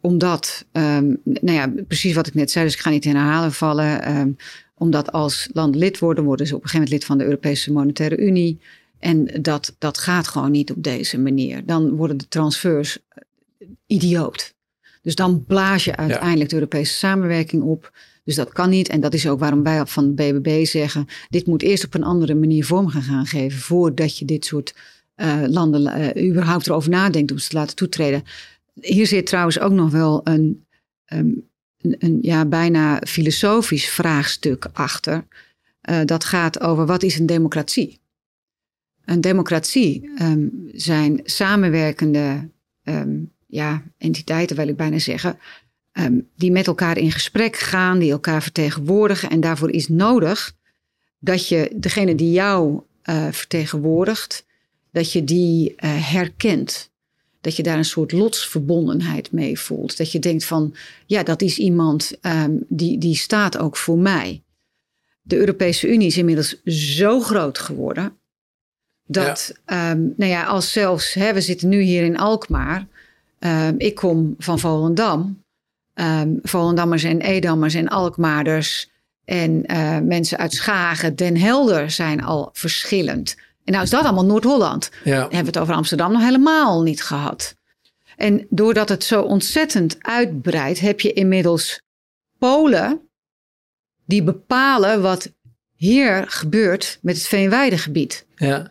omdat, 0.00 0.66
um, 0.72 1.20
nou 1.24 1.52
ja, 1.52 1.72
precies 1.86 2.14
wat 2.14 2.26
ik 2.26 2.34
net 2.34 2.50
zei, 2.50 2.64
dus 2.64 2.74
ik 2.74 2.80
ga 2.80 2.90
niet 2.90 3.04
in 3.04 3.16
herhalen 3.16 3.52
vallen. 3.52 4.16
Um, 4.16 4.36
omdat 4.74 5.12
als 5.12 5.48
landen 5.52 5.80
lid 5.80 5.98
worden, 5.98 6.24
worden 6.24 6.46
ze 6.46 6.54
op 6.54 6.62
een 6.62 6.68
gegeven 6.68 6.90
moment 6.90 7.00
lid 7.00 7.08
van 7.08 7.18
de 7.18 7.24
Europese 7.24 7.72
Monetaire 7.72 8.16
Unie. 8.16 8.60
En 8.98 9.42
dat, 9.42 9.76
dat 9.78 9.98
gaat 9.98 10.28
gewoon 10.28 10.50
niet 10.50 10.70
op 10.70 10.82
deze 10.82 11.18
manier. 11.18 11.66
Dan 11.66 11.90
worden 11.90 12.16
de 12.16 12.28
transfers 12.28 12.98
idioot. 13.86 14.54
Dus 15.02 15.14
dan 15.14 15.44
blaas 15.44 15.84
je 15.84 15.96
uiteindelijk 15.96 16.50
de 16.50 16.54
Europese 16.54 16.94
samenwerking 16.94 17.62
op. 17.62 17.92
Dus 18.24 18.34
dat 18.34 18.52
kan 18.52 18.70
niet. 18.70 18.88
En 18.88 19.00
dat 19.00 19.14
is 19.14 19.28
ook 19.28 19.38
waarom 19.38 19.62
wij 19.62 19.86
van 19.86 20.14
de 20.14 20.22
BBB 20.22 20.64
zeggen: 20.64 21.06
dit 21.28 21.46
moet 21.46 21.62
eerst 21.62 21.84
op 21.84 21.94
een 21.94 22.04
andere 22.04 22.34
manier 22.34 22.64
vorm 22.64 22.88
gaan 22.88 23.26
geven. 23.26 23.58
voordat 23.58 24.18
je 24.18 24.24
dit 24.24 24.44
soort 24.44 24.74
uh, 25.16 25.42
landen 25.46 26.14
uh, 26.16 26.28
überhaupt 26.28 26.66
erover 26.66 26.90
nadenkt 26.90 27.30
om 27.32 27.38
ze 27.38 27.48
te 27.48 27.56
laten 27.56 27.76
toetreden. 27.76 28.22
Hier 28.80 29.06
zit 29.06 29.26
trouwens 29.26 29.58
ook 29.58 29.72
nog 29.72 29.90
wel 29.90 30.20
een, 30.24 30.66
um, 31.12 31.48
een, 31.80 31.96
een 31.98 32.18
ja, 32.20 32.44
bijna 32.44 33.00
filosofisch 33.06 33.88
vraagstuk 33.88 34.66
achter. 34.72 35.24
Uh, 35.90 36.00
dat 36.04 36.24
gaat 36.24 36.60
over 36.60 36.86
wat 36.86 37.02
is 37.02 37.18
een 37.18 37.26
democratie? 37.26 38.00
Een 39.04 39.20
democratie 39.20 40.10
um, 40.22 40.68
zijn 40.72 41.20
samenwerkende 41.24 42.48
um, 42.84 43.32
ja, 43.52 43.82
entiteiten, 43.98 44.56
wil 44.56 44.68
ik 44.68 44.76
bijna 44.76 44.98
zeggen, 44.98 45.38
um, 45.92 46.28
die 46.36 46.50
met 46.50 46.66
elkaar 46.66 46.98
in 46.98 47.12
gesprek 47.12 47.56
gaan, 47.56 47.98
die 47.98 48.10
elkaar 48.10 48.42
vertegenwoordigen. 48.42 49.30
En 49.30 49.40
daarvoor 49.40 49.70
is 49.70 49.88
nodig 49.88 50.56
dat 51.18 51.48
je 51.48 51.70
degene 51.74 52.14
die 52.14 52.32
jou 52.32 52.80
uh, 53.04 53.28
vertegenwoordigt, 53.30 54.46
dat 54.90 55.12
je 55.12 55.24
die 55.24 55.70
uh, 55.70 56.10
herkent. 56.12 56.90
Dat 57.40 57.56
je 57.56 57.62
daar 57.62 57.76
een 57.76 57.84
soort 57.84 58.12
lotsverbondenheid 58.12 59.32
mee 59.32 59.58
voelt. 59.58 59.96
Dat 59.96 60.12
je 60.12 60.18
denkt 60.18 60.44
van, 60.44 60.74
ja, 61.06 61.22
dat 61.22 61.42
is 61.42 61.58
iemand 61.58 62.18
um, 62.22 62.64
die, 62.68 62.98
die 62.98 63.16
staat 63.16 63.58
ook 63.58 63.76
voor 63.76 63.98
mij. 63.98 64.42
De 65.22 65.36
Europese 65.36 65.88
Unie 65.88 66.06
is 66.06 66.16
inmiddels 66.16 66.62
zo 66.64 67.20
groot 67.20 67.58
geworden. 67.58 68.16
Dat, 69.06 69.54
ja. 69.66 69.90
Um, 69.90 70.14
nou 70.16 70.30
ja, 70.30 70.44
als 70.44 70.72
zelfs, 70.72 71.14
hè, 71.14 71.32
we 71.32 71.40
zitten 71.40 71.68
nu 71.68 71.80
hier 71.80 72.02
in 72.02 72.18
Alkmaar. 72.18 72.86
Um, 73.44 73.74
ik 73.78 73.94
kom 73.94 74.34
van 74.38 74.58
Volendam. 74.58 75.42
Um, 75.94 76.38
Volendammers 76.42 77.02
en 77.02 77.20
Edammers 77.20 77.74
en 77.74 77.88
Alkmaarders 77.88 78.90
en 79.24 79.64
uh, 79.66 79.98
mensen 79.98 80.38
uit 80.38 80.52
Schagen, 80.52 81.16
Den 81.16 81.36
Helder 81.36 81.90
zijn 81.90 82.24
al 82.24 82.50
verschillend. 82.52 83.36
En 83.64 83.72
nou 83.72 83.84
is 83.84 83.90
dat 83.90 84.04
allemaal 84.04 84.24
Noord-Holland. 84.24 84.90
Ja. 85.04 85.20
Hebben 85.20 85.38
we 85.38 85.46
het 85.46 85.58
over 85.58 85.74
Amsterdam 85.74 86.12
nog 86.12 86.22
helemaal 86.22 86.82
niet 86.82 87.02
gehad. 87.02 87.56
En 88.16 88.46
doordat 88.50 88.88
het 88.88 89.04
zo 89.04 89.22
ontzettend 89.22 89.96
uitbreidt, 90.00 90.80
heb 90.80 91.00
je 91.00 91.12
inmiddels 91.12 91.82
Polen 92.38 93.00
die 94.04 94.22
bepalen 94.22 95.02
wat 95.02 95.32
hier 95.76 96.24
gebeurt 96.28 96.98
met 97.02 97.16
het 97.16 97.26
Veenweidegebied. 97.26 98.26
Ja. 98.34 98.70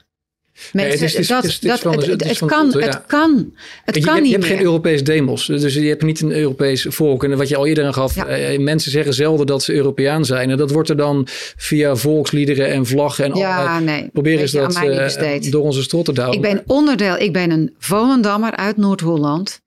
Het, 0.72 2.38
kan, 2.45 2.74
het 2.74 3.05
kan, 3.07 3.53
het 3.86 3.95
je, 3.95 4.01
kan 4.01 4.16
je, 4.16 4.22
niet 4.22 4.30
je 4.30 4.36
hebt 4.36 4.47
meer. 4.47 4.57
geen 4.57 4.66
Europees 4.66 5.03
demos, 5.03 5.45
dus 5.45 5.74
je 5.74 5.88
hebt 5.88 6.03
niet 6.03 6.22
een 6.22 6.32
Europees 6.32 6.86
volk. 6.89 7.24
En 7.24 7.38
wat 7.38 7.49
je 7.49 7.55
al 7.55 7.66
eerder 7.66 7.86
aan 7.86 7.93
gaf, 7.93 8.16
Ja. 8.16 8.26
eh, 8.26 8.59
mensen 8.59 8.91
zeggen 8.91 9.14
zelden 9.14 9.45
dat 9.45 9.64
ze 9.64 9.74
Europeaan 9.74 10.26
zijn. 10.26 10.49
En 10.49 10.57
dat 10.57 10.72
wordt 10.72 10.89
er 10.89 10.97
dan 10.97 11.28
via 11.55 11.95
volksliederen 11.95 12.68
en 12.68 12.86
vlaggen 12.86 13.26
en 13.26 13.36
ja, 13.38 13.76
al, 13.76 13.84
nee. 13.84 14.09
proberen 14.14 14.49
ze 14.49 14.57
dat 14.57 14.76
eh, 14.76 15.51
door 15.51 15.64
onze 15.64 15.84
strot 15.84 16.05
te 16.05 16.22
houden. 16.22 16.43
Ik 16.43 16.53
ben 16.53 16.64
onderdeel, 16.68 17.18
ik 17.18 17.34
ben 17.34 17.51
een 17.51 17.76
Volendammer 17.78 18.55
uit 18.55 18.78
Noord-Holland. 18.78 19.62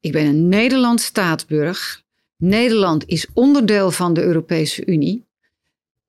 Ik 0.00 0.12
ben 0.12 0.26
een 0.26 0.48
Nederlands 0.48 1.04
staatsburg. 1.04 2.02
Nederland 2.36 3.04
is 3.06 3.26
onderdeel 3.34 3.90
van 3.90 4.14
de 4.14 4.22
Europese 4.22 4.86
Unie. 4.86 5.26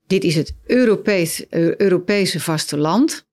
Dit 0.07 0.23
is 0.23 0.35
het 0.35 0.53
Europees, 0.65 1.47
eh, 1.49 1.75
Europese 1.75 2.39
vasteland. 2.39 3.24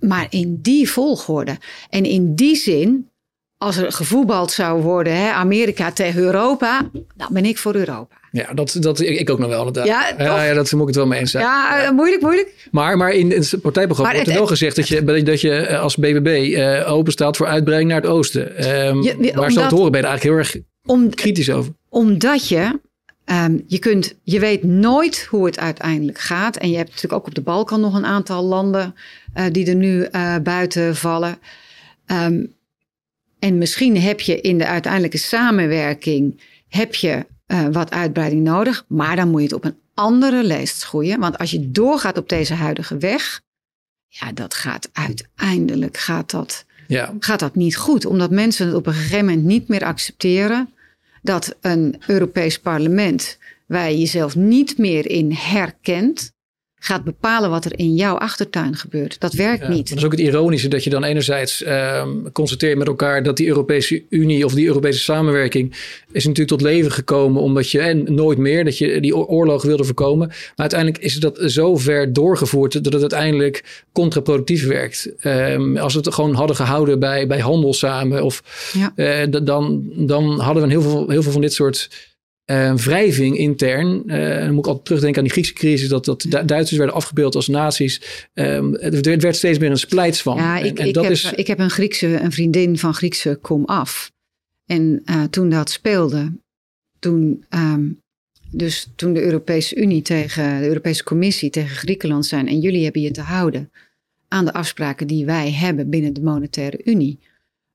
Maar 0.00 0.26
in 0.30 0.58
die 0.62 0.90
volgorde. 0.90 1.56
En 1.90 2.04
in 2.04 2.34
die 2.34 2.56
zin, 2.56 3.10
als 3.56 3.76
er 3.76 3.92
gevoetbald 3.92 4.50
zou 4.50 4.82
worden, 4.82 5.16
hè, 5.16 5.30
Amerika 5.30 5.92
tegen 5.92 6.20
Europa, 6.22 6.90
dan 7.16 7.28
ben 7.30 7.44
ik 7.44 7.58
voor 7.58 7.74
Europa. 7.74 8.16
Ja, 8.32 8.52
dat, 8.54 8.76
dat 8.80 9.00
ik, 9.00 9.30
ook 9.30 9.38
nog 9.38 9.48
wel 9.48 9.58
inderdaad. 9.66 9.86
Ja, 9.86 10.14
ja, 10.24 10.44
ja, 10.44 10.54
dat 10.54 10.72
moet 10.72 10.80
ik 10.80 10.86
het 10.86 10.96
wel 10.96 11.06
mee 11.06 11.20
eens 11.20 11.30
zijn. 11.30 11.44
Ja, 11.44 11.84
eh, 11.84 11.90
moeilijk, 11.90 12.22
moeilijk. 12.22 12.68
Maar, 12.70 12.96
maar 12.96 13.10
in 13.12 13.30
het 13.30 13.54
partijprogramma 13.62 14.12
wordt 14.12 14.26
er 14.26 14.32
het- 14.32 14.40
wel 14.42 14.48
gezegd 14.50 14.76
dat 14.76 14.88
je, 14.88 15.22
dat 15.22 15.40
je 15.40 15.52
eh, 15.54 15.80
als 15.80 15.96
BBB 15.96 16.54
eh, 16.54 16.92
open 16.92 17.12
staat 17.12 17.36
voor 17.36 17.46
uitbreiding 17.46 17.90
naar 17.92 18.00
het 18.00 18.10
oosten. 18.10 18.56
Ehm 18.56 19.02
Ja, 19.02 19.12
zo 19.34 19.40
omdat- 19.40 19.68
te 19.68 19.74
horen 19.74 19.90
ben 19.92 20.00
je 20.00 20.06
er 20.06 20.12
eigenlijk 20.12 20.22
heel 20.22 20.36
erg 20.36 20.56
Om, 20.86 21.14
kritisch 21.14 21.50
over. 21.50 21.72
Omdat 21.88 22.48
je, 22.48 22.80
ehm, 23.28 23.58
je 23.66 23.78
kunt, 23.78 24.14
je 24.22 24.40
weet 24.40 24.64
nooit 24.64 25.26
hoe 25.30 25.46
het 25.46 25.58
uiteindelijk 25.58 26.18
gaat. 26.18 26.56
En 26.56 26.70
je 26.70 26.76
hebt 26.76 26.88
natuurlijk 26.88 27.20
ook 27.20 27.26
op 27.26 27.34
de 27.34 27.40
Balkan 27.40 27.80
nog 27.80 27.94
een 27.94 28.06
aantal 28.06 28.44
landen 28.44 28.94
eh, 29.32 29.44
die 29.52 29.66
er 29.66 29.74
nu 29.74 30.02
eh, 30.02 30.36
buiten 30.42 30.96
vallen. 30.96 31.38
Ehm, 32.06 32.44
en 33.38 33.58
misschien 33.58 34.00
heb 34.00 34.20
je 34.20 34.40
in 34.40 34.58
de 34.58 34.66
uiteindelijke 34.66 35.18
samenwerking 35.18 36.40
heb 36.68 36.94
je, 36.94 37.26
eh, 37.46 37.66
wat 37.72 37.90
uitbreiding 37.90 38.42
nodig. 38.42 38.84
Maar 38.88 39.16
dan 39.16 39.30
moet 39.30 39.40
je 39.40 39.46
het 39.46 39.56
op 39.56 39.64
een 39.64 39.78
andere 39.94 40.44
leest 40.44 40.84
groeien. 40.84 41.20
Want 41.20 41.38
als 41.38 41.50
je 41.50 41.70
doorgaat 41.70 42.18
op 42.18 42.28
deze 42.28 42.54
huidige 42.54 42.98
weg, 42.98 43.40
ja, 44.06 44.32
dat 44.32 44.54
gaat 44.54 44.88
uiteindelijk 44.92 45.96
gaat 45.96 46.30
dat 46.30 46.64
Ja, 46.86 47.14
gaat 47.18 47.40
dat 47.40 47.54
niet 47.54 47.76
goed. 47.76 48.06
Omdat 48.06 48.30
mensen 48.30 48.66
het 48.66 48.74
op 48.74 48.86
een 48.86 48.92
gegeven 48.92 49.24
moment 49.24 49.44
niet 49.44 49.68
meer 49.68 49.84
accepteren 49.84 50.72
dat 51.22 51.56
een 51.60 52.00
Europees 52.06 52.58
parlement, 52.60 53.38
je 53.66 53.98
jezelf 53.98 54.36
niet 54.36 54.78
meer 54.78 55.10
in 55.10 55.32
herkent, 55.32 56.32
gaat 56.78 57.04
bepalen 57.04 57.50
wat 57.50 57.64
er 57.64 57.78
in 57.78 57.94
jouw 57.94 58.14
achtertuin 58.14 58.76
gebeurt. 58.76 59.20
Dat 59.20 59.32
werkt 59.32 59.62
Ja, 59.62 59.68
niet. 59.68 59.88
Dat 59.88 59.98
is 59.98 60.04
ook 60.04 60.10
het 60.10 60.20
ironische 60.20 60.68
dat 60.68 60.84
je 60.84 60.90
dan 60.90 61.04
enerzijds 61.04 61.62
ehm 61.62 62.08
constateert 62.32 62.78
met 62.78 62.86
elkaar 62.86 63.22
dat 63.22 63.36
die 63.36 63.46
Europese 63.46 64.02
Unie 64.08 64.44
of 64.44 64.54
die 64.54 64.66
Europese 64.66 64.98
samenwerking 64.98 65.70
is 66.12 66.22
natuurlijk 66.26 66.48
tot 66.48 66.60
leven 66.60 66.92
gekomen 66.92 67.42
omdat 67.42 67.70
je 67.70 67.80
en 67.80 68.14
nooit 68.14 68.38
meer 68.38 68.64
dat 68.64 68.78
je 68.78 69.00
die 69.00 69.16
oor- 69.16 69.26
oorlog 69.26 69.62
wilde 69.62 69.84
voorkomen. 69.84 70.26
Maar 70.28 70.36
uiteindelijk 70.56 71.02
is 71.02 71.14
dat 71.14 71.38
zo 71.46 71.76
ver 71.76 72.12
doorgevoerd 72.12 72.84
dat 72.84 72.92
het 72.92 73.00
uiteindelijk 73.00 73.84
contraproductief 73.92 74.66
werkt. 74.66 75.10
Ehm, 75.20 75.76
als 75.76 75.92
we 75.94 76.00
het 76.00 76.14
gewoon 76.14 76.34
hadden 76.34 76.56
gehouden 76.56 76.98
bij, 76.98 77.26
bij 77.26 77.40
handel 77.40 77.74
samen 77.74 78.22
of 78.24 78.42
Ja. 78.72 78.92
eh, 78.96 79.26
dan, 79.42 79.82
dan 79.94 80.40
hadden 80.40 80.62
we 80.62 80.68
heel 80.68 80.82
veel, 80.82 81.08
heel 81.08 81.22
veel 81.22 81.32
van 81.32 81.40
dit 81.40 81.52
soort 81.52 81.88
eh, 82.48 82.74
wrijving 82.74 83.38
intern. 83.38 84.02
Eh, 84.06 84.38
dan 84.38 84.50
moet 84.50 84.58
ik 84.58 84.66
altijd 84.66 84.84
terugdenken 84.84 85.18
aan 85.18 85.24
die 85.24 85.32
Griekse 85.32 85.52
crisis, 85.52 85.88
dat, 85.88 86.04
dat 86.04 86.20
Du- 86.20 86.44
Duitsers 86.44 86.78
werden 86.78 86.96
afgebeeld 86.96 87.34
als 87.34 87.48
nazi's. 87.48 88.02
Ehm, 88.34 88.72
het 88.72 89.06
werd, 89.06 89.22
werd 89.22 89.36
steeds 89.36 89.58
meer 89.58 89.70
een 89.70 89.78
splijts 89.78 90.22
van. 90.22 90.36
Ja, 90.36 90.58
En- 90.60 90.66
ik, 90.66 90.78
en 90.78 90.86
ik, 90.86 90.94
dat 90.94 91.02
heb, 91.04 91.12
is, 91.12 91.32
ik 91.32 91.46
heb 91.46 91.58
een, 91.58 91.70
Griekse, 91.70 92.06
een 92.20 92.32
vriendin 92.32 92.78
van 92.78 92.94
Griekse 92.94 93.38
kom 93.42 93.64
af. 93.64 94.12
En 94.66 95.02
eh, 95.04 95.24
toen 95.24 95.48
dat 95.48 95.70
speelde, 95.70 96.32
toen, 96.98 97.44
ehm, 97.48 97.86
dus 98.50 98.88
toen 98.96 99.12
de 99.12 99.22
Europese 99.22 99.76
Unie 99.76 100.02
tegen 100.02 100.60
de 100.60 100.66
Europese 100.66 101.04
Commissie 101.04 101.50
tegen 101.50 101.76
Griekenland 101.76 102.26
zijn 102.26 102.48
en 102.48 102.60
jullie 102.60 102.84
hebben 102.84 103.02
je 103.02 103.10
te 103.10 103.20
houden 103.20 103.70
aan 104.28 104.44
de 104.44 104.52
afspraken 104.52 105.06
die 105.06 105.24
wij 105.24 105.52
hebben 105.52 105.90
binnen 105.90 106.12
de 106.12 106.22
Monetaire 106.22 106.80
Unie, 106.84 107.18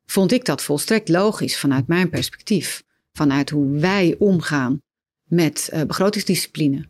vond 0.05 0.31
ik 0.31 0.45
dat 0.45 0.63
volstrekt 0.63 1.09
logisch 1.09 1.57
vanuit 1.57 1.87
mijn 1.87 2.09
perspectief. 2.09 2.83
Vanuit 3.17 3.49
hoe 3.49 3.79
wij 3.79 4.15
omgaan 4.19 4.81
met 5.23 5.69
eh, 5.71 5.83
begrotingsdiscipline. 5.83 6.89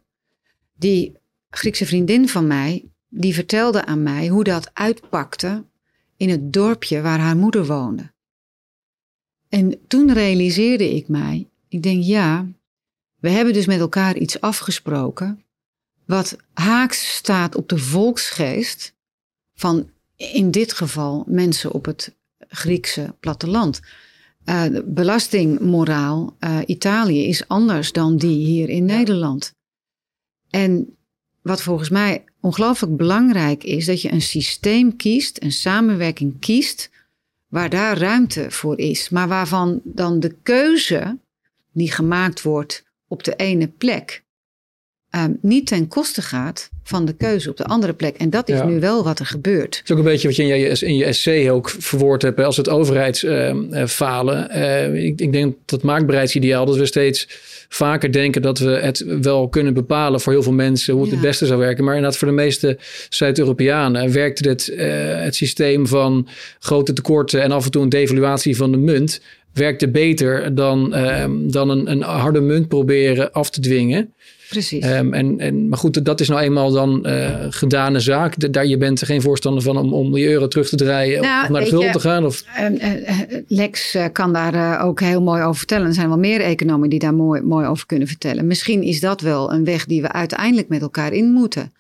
Die 0.78 1.18
Griekse 1.50 1.86
vriendin 1.86 2.30
van 2.30 2.48
mij, 2.48 2.86
die 3.10 3.34
vertelde 3.34 3.86
aan 3.86 4.04
mij 4.04 4.28
hoe 4.28 4.44
dat 4.44 4.70
uitpakte 4.74 5.64
in 6.18 6.30
het 6.30 6.54
dorpje 6.54 7.02
waar 7.02 7.20
haar 7.20 7.38
moeder 7.38 7.66
woonde. 7.66 8.12
En 9.50 9.80
toen 9.88 10.14
realiseerde 10.14 10.96
ik 10.96 11.08
mij, 11.08 11.50
ik 11.68 11.84
denk 11.84 12.04
ja, 12.04 12.48
we 13.20 13.30
hebben 13.30 13.54
dus 13.54 13.66
met 13.66 13.80
elkaar 13.80 14.18
iets 14.18 14.42
afgesproken 14.42 15.44
wat 16.06 16.38
haaks 16.54 17.16
staat 17.16 17.56
op 17.56 17.70
de 17.70 17.78
volksgeest 17.78 18.96
van 19.54 19.90
in 20.16 20.52
dit 20.52 20.74
geval 20.74 21.24
mensen 21.28 21.72
op 21.72 21.86
het 21.86 22.16
Griekse 22.48 23.16
platteland. 23.20 23.82
De 24.46 24.84
belastingmoraal 24.88 26.36
eh, 26.40 26.60
Italië 26.66 27.28
is 27.28 27.48
anders 27.48 27.92
dan 27.92 28.18
die 28.18 28.46
hier 28.46 28.70
in 28.70 28.86
Nederland. 28.86 29.54
En 30.50 30.98
wat 31.42 31.62
volgens 31.62 31.90
mij 31.90 32.24
ongelooflijk 32.42 32.98
belangrijk 32.98 33.64
is, 33.64 33.86
dat 33.86 34.02
je 34.02 34.12
een 34.12 34.22
systeem 34.22 34.96
kiest, 34.96 35.44
een 35.44 35.52
samenwerking 35.52 36.40
kiest, 36.40 36.90
waar 37.48 37.70
daar 37.70 37.98
ruimte 37.98 38.52
voor 38.52 38.80
is, 38.80 39.10
maar 39.10 39.28
waarvan 39.28 39.82
dan 39.84 40.20
de 40.20 40.36
keuze 40.44 41.20
die 41.72 41.92
gemaakt 41.92 42.42
wordt 42.42 42.86
op 43.08 43.24
de 43.24 43.36
ene 43.36 43.68
plek 43.68 44.24
ehm, 45.14 45.32
niet 45.42 45.68
ten 45.68 45.88
koste 45.88 46.22
gaat 46.22 46.70
van 46.84 47.06
de 47.06 47.14
keuze 47.14 47.50
op 47.50 47.58
de 47.58 47.66
andere 47.66 47.94
plek. 47.94 48.16
En 48.18 48.30
dat 48.30 48.50
is 48.50 48.58
Ja. 48.58 48.66
nu 48.66 48.80
wel 48.80 49.04
wat 49.04 49.20
er 49.20 49.26
gebeurt. 49.26 49.76
Het 49.78 49.82
is 49.86 49.92
ook 49.92 49.98
een 49.98 50.04
beetje 50.04 50.28
wat 50.28 50.36
je 50.36 50.44
in 50.44 50.48
je, 50.60 50.80
in 50.86 50.96
je 50.96 51.06
essay 51.06 51.50
ook 51.50 51.70
verwoord 51.70 52.22
hebt. 52.22 52.40
Als 52.40 52.58
het 52.58 52.70
overheidsfalen. 52.70 54.50
Eh, 54.50 55.04
ik, 55.06 55.22
ik 55.22 55.32
denk 55.32 55.56
dat 55.66 55.84
maakbaarheidsideaal, 55.84 56.66
dat 56.66 56.76
we 56.78 56.86
steeds 56.86 57.28
vaker 57.70 58.12
denken 58.12 58.42
dat 58.42 58.60
we 58.60 58.70
het 58.70 59.06
wel 59.22 59.50
kunnen 59.50 59.74
bepalen 59.74 60.22
voor 60.22 60.34
heel 60.34 60.44
veel 60.44 60.52
mensen 60.54 60.94
hoe 60.94 61.02
het 61.02 61.12
Ja. 61.12 61.18
het 61.18 61.26
beste 61.28 61.46
zou 61.46 61.60
werken. 61.60 61.84
Maar 61.84 61.96
inderdaad, 61.96 62.20
voor 62.20 62.28
de 62.28 62.34
meeste 62.34 62.78
Zuid-Europeanen 63.10 64.12
werkte 64.12 64.50
het, 64.50 64.68
eh, 64.68 64.88
het 65.24 65.36
systeem 65.36 65.88
van 65.88 66.28
grote 66.60 66.94
tekorten 66.94 67.42
en 67.42 67.52
af 67.52 67.66
en 67.66 67.72
toe 67.72 67.82
een 67.84 67.90
devaluatie 67.90 68.56
van 68.56 68.72
de 68.72 68.78
munt. 68.78 69.22
Werkte 69.54 69.90
beter 69.90 70.56
dan, 70.56 70.94
eh, 70.94 71.26
dan 71.40 71.70
een, 71.70 71.92
een 71.92 72.02
harde 72.02 72.42
munt 72.42 72.68
proberen 72.68 73.32
af 73.32 73.50
te 73.50 73.60
dwingen. 73.60 74.14
Precies. 74.54 74.84
Ehm, 74.84 75.14
en, 75.14 75.40
en, 75.40 75.70
maar 75.70 75.78
goed, 75.78 76.06
dat 76.06 76.20
is 76.20 76.28
nou 76.30 76.42
eenmaal 76.42 76.72
dan 76.72 77.06
eh 77.06 77.46
gedane 77.50 78.00
zaak. 78.00 78.40
De- 78.40 78.50
daar, 78.50 78.66
je 78.66 78.78
bent 78.78 79.02
er 79.02 79.08
geen 79.08 79.22
voorstander 79.22 79.64
van 79.64 79.78
om, 79.78 79.94
om 79.94 80.14
die 80.14 80.28
euro 80.30 80.48
terug 80.48 80.70
te 80.70 80.76
draaien 80.76 81.22
Nou, 81.22 81.44
of 81.44 81.50
naar 81.50 81.62
de 81.62 81.68
gulden 81.68 81.92
te 81.92 82.00
gaan. 82.00 82.26
Of, 82.26 82.44
eh, 82.56 83.10
eh, 83.10 83.18
Lex 83.48 83.98
kan 84.12 84.34
daar 84.34 84.82
ook 84.86 85.00
heel 85.00 85.22
mooi 85.22 85.42
over 85.44 85.58
vertellen. 85.58 85.88
Er 85.88 85.94
zijn 85.94 86.08
wel 86.08 86.18
meer 86.18 86.42
economen 86.42 86.90
die 86.90 87.00
daar 87.00 87.14
mooi, 87.14 87.42
mooi 87.42 87.68
over 87.68 87.86
kunnen 87.86 88.08
vertellen. 88.08 88.48
Misschien 88.48 88.84
is 88.84 89.00
dat 89.00 89.22
wel 89.22 89.54
een 89.54 89.64
weg 89.64 89.86
die 89.86 90.02
we 90.02 90.12
uiteindelijk 90.12 90.68
met 90.68 90.82
elkaar 90.82 91.14
in 91.14 91.32
moeten. 91.32 91.74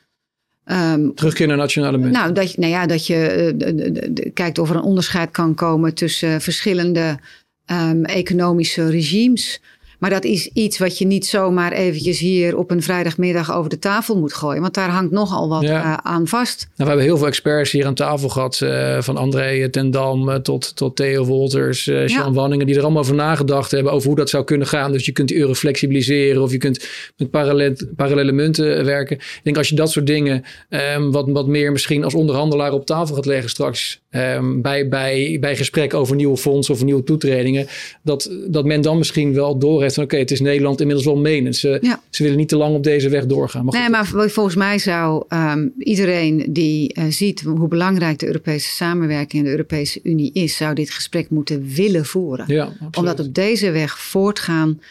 Ehm, 0.66 1.10
terugkeer 1.16 1.48
naar 1.48 1.58
nationale 1.58 1.98
munt. 1.98 2.12
nou, 2.14 2.32
dat, 2.34 2.52
je- 2.52 2.60
nou 2.60 2.72
ja, 2.72 2.86
dat 2.86 3.08
je 3.08 4.32
kijkt 4.34 4.58
of 4.60 4.70
er 4.70 4.76
een 4.76 4.82
onderscheid 4.82 5.32
kan 5.32 5.54
komen 5.56 5.94
tussen 5.94 6.42
verschillende 6.42 7.20
ehm, 7.66 8.04
economische 8.04 8.90
regimes. 8.90 9.62
Maar 10.04 10.12
dat 10.12 10.24
is 10.24 10.48
iets 10.54 10.78
wat 10.78 10.98
je 10.98 11.06
niet 11.06 11.26
zomaar 11.26 11.72
eventjes 11.72 12.20
hier 12.20 12.58
op 12.58 12.72
een 12.72 12.82
vrijdagmiddag 12.82 13.54
over 13.56 13.70
de 13.70 13.80
tafel 13.80 14.20
moet 14.20 14.34
gooien. 14.34 14.62
Want 14.62 14.74
daar 14.74 14.90
hangt 14.90 15.12
nogal 15.12 15.50
wat 15.50 15.62
Ja. 15.62 15.84
eh, 15.84 16.12
aan 16.12 16.28
vast. 16.28 16.60
Nou, 16.60 16.72
we 16.76 16.84
hebben 16.86 17.04
heel 17.06 17.18
veel 17.18 17.28
experts 17.28 17.72
hier 17.72 17.86
aan 17.86 17.94
tafel 17.94 18.30
gehad. 18.30 18.62
eh, 18.62 19.02
van 19.02 19.18
André 19.18 19.70
ten 19.70 19.92
Dam 19.92 20.30
eh, 20.30 20.36
tot, 20.36 20.76
tot 20.76 20.96
Theo 20.96 21.26
Wolters, 21.26 21.88
eh 21.88 22.08
Jean 22.08 22.26
Ja. 22.26 22.32
Wanningen. 22.32 22.66
Die 22.66 22.76
er 22.76 22.82
allemaal 22.82 23.02
over 23.02 23.16
nagedacht 23.16 23.72
hebben 23.72 23.92
over 23.92 24.08
hoe 24.08 24.16
dat 24.16 24.30
zou 24.30 24.44
kunnen 24.44 24.68
gaan. 24.68 24.92
Dus 24.92 25.06
je 25.06 25.12
kunt 25.12 25.28
die 25.28 25.38
euro 25.38 25.54
flexibiliseren. 25.54 26.42
Of 26.42 26.52
je 26.52 26.58
kunt 26.58 26.88
met 27.18 27.30
parallel, 27.32 27.74
parallele 27.96 28.32
munten 28.32 28.78
eh, 28.78 28.84
werken. 28.84 29.16
Ik 29.16 29.40
denk 29.44 29.58
als 29.58 29.70
je 29.70 29.76
dat 29.76 29.92
soort 29.92 30.08
dingen 30.08 30.44
ehm, 30.70 31.10
wat, 31.12 31.26
wat 31.30 31.48
meer 31.48 31.72
misschien 31.72 32.04
als 32.04 32.14
onderhandelaar 32.14 32.72
op 32.74 32.86
tafel 32.86 33.16
gaat 33.16 33.26
leggen 33.26 33.50
straks. 33.50 34.02
ehm, 34.10 34.62
bij, 34.62 34.88
bij, 34.88 35.38
bij 35.40 35.56
gesprek 35.56 35.94
over 35.94 36.16
nieuwe 36.16 36.38
fondsen 36.38 36.74
of 36.74 36.84
nieuwe 36.84 37.04
toetredingen. 37.04 37.68
Dat, 38.04 38.32
dat 38.48 38.66
men 38.66 38.82
dan 38.82 38.98
misschien 38.98 39.34
wel 39.34 39.60
van 39.94 40.04
oké, 40.04 40.18
het 40.18 40.32
is 40.32 40.40
Nederland 40.40 40.80
inmiddels 40.80 41.08
wel 41.08 41.18
menens. 41.18 41.60
Ze, 41.60 41.78
Ja. 41.82 42.02
ze 42.10 42.24
willen 42.24 42.38
niet 42.38 42.50
te 42.50 42.58
lang 42.58 42.76
op 42.76 42.84
deze 42.84 43.10
weg 43.10 43.26
doorgaan. 43.26 43.66
Maar 43.66 43.80
Nee, 43.80 43.90
maar 43.90 44.06
vol- 44.06 44.28
volgens 44.30 44.56
mij 44.56 44.78
zou 44.80 45.26
ehm, 45.28 45.68
iedereen 45.78 46.46
die 46.50 46.94
eh, 46.94 47.04
ziet 47.10 47.42
hoe 47.42 47.68
belangrijk 47.68 48.20
de 48.20 48.26
Europese 48.26 48.70
samenwerking 48.70 49.42
en 49.42 49.44
de 49.48 49.52
Europese 49.56 50.00
Unie 50.04 50.32
is, 50.34 50.56
zou 50.58 50.74
dit 50.76 50.90
gesprek 50.92 51.30
moeten 51.30 51.68
willen 51.74 52.06
voeren. 52.06 52.46
ja. 52.48 52.74
Omdat 52.98 53.20
op 53.20 53.34
deze 53.34 53.72
weg 53.72 54.00
voortgaan, 54.00 54.82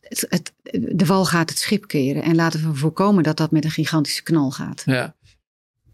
het, 0.00 0.26
het, 0.28 0.52
de 0.96 1.06
wal 1.06 1.24
gaat 1.24 1.50
het 1.50 1.58
schip 1.58 1.86
keren. 1.86 2.22
En 2.22 2.34
laten 2.34 2.70
we 2.70 2.74
voorkomen 2.76 3.22
dat 3.22 3.36
dat 3.36 3.50
met 3.50 3.64
een 3.64 3.70
gigantische 3.70 4.22
knal 4.22 4.50
gaat. 4.50 4.82
Ja. 4.86 5.14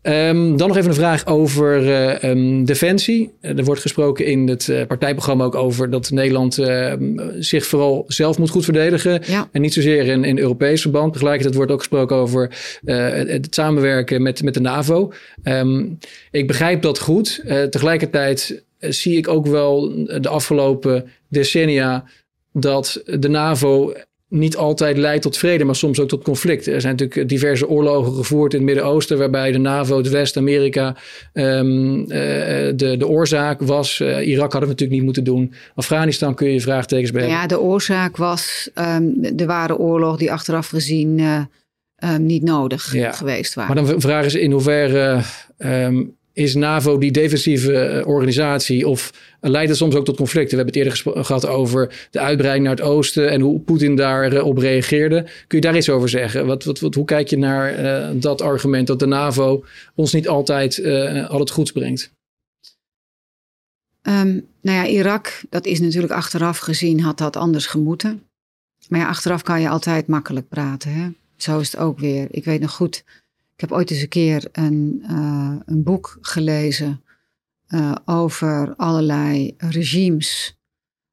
Ehm, 0.07 0.57
dan 0.57 0.68
nog 0.68 0.76
even 0.76 0.88
een 0.88 0.94
vraag 0.94 1.26
over 1.26 1.76
eh, 1.76 2.30
ehm, 2.30 2.64
defensie. 2.64 3.32
Eh, 3.40 3.59
er 3.59 3.64
wordt 3.64 3.80
gesproken 3.80 4.26
in 4.26 4.48
het 4.48 4.68
eh, 4.68 4.86
partijprogramma 4.86 5.44
ook 5.44 5.54
over 5.54 5.90
dat 5.90 6.11
Nederland 6.11 6.54
zich 7.38 7.66
vooral 7.66 8.04
zelf 8.07 8.38
moet 8.38 8.50
goed 8.50 8.64
verdedigen. 8.64 9.22
Ja. 9.26 9.48
En 9.52 9.61
niet 9.61 9.72
zozeer 9.72 10.07
in, 10.07 10.24
in 10.24 10.38
Europees 10.38 10.80
verband. 10.80 11.12
Tegelijkertijd 11.12 11.54
wordt 11.54 11.72
ook 11.72 11.78
gesproken 11.78 12.16
over 12.16 12.50
het, 12.84 13.46
samenwerken 13.50 14.22
met, 14.22 14.42
met 14.42 14.54
de 14.54 14.61
NAVO. 14.61 15.12
Ehm, 15.42 15.84
ik 16.30 16.46
begrijp 16.46 16.82
dat 16.82 16.98
goed. 16.98 17.42
Tegelijkertijd 17.70 18.62
zie 18.78 19.16
ik 19.16 19.28
ook 19.28 19.46
wel 19.46 19.92
de 20.20 20.28
afgelopen 20.28 21.04
decennia 21.28 22.04
dat 22.52 23.02
de 23.04 23.28
NAVO 23.28 23.92
niet 24.29 24.57
altijd 24.57 24.97
leidt 24.97 25.22
tot 25.22 25.37
vrede, 25.37 25.64
maar 25.64 25.77
soms 25.77 26.01
ook 26.01 26.09
tot 26.09 26.22
conflict. 26.24 26.66
Er 26.66 26.81
zijn 26.81 26.97
natuurlijk 26.97 27.29
diverse 27.29 27.68
oorlogen 27.68 28.12
gevoerd 28.14 28.53
in 28.53 28.59
het 28.59 28.66
Midden-Oosten, 28.68 29.18
waarbij 29.18 29.53
de 29.53 29.59
NAVO, 29.59 29.97
het 29.97 30.09
West-Amerika, 30.09 30.97
ehm, 31.33 32.01
eh, 32.01 32.09
de, 32.77 32.95
de 32.99 33.07
oorzaak 33.07 33.61
was. 33.61 34.01
Eh, 34.01 34.27
Irak 34.29 34.41
hadden 34.53 34.61
we 34.61 34.66
natuurlijk 34.66 34.91
niet 34.91 35.03
moeten 35.03 35.24
doen. 35.24 35.53
Afghanistan 35.74 36.35
kun 36.35 36.49
je 36.53 36.61
vraagtekens 36.61 37.11
bij 37.11 37.20
Nou 37.20 37.33
hebben. 37.33 37.51
ja, 37.57 37.57
de 37.62 37.64
oorzaak 37.68 38.16
was 38.16 38.70
ehm, 38.74 39.05
de 39.35 39.47
ware 39.47 39.77
oorlog 39.79 40.16
die 40.18 40.33
achteraf 40.33 40.68
gezien 40.68 41.18
eh, 41.18 41.41
ehm, 41.97 42.27
niet 42.27 42.43
nodig 42.43 42.93
Ja. 42.95 43.12
geweest 43.12 43.55
waren. 43.55 43.74
Maar 43.74 43.85
dan 43.85 44.01
vragen 44.01 44.31
ze 44.31 44.41
in 44.41 44.51
hoeverre 44.53 45.20
is 46.37 46.55
NAVO 46.55 46.99
die 46.99 47.11
defensieve 47.11 47.78
eh, 47.78 48.07
organisatie 48.07 48.89
of 48.89 49.12
leidt 49.41 49.68
het 49.68 49.78
soms 49.78 49.95
ook 49.95 50.05
tot 50.05 50.16
conflicten? 50.16 50.59
We 50.59 50.64
hebben 50.64 50.82
het 50.82 51.05
eerder 51.05 51.24
gehad 51.24 51.47
over 51.47 52.09
de 52.11 52.20
uitbreiding 52.20 52.66
naar 52.66 52.76
het 52.76 52.84
oosten 52.84 53.30
en 53.30 53.41
hoe 53.41 53.61
Poetin 53.61 53.97
daarop 53.97 54.59
reageerde. 54.59 55.22
Kun 55.22 55.59
je 55.59 55.61
daar 55.61 55.76
iets 55.76 55.89
over 55.89 56.09
zeggen? 56.09 56.47
Wat, 56.47 56.64
wat, 56.64 56.95
hoe 56.95 57.05
kijk 57.05 57.28
je 57.28 57.39
naar 57.39 57.74
eh, 57.74 58.11
dat 58.14 58.43
argument 58.43 58.87
dat 58.87 58.99
de 58.99 59.07
NAVO 59.07 59.64
ons 59.95 60.12
niet 60.12 60.28
altijd 60.28 60.78
eh, 60.78 61.30
al 61.30 61.41
het 61.41 61.51
goeds 61.51 61.72
brengt? 61.72 62.11
Ehm, 64.03 64.41
nou 64.61 64.76
ja, 64.76 64.87
Irak, 64.87 65.41
dat 65.51 65.66
is 65.66 65.80
natuurlijk 65.80 66.12
achteraf 66.12 66.59
gezien, 66.59 67.01
had 67.01 67.18
dat 67.18 67.37
anders 67.37 67.66
gemoeten. 67.66 68.22
Maar 68.89 69.01
ja, 69.01 69.09
achteraf 69.09 69.43
kan 69.43 69.61
je 69.61 69.68
altijd 69.68 70.07
makkelijk 70.07 70.49
praten. 70.49 70.93
Hè? 70.93 71.09
Zo 71.37 71.59
is 71.59 71.72
het 71.72 71.80
ook 71.80 71.99
weer. 71.99 72.26
Ik 72.30 72.45
weet 72.45 72.61
nog 72.61 72.72
goed, 72.72 73.05
ik 73.57 73.62
heb 73.62 73.72
ooit 73.72 73.90
eens 73.90 74.00
een 74.00 74.09
keer 74.09 74.48
een, 74.52 75.02
eh, 75.09 75.57
boek 75.66 76.18
gelezen 76.20 77.02
eh, 77.66 77.94
over 78.04 78.74
allerlei 78.76 79.54
regimes. 79.59 80.57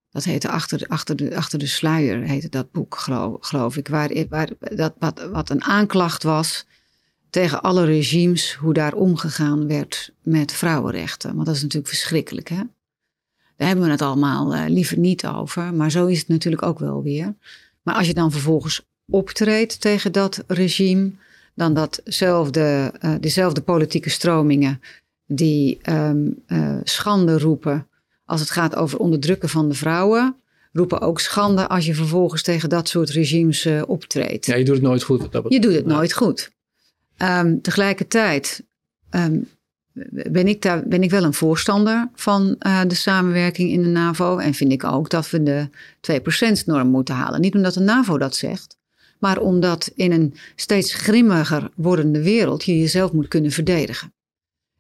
Dat 0.10 0.24
heette 0.24 0.50
Achter, 0.50 0.88
achter, 0.88 1.16
de, 1.16 1.36
achter 1.36 1.60
de 1.60 1.68
Sluier, 1.68 2.22
heette 2.22 2.50
dat 2.50 2.72
boek, 2.72 2.96
geloof, 2.96 3.38
geloof 3.40 3.78
ik. 3.78 3.88
Waar, 3.88 4.28
waar, 4.30 4.50
dat, 4.60 4.94
wat, 5.00 5.30
wat 5.32 5.50
een 5.50 5.64
aanklacht 5.64 6.24
was 6.24 6.66
tegen 7.30 7.62
alle 7.62 7.86
regimes, 7.86 8.54
hoe 8.54 8.74
daar 8.74 8.94
omgegaan 8.94 9.68
werd 9.68 10.14
met 10.22 10.52
vrouwenrechten. 10.52 11.34
Want 11.34 11.46
dat 11.46 11.56
is 11.56 11.62
natuurlijk 11.62 11.94
verschrikkelijk, 11.94 12.50
hè? 12.50 12.62
Daar 13.56 13.68
hebben 13.68 13.86
we 13.86 13.92
het 13.92 14.02
allemaal 14.02 14.54
eh, 14.54 14.64
liever 14.68 14.98
niet 14.98 15.26
over. 15.26 15.74
Maar 15.74 15.92
zo 15.92 16.06
is 16.06 16.20
het 16.20 16.28
natuurlijk 16.28 16.64
ook 16.64 16.80
wel 16.80 17.04
weer. 17.04 17.36
Maar 17.82 17.96
als 17.96 18.08
je 18.08 18.14
dan 18.14 18.32
vervolgens 18.32 18.88
optreedt 19.06 19.82
tegen 19.82 20.12
dat 20.12 20.44
regime, 20.48 21.12
dan 21.56 21.74
datzelfde, 21.74 22.94
eh, 23.00 23.14
dezelfde 23.20 23.62
politieke 23.62 24.10
stromingen 24.10 24.82
die 25.26 25.80
eh, 25.82 26.12
schande 26.84 27.40
roepen 27.40 27.88
als 28.26 28.40
het 28.40 28.50
gaat 28.50 28.76
over 28.76 29.00
onderdrukken 29.00 29.50
van 29.50 29.70
de 29.70 29.76
vrouwen, 29.76 30.36
roepen 30.72 31.02
ook 31.02 31.20
schande 31.20 31.68
als 31.68 31.86
je 31.86 31.96
vervolgens 31.96 32.42
tegen 32.42 32.70
dat 32.70 32.88
soort 32.88 33.10
regimes 33.10 33.66
eh, 33.66 33.82
optreedt. 33.88 34.46
Ja, 34.46 34.56
je 34.56 34.66
doet 34.66 34.76
het 34.76 34.84
nooit 34.84 35.04
goed. 35.04 35.32
dat 35.32 35.46
Je 35.48 35.60
doet 35.60 35.74
het 35.74 35.86
nooit 35.86 36.14
goed. 36.14 36.52
Ehm, 37.18 37.60
tegelijkertijd 37.62 38.64
ehm, 39.10 39.40
ben, 40.32 40.48
ik 40.48 40.62
daar, 40.62 40.88
ben 40.88 41.04
ik 41.04 41.10
wel 41.10 41.24
een 41.24 41.34
voorstander 41.34 42.10
van 42.16 42.56
de 42.88 42.96
samenwerking 42.96 43.72
in 43.72 43.84
de 43.84 43.90
NAVO. 43.90 44.38
En 44.38 44.54
vind 44.54 44.72
ik 44.72 44.84
ook 44.84 45.10
dat 45.10 45.30
we 45.30 45.44
de 45.44 45.70
2%-norm 46.00 46.88
moeten 46.88 47.16
halen. 47.16 47.42
Niet 47.42 47.56
omdat 47.56 47.74
de 47.74 47.80
NAVO 47.80 48.18
dat 48.18 48.36
zegt, 48.36 48.78
maar 49.24 49.40
omdat 49.40 49.92
in 49.96 50.12
een 50.12 50.34
steeds 50.56 50.94
grimmiger 50.94 51.70
wordende 51.76 52.22
wereld 52.22 52.64
je 52.64 52.80
jezelf 52.80 53.12
moet 53.12 53.28
kunnen 53.28 53.52
verdedigen. 53.52 54.14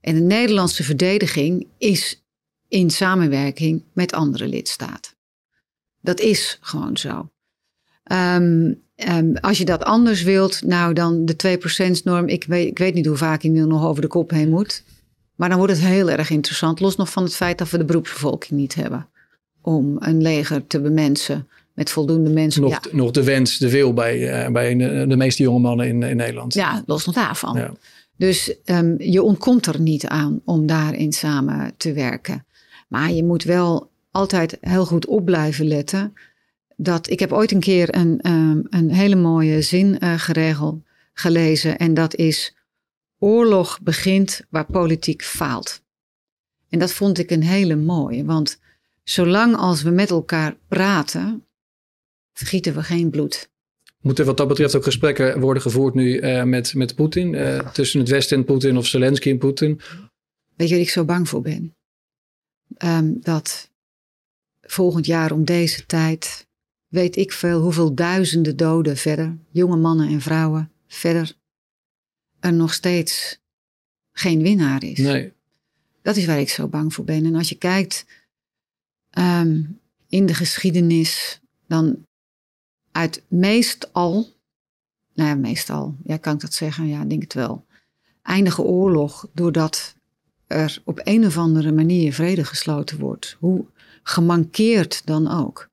En 0.01 0.15
de 0.15 0.21
Nederlandse 0.21 0.83
verdediging 0.83 1.67
is 1.77 2.23
in 2.67 2.89
samenwerking 2.89 3.83
met 3.93 4.13
andere 4.13 4.47
lidstaten. 4.47 5.11
Dat 6.01 6.19
is 6.19 6.57
gewoon 6.61 6.97
zo. 6.97 7.31
Ehm, 8.03 8.73
ehm, 8.95 9.35
als 9.35 9.57
je 9.57 9.65
dat 9.65 9.83
anders 9.83 10.23
wilt, 10.23 10.61
nou 10.61 10.93
dan 10.93 11.25
de 11.25 11.35
2%-norm. 11.35 12.27
Ik 12.27 12.43
weet, 12.43 12.67
ik 12.67 12.77
weet 12.77 12.93
niet 12.93 13.05
hoe 13.05 13.17
vaak 13.17 13.41
je 13.41 13.49
nu 13.49 13.65
nog 13.65 13.85
over 13.85 14.01
de 14.01 14.07
kop 14.07 14.29
heen 14.29 14.49
moet. 14.49 14.83
Maar 15.35 15.49
dan 15.49 15.57
wordt 15.57 15.73
het 15.73 15.81
heel 15.81 16.09
erg 16.09 16.29
interessant. 16.29 16.79
Los 16.79 16.95
nog 16.95 17.09
van 17.09 17.23
het 17.23 17.35
feit 17.35 17.57
dat 17.57 17.69
we 17.69 17.77
de 17.77 17.85
beroepsbevolking 17.85 18.59
niet 18.59 18.75
hebben. 18.75 19.09
Om 19.61 19.95
een 19.99 20.21
leger 20.21 20.67
te 20.67 20.81
bemensen 20.81 21.47
met 21.73 21.89
voldoende 21.89 22.29
mensen. 22.29 22.61
Nog, 22.61 22.71
ja, 22.71 22.81
nog 22.91 23.11
de 23.11 23.23
wens, 23.23 23.57
de 23.57 23.69
wil 23.69 23.93
bij, 23.93 24.29
eh, 24.29 24.51
bij 24.51 24.75
de, 24.75 25.05
de 25.07 25.15
meeste 25.15 25.43
jonge 25.43 25.59
mannen 25.59 25.87
in, 25.87 26.03
in 26.03 26.17
Nederland. 26.17 26.53
ja, 26.53 26.83
los 26.85 27.05
nog 27.05 27.15
daarvan. 27.15 27.57
Ja. 27.57 27.73
Dus 28.17 28.61
ehm, 28.63 28.95
je 28.97 29.23
ontkomt 29.23 29.65
er 29.65 29.79
niet 29.79 30.07
aan 30.07 30.41
om 30.45 30.65
daarin 30.65 31.13
samen 31.13 31.73
te 31.77 31.93
werken. 31.93 32.45
Maar 32.87 33.11
je 33.11 33.23
moet 33.23 33.43
wel 33.43 33.91
altijd 34.11 34.57
heel 34.61 34.85
goed 34.85 35.05
op 35.05 35.25
blijven 35.25 35.67
letten. 35.67 36.13
Dat, 36.75 37.09
ik 37.09 37.19
heb 37.19 37.31
ooit 37.31 37.51
een 37.51 37.59
keer 37.59 37.95
een, 37.95 38.21
ehm, 38.21 38.59
een 38.69 38.91
hele 38.91 39.15
mooie 39.15 39.61
zin 39.61 39.99
eh, 39.99 40.13
geregeld, 40.17 40.81
gelezen. 41.13 41.77
En 41.77 41.93
dat 41.93 42.15
is: 42.15 42.55
Oorlog 43.19 43.81
begint 43.81 44.41
waar 44.49 44.65
politiek 44.65 45.23
faalt. 45.23 45.81
En 46.69 46.79
dat 46.79 46.91
vond 46.91 47.19
ik 47.19 47.31
een 47.31 47.43
hele 47.43 47.75
mooie. 47.75 48.25
Want 48.25 48.59
zolang 49.03 49.55
als 49.55 49.81
we 49.81 49.89
met 49.89 50.09
elkaar 50.09 50.57
praten, 50.67 51.45
vergieten 52.33 52.75
we 52.75 52.83
geen 52.83 53.09
bloed. 53.09 53.51
Moeten 53.99 54.25
wat 54.25 54.37
dat 54.37 54.47
betreft 54.47 54.75
ook 54.75 54.83
gesprekken 54.83 55.39
worden 55.39 55.63
gevoerd 55.63 55.93
nu 55.93 56.17
eh, 56.17 56.43
met, 56.43 56.73
met 56.73 56.95
Poetin? 56.95 57.35
eh, 57.35 57.71
tussen 57.71 57.99
het 57.99 58.09
Westen 58.09 58.37
en 58.37 58.45
Poetin 58.45 58.77
of 58.77 58.85
Zelensky 58.85 59.29
en 59.29 59.37
Poetin? 59.37 59.81
Weet 60.55 60.69
je 60.69 60.75
wat 60.75 60.83
ik 60.83 60.89
zo 60.89 61.05
bang 61.05 61.29
voor 61.29 61.41
ben? 61.41 61.75
Ehm, 62.77 63.13
dat 63.19 63.69
volgend 64.61 65.05
jaar 65.05 65.31
om 65.31 65.45
deze 65.45 65.85
tijd 65.85 66.47
weet 66.87 67.15
ik 67.15 67.31
veel 67.31 67.61
hoeveel 67.61 67.93
duizenden 67.93 68.57
doden 68.57 68.97
verder, 68.97 69.37
jonge 69.51 69.77
mannen 69.77 70.07
en 70.07 70.21
vrouwen 70.21 70.71
verder, 70.87 71.33
er 72.39 72.53
nog 72.53 72.73
steeds 72.73 73.39
geen 74.11 74.41
winnaar 74.41 74.83
is. 74.83 74.97
Nee. 74.97 75.33
Dat 76.01 76.15
is 76.15 76.25
waar 76.25 76.39
ik 76.39 76.49
zo 76.49 76.67
bang 76.67 76.93
voor 76.93 77.05
ben. 77.05 77.25
En 77.25 77.35
als 77.35 77.49
je 77.49 77.57
kijkt 77.57 78.05
ehm, 79.09 79.61
in 80.09 80.25
de 80.25 80.33
geschiedenis, 80.33 81.41
dan 81.67 82.05
uit 82.93 83.23
meestal, 83.27 84.27
nou 85.13 85.29
ja, 85.29 85.35
meestal, 85.35 85.95
ja, 86.03 86.17
kan 86.17 86.33
ik 86.33 86.39
dat 86.39 86.53
zeggen? 86.53 86.87
Ja, 86.87 87.05
denk 87.05 87.21
het 87.21 87.33
wel. 87.33 87.65
Eindige 88.21 88.61
oorlog 88.61 89.27
doordat 89.33 89.95
er 90.47 90.81
op 90.85 91.01
een 91.03 91.25
of 91.25 91.37
andere 91.37 91.71
manier 91.71 92.13
vrede 92.13 92.45
gesloten 92.45 92.99
wordt. 92.99 93.37
Hoe 93.39 93.65
gemankeerd 94.03 95.05
dan 95.05 95.27
ook. 95.27 95.69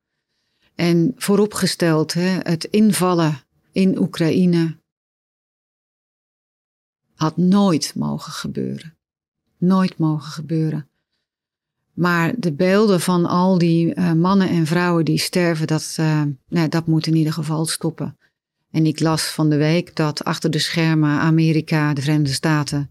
En 0.74 1.12
vooropgesteld, 1.16 2.12
hè, 2.12 2.38
het 2.42 2.64
invallen 2.64 3.42
in 3.72 3.98
Oekraïne 3.98 4.76
had 7.14 7.36
nooit 7.36 7.94
mogen 7.94 8.32
gebeuren. 8.32 8.96
Nooit 9.58 9.98
mogen 9.98 10.32
gebeuren. 10.32 10.89
Maar 12.00 12.32
de 12.36 12.52
beelden 12.52 13.00
van 13.00 13.26
al 13.26 13.58
die 13.58 13.94
uh, 13.94 14.12
mannen 14.12 14.48
en 14.48 14.66
vrouwen 14.66 15.04
die 15.04 15.18
sterven, 15.18 15.66
dat, 15.66 15.96
uh, 16.00 16.22
nou, 16.48 16.68
dat 16.68 16.86
moet 16.86 17.06
in 17.06 17.14
ieder 17.14 17.32
geval 17.32 17.66
stoppen. 17.66 18.18
En 18.70 18.86
ik 18.86 19.00
las 19.00 19.22
van 19.22 19.50
de 19.50 19.56
week 19.56 19.96
dat 19.96 20.24
achter 20.24 20.50
de 20.50 20.58
schermen 20.58 21.10
Amerika, 21.10 21.94
de 21.94 22.00
Verenigde 22.00 22.32
Staten, 22.32 22.90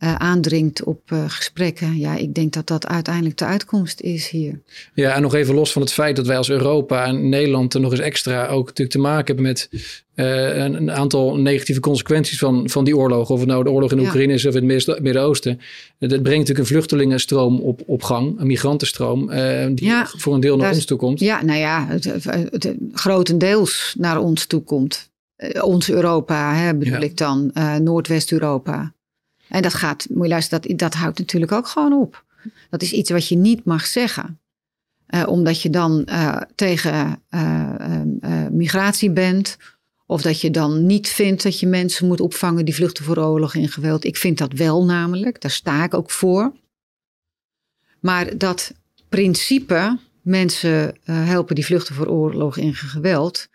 uh, 0.00 0.14
aandringt 0.14 0.84
op 0.84 1.10
uh, 1.12 1.24
gesprekken. 1.26 1.98
Ja, 1.98 2.16
ik 2.16 2.34
denk 2.34 2.52
dat 2.52 2.66
dat 2.66 2.86
uiteindelijk 2.86 3.36
de 3.36 3.44
uitkomst 3.44 4.00
is 4.00 4.28
hier. 4.28 4.60
Ja, 4.94 5.14
en 5.14 5.22
nog 5.22 5.34
even 5.34 5.54
los 5.54 5.72
van 5.72 5.82
het 5.82 5.92
feit 5.92 6.16
dat 6.16 6.26
wij 6.26 6.36
als 6.36 6.50
Europa 6.50 7.06
en 7.06 7.28
Nederland 7.28 7.74
er 7.74 7.80
nog 7.80 7.90
eens 7.90 8.00
extra 8.00 8.46
ook 8.46 8.66
natuurlijk 8.66 8.90
te 8.90 8.98
maken 8.98 9.26
hebben 9.26 9.44
met 9.44 9.68
uh, 10.14 10.56
een, 10.56 10.74
een, 10.74 10.90
aantal 10.90 11.36
negatieve 11.36 11.80
consequenties 11.80 12.38
van, 12.38 12.70
van 12.70 12.84
die 12.84 12.96
oorlog. 12.96 13.30
Of 13.30 13.38
het 13.38 13.48
nou 13.48 13.64
de 13.64 13.70
oorlog 13.70 13.92
in 13.92 14.00
ja. 14.00 14.06
Oekraïne 14.06 14.32
is 14.32 14.46
of 14.46 14.54
in 14.54 14.70
het 14.70 15.00
Midden-Oosten. 15.02 15.60
Dat 15.98 16.08
brengt 16.08 16.24
natuurlijk 16.24 16.58
een 16.58 16.66
vluchtelingenstroom 16.66 17.60
op, 17.60 17.82
op 17.86 18.02
gang, 18.02 18.40
een 18.40 18.46
migrantenstroom, 18.46 19.26
die 19.74 19.86
ja, 19.86 20.06
voor 20.16 20.34
een 20.34 20.40
deel 20.40 20.56
naar 20.56 20.72
ons 20.72 20.84
toe 20.84 20.98
komt. 20.98 21.20
Ja, 21.20 21.44
nou 21.44 21.58
ja, 21.58 21.86
het, 21.88 22.04
het, 22.04 22.24
het, 22.24 22.74
grotendeels 22.92 23.94
naar 23.98 24.18
ons 24.18 24.46
toe 24.46 24.62
komt. 24.62 25.10
ons 25.60 25.90
Europa, 25.90 26.54
hè, 26.54 26.74
bedoel 26.74 26.94
ja. 26.94 27.00
ik 27.00 27.16
dan, 27.16 27.52
Noordwest-Europa. 27.82 28.92
En 29.50 29.62
dat 29.62 29.74
gaat, 29.74 30.06
moet 30.10 30.28
luisteren, 30.28 30.68
dat, 30.68 30.78
dat 30.78 30.94
houdt 30.94 31.18
natuurlijk 31.18 31.52
ook 31.52 31.66
gewoon 31.66 31.92
op. 31.92 32.24
Dat 32.70 32.82
is 32.82 32.92
iets 32.92 33.10
wat 33.10 33.28
je 33.28 33.36
niet 33.36 33.64
mag 33.64 33.86
zeggen. 33.86 34.40
Uh, 35.14 35.28
omdat 35.28 35.62
je 35.62 35.70
dan 35.70 36.08
uh, 36.10 36.40
tegen 36.54 37.22
uh, 37.30 38.46
migratie 38.50 39.10
bent. 39.10 39.56
Of 40.06 40.22
dat 40.22 40.40
je 40.40 40.50
dan 40.50 40.86
niet 40.86 41.08
vindt 41.08 41.42
dat 41.42 41.60
je 41.60 41.66
mensen 41.66 42.06
moet 42.06 42.20
opvangen 42.20 42.64
die 42.64 42.74
vluchten 42.74 43.04
voor 43.04 43.18
oorlog 43.18 43.54
en 43.54 43.68
geweld. 43.68 44.04
Ik 44.04 44.16
vind 44.16 44.38
dat 44.38 44.52
wel 44.52 44.84
namelijk, 44.84 45.40
daar 45.40 45.50
sta 45.50 45.84
ik 45.84 45.94
ook 45.94 46.10
voor. 46.10 46.52
Maar 48.00 48.38
dat 48.38 48.74
principe, 49.08 49.98
mensen 50.22 50.96
helpen 51.04 51.54
die 51.54 51.64
vluchten 51.64 51.94
voor 51.94 52.06
oorlog 52.06 52.58
en 52.58 52.74
geweld. 52.74 53.48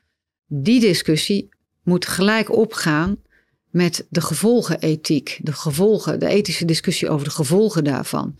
Die 0.48 0.80
discussie 0.80 1.50
moet 1.84 2.06
gelijk 2.06 2.52
opgaan 2.52 3.18
met 3.76 4.05
de 4.09 4.21
gevolgenethiek, 4.21 5.39
de 5.41 5.53
gevolgen, 5.53 6.19
de 6.19 6.28
ethische 6.28 6.65
discussie 6.65 7.09
over 7.09 7.26
de 7.26 7.32
gevolgen 7.32 7.84
daarvan. 7.84 8.38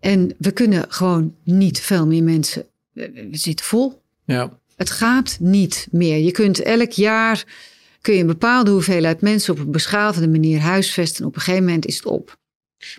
En 0.00 0.34
we 0.38 0.50
kunnen 0.50 0.84
gewoon 0.88 1.34
niet 1.44 1.80
veel 1.80 2.06
meer 2.06 2.22
mensen. 2.22 2.66
We 2.92 3.28
zitten 3.30 3.66
vol. 3.66 4.02
Ja. 4.24 4.58
Het 4.76 4.90
gaat 4.90 5.36
niet 5.40 5.88
meer. 5.90 6.18
Je 6.18 6.30
kunt 6.30 6.62
elk 6.62 6.90
jaar 6.90 7.44
kun 8.00 8.14
je 8.14 8.20
een 8.20 8.26
bepaalde 8.26 8.70
hoeveelheid 8.70 9.20
mensen 9.20 9.52
op 9.52 9.58
een 9.58 9.70
beschavende 9.70 10.28
manier 10.28 10.60
huisvesten. 10.60 11.24
Op 11.24 11.34
een 11.34 11.40
gegeven 11.40 11.64
moment 11.64 11.86
is 11.86 11.96
het 11.96 12.06
op. 12.06 12.38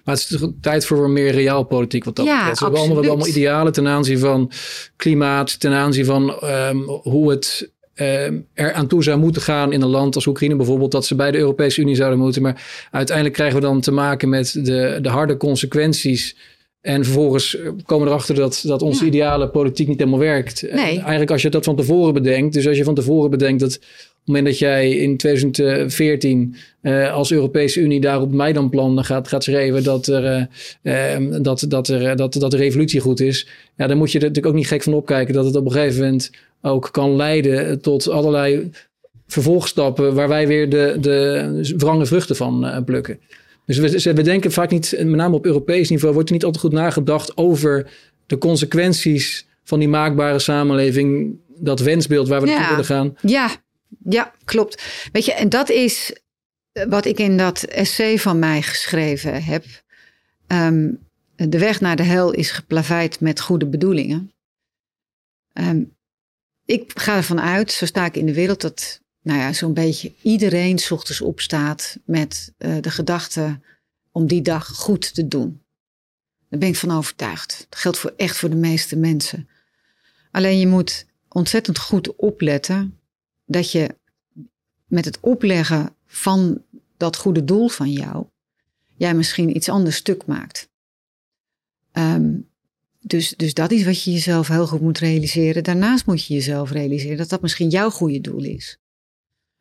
Maar 0.03 0.15
het 0.15 0.29
is 0.29 0.47
tijd 0.61 0.85
voor 0.85 1.09
meer 1.09 1.31
realpolitiek 1.31 2.03
wat 2.03 2.15
dat 2.15 2.25
ja, 2.25 2.37
betreft. 2.37 2.59
We 2.59 2.65
hebben 2.65 2.81
allemaal, 2.81 3.27
idealen 3.27 3.73
ten 3.73 3.87
aanzien 3.87 4.19
van 4.19 4.51
klimaat, 4.95 5.59
ten 5.59 5.71
aanzien 5.71 6.05
van 6.05 6.43
um, 6.43 6.83
hoe 6.89 7.29
het 7.29 7.73
er 8.53 8.73
aan 8.73 8.87
toe 8.87 9.03
zou 9.03 9.19
moeten 9.19 9.41
gaan 9.41 9.73
in 9.73 9.81
een 9.81 9.87
land 9.87 10.15
als 10.15 10.25
Oekraïne 10.25 10.55
bijvoorbeeld, 10.55 10.91
dat 10.91 11.05
ze 11.05 11.15
bij 11.15 11.31
de 11.31 11.37
Europese 11.37 11.81
Unie 11.81 11.95
zouden 11.95 12.19
moeten. 12.19 12.41
Maar 12.41 12.87
uiteindelijk 12.91 13.35
krijgen 13.35 13.59
we 13.59 13.65
dan 13.65 13.81
te 13.81 13.91
maken 13.91 14.29
met 14.29 14.65
de, 14.65 14.99
de 15.01 15.09
harde 15.09 15.37
consequenties. 15.37 16.35
En 16.81 17.03
vervolgens 17.03 17.57
komen 17.85 18.05
we 18.05 18.11
erachter 18.11 18.35
dat, 18.35 18.63
dat 18.65 18.81
onze 18.81 19.03
ja. 19.03 19.09
ideale 19.09 19.49
politiek 19.49 19.87
niet 19.87 19.99
helemaal 19.99 20.19
werkt. 20.19 20.61
Nee. 20.61 20.99
Eigenlijk 20.99 21.31
als 21.31 21.41
je 21.41 21.49
dat 21.49 21.63
van 21.63 21.75
tevoren 21.75 22.13
bedenkt. 22.13 22.53
Dus 22.53 22.67
als 22.67 22.77
je 22.77 22.83
van 22.83 22.95
tevoren 22.95 23.29
bedenkt 23.29 23.59
dat 23.59 23.75
op 23.75 24.33
het 24.33 24.35
moment 24.35 24.45
dat 24.45 24.59
jij 24.59 24.91
in 24.91 25.17
2014 25.17 26.55
uh, 26.81 27.13
als 27.13 27.31
Europese 27.31 27.79
Unie 27.79 28.01
daar 28.01 28.21
op 28.21 28.31
Maidanplan 28.31 29.03
gaat, 29.03 29.27
gaat 29.27 29.43
schrijven 29.43 29.83
dat, 29.83 30.07
er, 30.07 30.49
uh, 30.83 31.19
uh, 31.19 31.41
dat, 31.41 31.65
dat, 31.67 31.87
er, 31.87 32.15
dat, 32.15 32.33
dat 32.33 32.51
de 32.51 32.57
revolutie 32.57 32.99
goed 32.99 33.19
is. 33.19 33.47
Ja, 33.77 33.87
dan 33.87 33.97
moet 33.97 34.11
je 34.11 34.17
er 34.19 34.25
natuurlijk 34.25 34.53
ook 34.53 34.59
niet 34.59 34.67
gek 34.67 34.83
van 34.83 34.93
opkijken 34.93 35.33
dat 35.33 35.45
het 35.45 35.55
op 35.55 35.65
een 35.65 35.71
gegeven 35.71 36.03
moment 36.03 36.31
ook 36.66 36.89
kan 36.91 37.16
leiden 37.16 37.82
tot 37.82 38.09
allerlei 38.09 38.72
vervolgstappen 39.28 40.16
waar 40.16 40.28
wij 40.28 40.47
weer 40.47 40.70
de, 40.70 40.97
de 40.99 41.74
wrange 41.78 42.05
vruchten 42.05 42.36
van 42.36 42.66
uh, 42.66 42.78
plukken. 42.86 43.20
Dus 43.66 43.78
we, 43.78 44.13
we 44.13 44.22
denken 44.22 44.51
vaak 44.51 44.72
niet, 44.72 44.95
met 44.97 45.07
name 45.07 45.36
op 45.36 45.45
Europees 45.45 45.89
niveau, 45.89 46.13
wordt 46.13 46.30
er 46.30 46.36
niet 46.36 46.43
altijd 46.43 46.63
goed 46.63 46.74
nagedacht 46.74 47.38
over 47.38 47.91
de 48.26 48.38
consequenties 48.38 49.47
van 49.63 49.80
die 49.80 49.88
maakbare 49.88 50.39
samenleving, 50.39 51.38
dat 51.47 51.80
wensbeeld 51.80 52.28
waar 52.28 52.41
we 52.41 52.47
naartoe 52.47 52.70
willen 52.70 52.86
gaan. 52.86 53.18
Ja, 53.22 53.49
ja, 54.09 54.34
klopt. 54.43 54.84
Weet 55.11 55.26
je, 55.26 55.34
en 55.34 55.49
dat 55.49 55.70
is 55.70 56.16
wat 56.89 57.05
ik 57.05 57.20
in 57.20 57.38
dat 57.38 57.63
essay 57.63 58.20
van 58.20 58.39
mij 58.39 58.61
geschreven 58.61 59.43
heb. 59.43 59.63
Um, 60.47 60.99
de 61.36 61.59
weg 61.59 61.82
naar 61.82 61.95
de 61.95 62.03
hel 62.03 62.32
is 62.32 62.51
geplaveid 62.51 63.20
met 63.20 63.41
goede 63.41 63.66
bedoelingen. 63.66 64.32
Um, 65.53 65.94
ik 66.66 66.99
ga 66.99 67.16
ervan 67.16 67.41
uit, 67.41 67.72
zo 67.72 67.86
sta 67.86 68.05
ik 68.05 68.16
in 68.16 68.26
de 68.26 68.34
wereld, 68.34 68.61
dat 68.61 69.01
nou 69.22 69.39
ja, 69.39 69.53
zo'n 69.53 69.74
beetje 69.74 70.13
iedereen 70.22 70.80
s 70.80 70.91
ochtends 70.91 71.22
opstaat 71.22 71.97
met 72.05 72.53
uh, 72.57 72.78
de 72.82 72.91
gedachte 72.91 73.59
om 74.11 74.28
die 74.28 74.41
dag 74.41 74.68
goed 74.68 75.13
te 75.13 75.28
doen. 75.28 75.63
Daar 76.49 76.59
ben 76.59 76.70
ik 76.70 76.76
van 76.76 76.91
overtuigd. 76.91 77.66
Dat 77.70 77.80
geldt 77.80 77.97
voor, 77.97 78.13
echt 78.18 78.38
voor 78.38 78.49
de 78.49 78.55
meeste 78.55 78.95
mensen. 78.95 79.49
Alleen 80.32 80.59
je 80.59 80.68
moet 80.68 81.05
ontzettend 81.30 81.80
goed 81.80 82.16
opletten 82.16 82.99
dat 83.45 83.72
je 83.72 83.95
met 84.86 85.05
het 85.05 85.20
opleggen 85.20 85.95
van 86.05 86.63
dat 86.97 87.16
goede 87.16 87.43
doel 87.43 87.68
van 87.68 87.91
jou, 87.91 88.26
jij 88.95 89.13
misschien 89.13 89.55
iets 89.55 89.70
anders 89.70 89.95
stuk 89.95 90.26
maakt. 90.26 90.70
Um, 91.91 92.49
dus, 93.07 93.33
dus 93.37 93.53
dat 93.53 93.71
is 93.71 93.85
wat 93.85 94.03
je 94.03 94.11
jezelf 94.11 94.47
heel 94.47 94.67
goed 94.67 94.81
moet 94.81 94.99
realiseren. 94.99 95.63
Daarnaast 95.63 96.05
moet 96.05 96.25
je 96.25 96.33
jezelf 96.33 96.71
realiseren 96.71 97.17
dat 97.17 97.29
dat 97.29 97.41
misschien 97.41 97.69
jouw 97.69 97.89
goede 97.89 98.21
doel 98.21 98.43
is. 98.43 98.77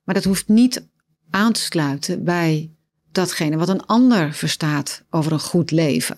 Maar 0.05 0.14
dat 0.14 0.24
hoeft 0.24 0.49
niet 0.49 0.86
aan 1.30 1.53
te 1.53 1.61
sluiten 1.61 2.24
bij 2.24 2.70
datgene 3.12 3.57
wat 3.57 3.68
een 3.68 3.86
ander 3.86 4.32
verstaat 4.32 5.05
over 5.11 5.32
een 5.32 5.40
goed 5.40 5.70
leven. 5.70 6.16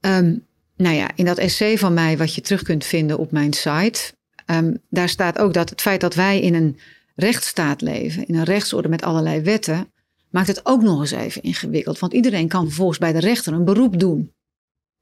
Um, 0.00 0.46
nou 0.76 0.94
ja, 0.94 1.10
in 1.14 1.24
dat 1.24 1.38
essay 1.38 1.78
van 1.78 1.94
mij, 1.94 2.16
wat 2.16 2.34
je 2.34 2.40
terug 2.40 2.62
kunt 2.62 2.84
vinden 2.84 3.18
op 3.18 3.30
mijn 3.30 3.52
site, 3.52 4.12
um, 4.46 4.78
daar 4.90 5.08
staat 5.08 5.38
ook 5.38 5.54
dat 5.54 5.70
het 5.70 5.80
feit 5.80 6.00
dat 6.00 6.14
wij 6.14 6.40
in 6.40 6.54
een 6.54 6.78
rechtsstaat 7.14 7.80
leven, 7.80 8.26
in 8.26 8.34
een 8.34 8.44
rechtsorde 8.44 8.88
met 8.88 9.02
allerlei 9.02 9.40
wetten, 9.40 9.92
maakt 10.30 10.46
het 10.46 10.66
ook 10.66 10.82
nog 10.82 11.00
eens 11.00 11.10
even 11.10 11.42
ingewikkeld. 11.42 11.98
Want 11.98 12.12
iedereen 12.12 12.48
kan 12.48 12.64
vervolgens 12.64 12.98
bij 12.98 13.12
de 13.12 13.20
rechter 13.20 13.52
een 13.52 13.64
beroep 13.64 13.98
doen 13.98 14.33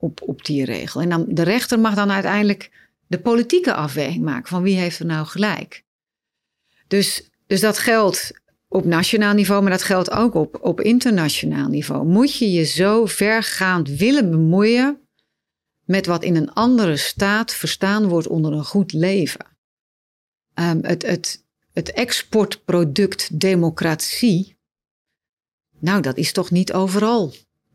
op, 0.03 0.20
op 0.22 0.44
die 0.44 0.64
regel. 0.64 1.00
En 1.00 1.09
dan, 1.09 1.26
de 1.28 1.42
rechter 1.42 1.78
mag 1.78 1.94
dan 1.94 2.11
uiteindelijk 2.11 2.70
de 3.07 3.20
politieke 3.20 3.74
afweging 3.74 4.24
maken 4.24 4.48
van 4.48 4.62
wie 4.62 4.76
heeft 4.76 4.98
er 4.98 5.07
nou 5.07 5.26
gelijk. 5.26 5.84
Dus, 6.86 7.30
dus 7.46 7.61
dat 7.61 7.78
geldt 7.78 8.40
op 8.68 8.84
nationaal 8.84 9.34
niveau, 9.34 9.62
maar 9.62 9.70
dat 9.70 9.82
geldt 9.82 10.11
ook 10.11 10.34
op, 10.34 10.59
op 10.61 10.80
internationaal 10.80 11.68
niveau. 11.68 12.07
Moet 12.07 12.36
je 12.36 12.53
je 12.53 12.64
zo 12.64 13.07
vergaand 13.07 13.88
willen 13.88 14.30
bemoeien 14.30 15.00
met 15.84 16.07
wat 16.07 16.22
in 16.22 16.36
een 16.36 16.53
andere 16.53 16.96
staat 16.96 17.55
verstaan 17.55 18.07
wordt 18.07 18.28
onder 18.28 18.53
een 18.53 18.64
goed 18.64 18.92
leven? 18.92 19.46
Um, 20.55 20.84
het, 20.84 21.03
het, 21.03 21.44
het 21.72 21.92
exportproduct 21.92 23.40
democratie, 23.40 24.57
nou, 25.78 26.03
dat 26.03 26.16
is 26.16 26.32
toch 26.32 26.50
niet 26.50 26.72
overal 26.72 27.32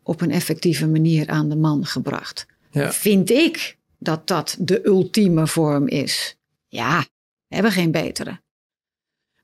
op 0.08 0.22
een 0.22 0.32
effectieve 0.32 0.88
manier 0.88 1.28
aan 1.28 1.50
de 1.50 1.56
man 1.56 1.86
gebracht. 1.86 2.46
Ja. 2.72 2.92
Vind 2.92 3.30
ik 3.30 3.78
dat 4.00 4.28
dat 4.28 4.56
de 4.60 4.86
ultieme 4.86 5.48
vorm 5.48 5.88
is. 5.88 6.38
Ja, 6.68 7.06
we 7.48 7.56
hebben 7.56 7.72
geen 7.72 7.92
betere. 7.92 8.40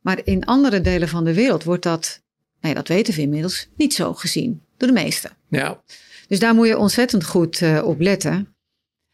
Maar 0.02 0.22
in 0.24 0.46
andere 0.46 0.82
delen 0.82 1.08
van 1.08 1.24
de 1.24 1.34
wereld 1.34 1.64
wordt 1.64 1.84
dat, 1.84 2.22
nee, 2.62 2.74
dat 2.74 2.88
weten 2.88 3.14
we 3.14 3.22
inmiddels, 3.22 3.68
niet 3.76 3.94
zo 3.94 4.14
gezien 4.14 4.62
door 4.78 4.88
de 4.88 4.94
meesten. 4.94 5.32
Ja. 5.50 5.82
Dus 6.28 6.40
daar 6.40 6.56
moet 6.56 6.68
je 6.68 6.78
ontzettend 6.78 7.26
goed 7.26 7.62
uh, 7.62 7.86
op 7.86 8.00
letten. 8.00 8.56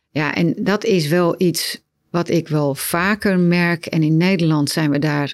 Ja, 0.09 0.35
en 0.35 0.63
dat 0.63 0.83
is 0.83 1.07
wel 1.07 1.35
iets 1.37 1.81
wat 2.09 2.29
ik 2.29 2.47
wel 2.47 2.75
vaker 2.75 3.39
merk. 3.39 3.85
En 3.85 4.03
in 4.03 4.17
Nederland 4.17 4.69
zijn 4.69 4.91
we 4.91 4.99
daar 4.99 5.33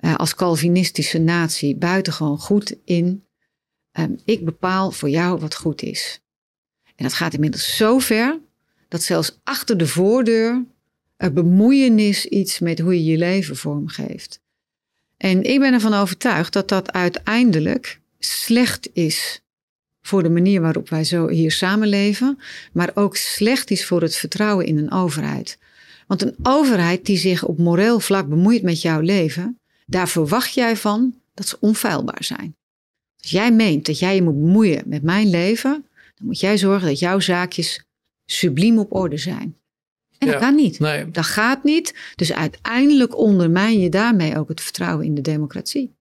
uh, 0.00 0.16
als 0.16 0.34
Calvinistische 0.34 1.18
natie 1.18 1.76
buitengewoon 1.76 2.38
goed 2.38 2.76
in. 2.84 3.24
Um, 3.98 4.18
ik 4.24 4.44
bepaal 4.44 4.90
voor 4.90 5.08
jou 5.08 5.40
wat 5.40 5.54
goed 5.54 5.82
is. 5.82 6.20
En 6.96 7.04
dat 7.04 7.12
gaat 7.12 7.34
inmiddels 7.34 7.76
zo 7.76 7.98
ver 7.98 8.38
dat 8.88 9.02
zelfs 9.02 9.40
achter 9.44 9.76
de 9.76 9.86
voordeur 9.86 10.64
er 11.16 11.32
bemoeienis 11.32 12.26
iets 12.26 12.58
met 12.58 12.78
hoe 12.78 12.94
je 12.94 13.10
je 13.10 13.18
leven 13.18 13.56
vormgeeft. 13.56 14.40
En 15.16 15.42
ik 15.42 15.58
ben 15.58 15.72
ervan 15.72 15.94
overtuigd 15.94 16.52
dat 16.52 16.68
dat 16.68 16.92
uiteindelijk 16.92 18.00
slecht 18.18 18.88
is 18.92 19.42
voor 20.02 20.22
de 20.22 20.30
manier 20.30 20.60
waarop 20.60 20.88
wij 20.88 21.04
zo 21.04 21.28
hier 21.28 21.52
samenleven, 21.52 22.38
maar 22.72 22.90
ook 22.94 23.16
slecht 23.16 23.70
is 23.70 23.86
voor 23.86 24.02
het 24.02 24.16
vertrouwen 24.16 24.66
in 24.66 24.78
een 24.78 24.92
overheid. 24.92 25.58
Want 26.06 26.22
een 26.22 26.36
overheid 26.42 27.06
die 27.06 27.16
zich 27.16 27.44
op 27.44 27.58
moreel 27.58 28.00
vlak 28.00 28.28
bemoeit 28.28 28.62
met 28.62 28.82
jouw 28.82 29.00
leven, 29.00 29.60
daar 29.86 30.08
verwacht 30.08 30.54
jij 30.54 30.76
van 30.76 31.14
dat 31.34 31.48
ze 31.48 31.56
onfeilbaar 31.60 32.24
zijn. 32.24 32.56
Als 33.22 33.30
jij 33.30 33.52
meent 33.52 33.86
dat 33.86 33.98
jij 33.98 34.14
je 34.14 34.22
moet 34.22 34.40
bemoeien 34.40 34.82
met 34.86 35.02
mijn 35.02 35.30
leven, 35.30 35.86
dan 36.14 36.26
moet 36.26 36.40
jij 36.40 36.58
zorgen 36.58 36.88
dat 36.88 36.98
jouw 36.98 37.20
zaakjes 37.20 37.84
subliem 38.26 38.78
op 38.78 38.94
orde 38.94 39.16
zijn. 39.16 39.56
En 40.18 40.28
dat 40.28 40.40
Ja, 40.40 40.46
kan 40.46 40.54
niet. 40.54 40.78
Nee. 40.78 41.10
Dat 41.10 41.24
gaat 41.24 41.64
niet. 41.64 41.94
Dus 42.14 42.32
uiteindelijk 42.32 43.18
ondermijn 43.18 43.80
je 43.80 43.88
daarmee 43.88 44.38
ook 44.38 44.48
het 44.48 44.60
vertrouwen 44.60 45.06
in 45.06 45.14
de 45.14 45.20
democratie. 45.20 45.94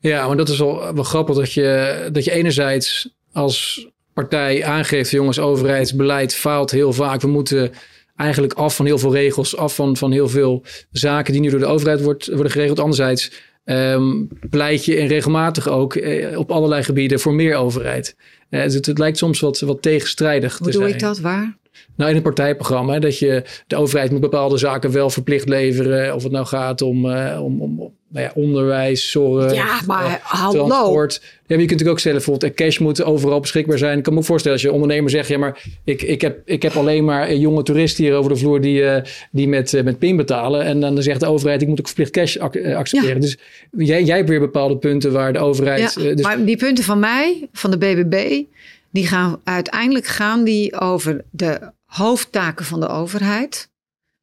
Ja, 0.00 0.26
maar 0.26 0.36
dat 0.36 0.48
is 0.48 0.58
wel, 0.58 0.94
wel 0.94 1.04
grappig 1.04 1.36
dat 1.36 1.52
je, 1.52 2.08
dat 2.12 2.24
je 2.24 2.30
enerzijds 2.30 3.14
als 3.32 3.88
partij 4.12 4.64
aangeeft, 4.64 5.10
jongens, 5.10 5.38
overheidsbeleid 5.38 6.34
faalt 6.34 6.70
heel 6.70 6.92
vaak. 6.92 7.20
We 7.20 7.28
moeten 7.28 7.72
eigenlijk 8.16 8.52
af 8.52 8.76
van 8.76 8.86
heel 8.86 8.98
veel 8.98 9.12
regels, 9.12 9.56
af 9.56 9.74
van, 9.74 9.96
van 9.96 10.12
heel 10.12 10.28
veel 10.28 10.62
zaken 10.90 11.32
die 11.32 11.42
nu 11.42 11.50
door 11.50 11.60
de 11.60 11.66
overheid 11.66 12.02
wordt, 12.02 12.26
worden 12.26 12.52
geregeld. 12.52 12.80
Anderzijds 12.80 13.30
ehm, 13.64 14.24
pleit 14.50 14.84
je 14.84 14.96
en 14.96 15.06
regelmatig 15.06 15.68
ook 15.68 15.94
eh, 15.94 16.38
op 16.38 16.50
allerlei 16.50 16.82
gebieden 16.82 17.20
voor 17.20 17.34
meer 17.34 17.56
overheid. 17.56 18.16
Eh, 18.48 18.62
dus 18.62 18.74
het, 18.74 18.86
het 18.86 18.98
lijkt 18.98 19.18
soms 19.18 19.40
wat, 19.40 19.60
wat 19.60 19.82
tegenstrijdig 19.82 20.58
Hoe 20.58 20.66
te 20.66 20.72
doe 20.72 20.82
zijn. 20.82 20.94
ik 20.94 21.00
dat? 21.00 21.20
Waar? 21.20 21.56
Nou, 21.96 22.08
in 22.08 22.14
het 22.14 22.24
partijprogramma, 22.24 22.98
dat 22.98 23.18
je 23.18 23.42
de 23.66 23.76
overheid 23.76 24.10
moet 24.10 24.20
bepaalde 24.20 24.58
zaken 24.58 24.92
wel 24.92 25.10
verplicht 25.10 25.48
leveren. 25.48 26.14
Of 26.14 26.22
het 26.22 26.32
nou 26.32 26.46
gaat 26.46 26.82
om, 26.82 27.10
eh, 27.10 27.42
om, 27.42 27.60
om 27.62 27.80
om, 27.80 27.92
nou 28.14 28.26
ja, 28.26 28.32
onderwijs, 28.34 29.10
zorg, 29.10 29.54
Ja, 29.54 29.80
maar 29.86 30.20
hallo. 30.22 30.66
transport. 30.66 31.20
Ja, 31.22 31.28
maar 31.30 31.40
je 31.48 31.56
kunt 31.56 31.60
natuurlijk 31.60 31.90
ook 31.90 31.98
stellen, 31.98 32.16
bijvoorbeeld 32.18 32.50
eh, 32.52 32.56
cash 32.66 32.78
moet 32.78 33.02
overal 33.04 33.40
beschikbaar 33.40 33.78
zijn. 33.78 33.96
Ik 33.98 34.04
kan 34.04 34.12
me 34.12 34.18
ook 34.18 34.24
voorstellen 34.24 34.56
als 34.56 34.66
je 34.66 34.72
ondernemer 34.72 35.10
zegt, 35.10 35.28
ja, 35.28 35.38
maar 35.38 35.62
ik, 35.84 36.02
ik, 36.02 36.20
heb, 36.20 36.40
ik 36.44 36.62
heb 36.62 36.76
alleen 36.76 37.04
maar 37.04 37.26
eh, 37.28 37.40
jonge 37.40 37.62
toeristen 37.62 38.04
hier 38.04 38.14
over 38.14 38.30
de 38.32 38.36
vloer 38.36 38.60
die, 38.60 38.84
die 39.30 39.48
met, 39.48 39.74
eh, 39.74 39.82
met 39.84 39.98
PIN 39.98 40.16
betalen. 40.16 40.62
En 40.64 40.80
dan 40.80 41.02
zegt 41.02 41.20
de 41.20 41.26
overheid, 41.26 41.62
ik 41.62 41.68
moet 41.68 41.78
ook 41.80 41.86
verplicht 41.86 42.10
cash 42.10 42.36
ac- 42.36 42.64
accepteren. 42.74 43.20
Dus 43.20 43.36
jij, 43.70 44.02
jij 44.04 44.16
hebt 44.16 44.28
weer 44.28 44.40
bepaalde 44.40 44.76
punten 44.76 45.12
waar 45.12 45.32
de 45.32 45.38
overheid... 45.38 45.94
Ja, 45.94 46.02
dus, 46.02 46.22
Maar 46.22 46.44
die 46.44 46.56
punten 46.56 46.84
van 46.84 46.98
mij, 46.98 47.48
van 47.52 47.70
de 47.70 47.78
BBB, 47.78 48.42
die 48.90 49.06
gaan 49.06 49.40
uiteindelijk 49.44 50.06
gaan 50.06 50.44
die 50.44 50.80
over 50.80 51.24
de 51.30 51.60
hoofdtaken 51.84 52.64
van 52.64 52.80
de 52.80 52.88
overheid. 52.88 53.68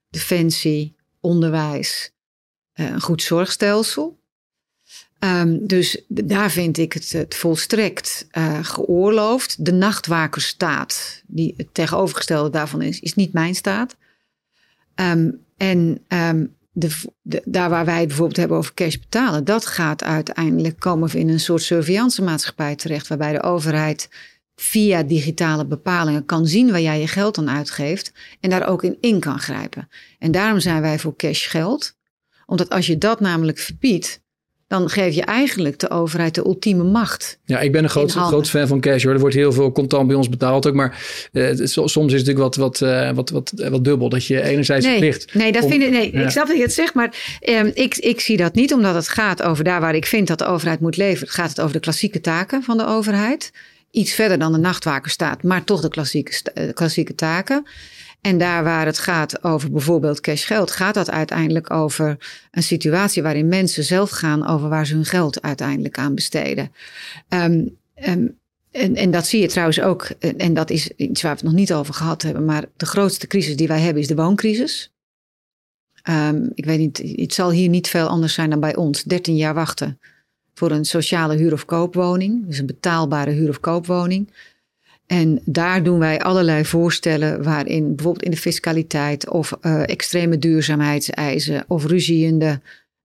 Defensie, 0.09 0.95
onderwijs, 1.21 2.10
een 2.89 3.01
goed 3.01 3.21
zorgstelsel. 3.23 4.19
Ehm, 5.19 5.57
dus 5.61 6.03
daar 6.07 6.51
vind 6.51 6.77
ik 6.77 6.93
het, 6.93 7.11
het 7.11 7.35
volstrekt 7.35 8.27
eh, 8.31 8.59
geoorloofd. 8.61 9.65
De 9.65 9.71
nachtwakerstaat, 9.71 11.23
die 11.27 11.53
het 11.57 11.73
tegenovergestelde 11.73 12.49
daarvan 12.49 12.81
is, 12.81 12.99
is 12.99 13.15
niet 13.15 13.33
mijn 13.33 13.55
staat. 13.55 13.95
Ehm, 14.95 15.31
en 15.57 16.03
ehm, 16.07 16.45
de, 16.71 16.89
daar 17.45 17.69
waar 17.69 17.85
wij 17.85 18.07
bijvoorbeeld 18.07 18.37
hebben 18.37 18.57
over 18.57 18.73
cash 18.73 18.95
betalen, 18.95 19.45
dat 19.45 19.65
gaat 19.65 20.03
uiteindelijk 20.03 20.79
komen 20.79 21.09
we 21.09 21.19
in 21.19 21.29
een 21.29 21.39
soort 21.39 21.61
surveillance 21.61 22.21
maatschappij 22.21 22.75
terecht, 22.75 23.07
waarbij 23.07 23.31
de 23.31 23.43
overheid 23.43 24.09
via 24.55 25.03
digitale 25.03 25.65
bepalingen 25.65 26.25
kan 26.25 26.47
zien 26.47 26.71
waar 26.71 26.81
jij 26.81 26.99
je 26.99 27.07
geld 27.07 27.37
aan 27.37 27.49
uitgeeft 27.49 28.13
en 28.39 28.49
daar 28.49 28.67
ook 28.67 28.83
in 28.83 28.97
in 29.01 29.19
kan 29.19 29.39
grijpen. 29.39 29.89
En 30.19 30.31
daarom 30.31 30.59
zijn 30.59 30.81
wij 30.81 30.99
voor 30.99 31.15
cash 31.15 31.49
geld, 31.49 31.95
omdat 32.51 32.69
als 32.69 32.87
je 32.87 32.97
dat 32.97 33.19
namelijk 33.19 33.57
verbiedt, 33.57 34.21
dan 34.67 34.89
geef 34.89 35.15
je 35.15 35.21
eigenlijk 35.21 35.79
de 35.79 35.89
overheid 35.89 36.35
de 36.35 36.45
ultieme 36.45 36.83
macht. 36.83 37.39
Ja, 37.45 37.59
ik 37.59 37.71
ben 37.71 37.83
een 37.83 37.89
groot, 37.89 38.11
groot 38.11 38.49
fan 38.49 38.67
van 38.67 38.79
cash 38.79 39.03
hoor. 39.03 39.13
Er 39.13 39.19
wordt 39.19 39.35
heel 39.35 39.51
veel 39.51 39.71
contant 39.71 40.07
bij 40.07 40.15
ons 40.15 40.29
betaald 40.29 40.67
ook. 40.67 40.73
Maar 40.73 41.03
eh, 41.31 41.43
het 41.43 41.69
soms 41.71 41.87
is 41.87 41.95
het 41.95 42.09
natuurlijk 42.11 42.37
wat, 42.37 42.55
wat, 42.55 42.81
eh, 42.81 43.11
wat, 43.11 43.29
wat, 43.29 43.51
eh, 43.51 43.69
wat 43.69 43.83
dubbel. 43.83 44.09
Dat 44.09 44.25
je 44.25 44.41
enerzijds 44.41 44.85
Nee, 44.85 44.97
verplicht. 44.97 45.33
nee, 45.33 45.51
dat 45.51 45.63
om- 45.63 45.69
vind 45.69 45.83
ik, 45.83 45.89
nee 45.89 46.11
ja. 46.13 46.21
ik 46.23 46.29
snap 46.29 46.47
dat 46.47 46.55
je 46.55 46.61
het 46.61 46.73
zegt, 46.73 46.93
maar 46.93 47.37
ehm, 47.39 47.71
ik, 47.73 47.97
ik 47.97 48.19
zie 48.19 48.37
dat 48.37 48.53
niet, 48.53 48.73
omdat 48.73 48.95
het 48.95 49.07
gaat 49.09 49.41
over 49.43 49.63
daar 49.63 49.81
waar 49.81 49.95
ik 49.95 50.05
vind 50.05 50.27
dat 50.27 50.37
de 50.39 50.45
overheid 50.45 50.79
moet 50.79 50.97
leveren. 50.97 51.33
Gaat 51.33 51.49
het 51.49 51.59
over 51.61 51.73
de 51.73 51.79
klassieke 51.79 52.21
taken 52.21 52.63
van 52.63 52.77
de 52.77 52.85
overheid. 52.85 53.51
Iets 53.91 54.11
verder 54.13 54.39
dan 54.39 54.51
de 54.51 54.57
nachtwaker 54.57 55.11
staat, 55.11 55.43
maar 55.43 55.63
toch 55.63 55.81
de 55.81 55.89
klassieke, 55.89 56.71
klassieke 56.73 57.15
taken. 57.15 57.65
En 58.21 58.37
daar 58.37 58.63
waar 58.63 58.85
het 58.85 58.97
gaat 58.99 59.43
over 59.43 59.71
bijvoorbeeld 59.71 60.19
cash 60.19 60.47
geld, 60.47 60.71
gaat 60.71 60.93
dat 60.93 61.09
uiteindelijk 61.09 61.71
over 61.71 62.17
een 62.51 62.63
situatie 62.63 63.23
waarin 63.23 63.47
mensen 63.47 63.83
zelf 63.83 64.09
gaan 64.09 64.47
over 64.47 64.69
waar 64.69 64.85
ze 64.85 64.93
hun 64.93 65.05
geld 65.05 65.41
uiteindelijk 65.41 65.97
aan 65.97 66.15
besteden. 66.15 66.71
Ehm, 67.27 67.67
ehm, 67.95 68.27
en, 68.71 68.95
en 68.95 69.11
dat 69.11 69.27
zie 69.27 69.41
je 69.41 69.47
trouwens 69.47 69.81
ook, 69.81 70.03
en- 70.37 70.53
dat 70.53 70.69
is 70.69 70.89
iets 70.89 71.21
waar 71.21 71.31
we 71.31 71.37
het 71.37 71.47
nog 71.47 71.57
niet 71.57 71.73
over 71.73 71.93
gehad 71.93 72.21
hebben, 72.21 72.45
maar 72.45 72.65
de 72.77 72.85
grootste 72.85 73.27
crisis 73.27 73.55
die 73.55 73.67
wij 73.67 73.79
hebben 73.79 74.01
is 74.01 74.07
de 74.07 74.15
wooncrisis. 74.15 74.91
Ehm, 76.01 76.49
ik 76.53 76.65
weet 76.65 76.79
niet, 76.79 77.03
het 77.15 77.33
zal 77.33 77.51
hier 77.51 77.69
niet 77.69 77.87
veel 77.87 78.07
anders 78.07 78.33
zijn 78.33 78.49
dan 78.49 78.59
bij 78.59 78.75
ons. 78.75 79.03
13 79.03 79.35
jaar 79.35 79.53
wachten 79.53 79.99
voor 80.53 80.71
een 80.71 80.85
sociale 80.85 81.35
huur- 81.35 81.53
of 81.53 81.65
koopwoning, 81.65 82.45
dus 82.47 82.57
een 82.57 82.65
betaalbare 82.65 83.31
huur- 83.31 83.49
of 83.49 83.59
koopwoning. 83.59 84.33
En 85.11 85.41
daar 85.45 85.83
doen 85.83 85.99
wij 85.99 86.19
allerlei 86.19 86.65
voorstellen 86.65 87.43
waarin 87.43 87.95
bijvoorbeeld 87.95 88.25
in 88.25 88.31
de 88.31 88.37
fiscaliteit 88.37 89.29
of 89.29 89.53
eh, 89.61 89.81
extreme 89.89 90.37
duurzaamheidseisen 90.37 91.63
of 91.67 91.85
ruziende 91.85 92.59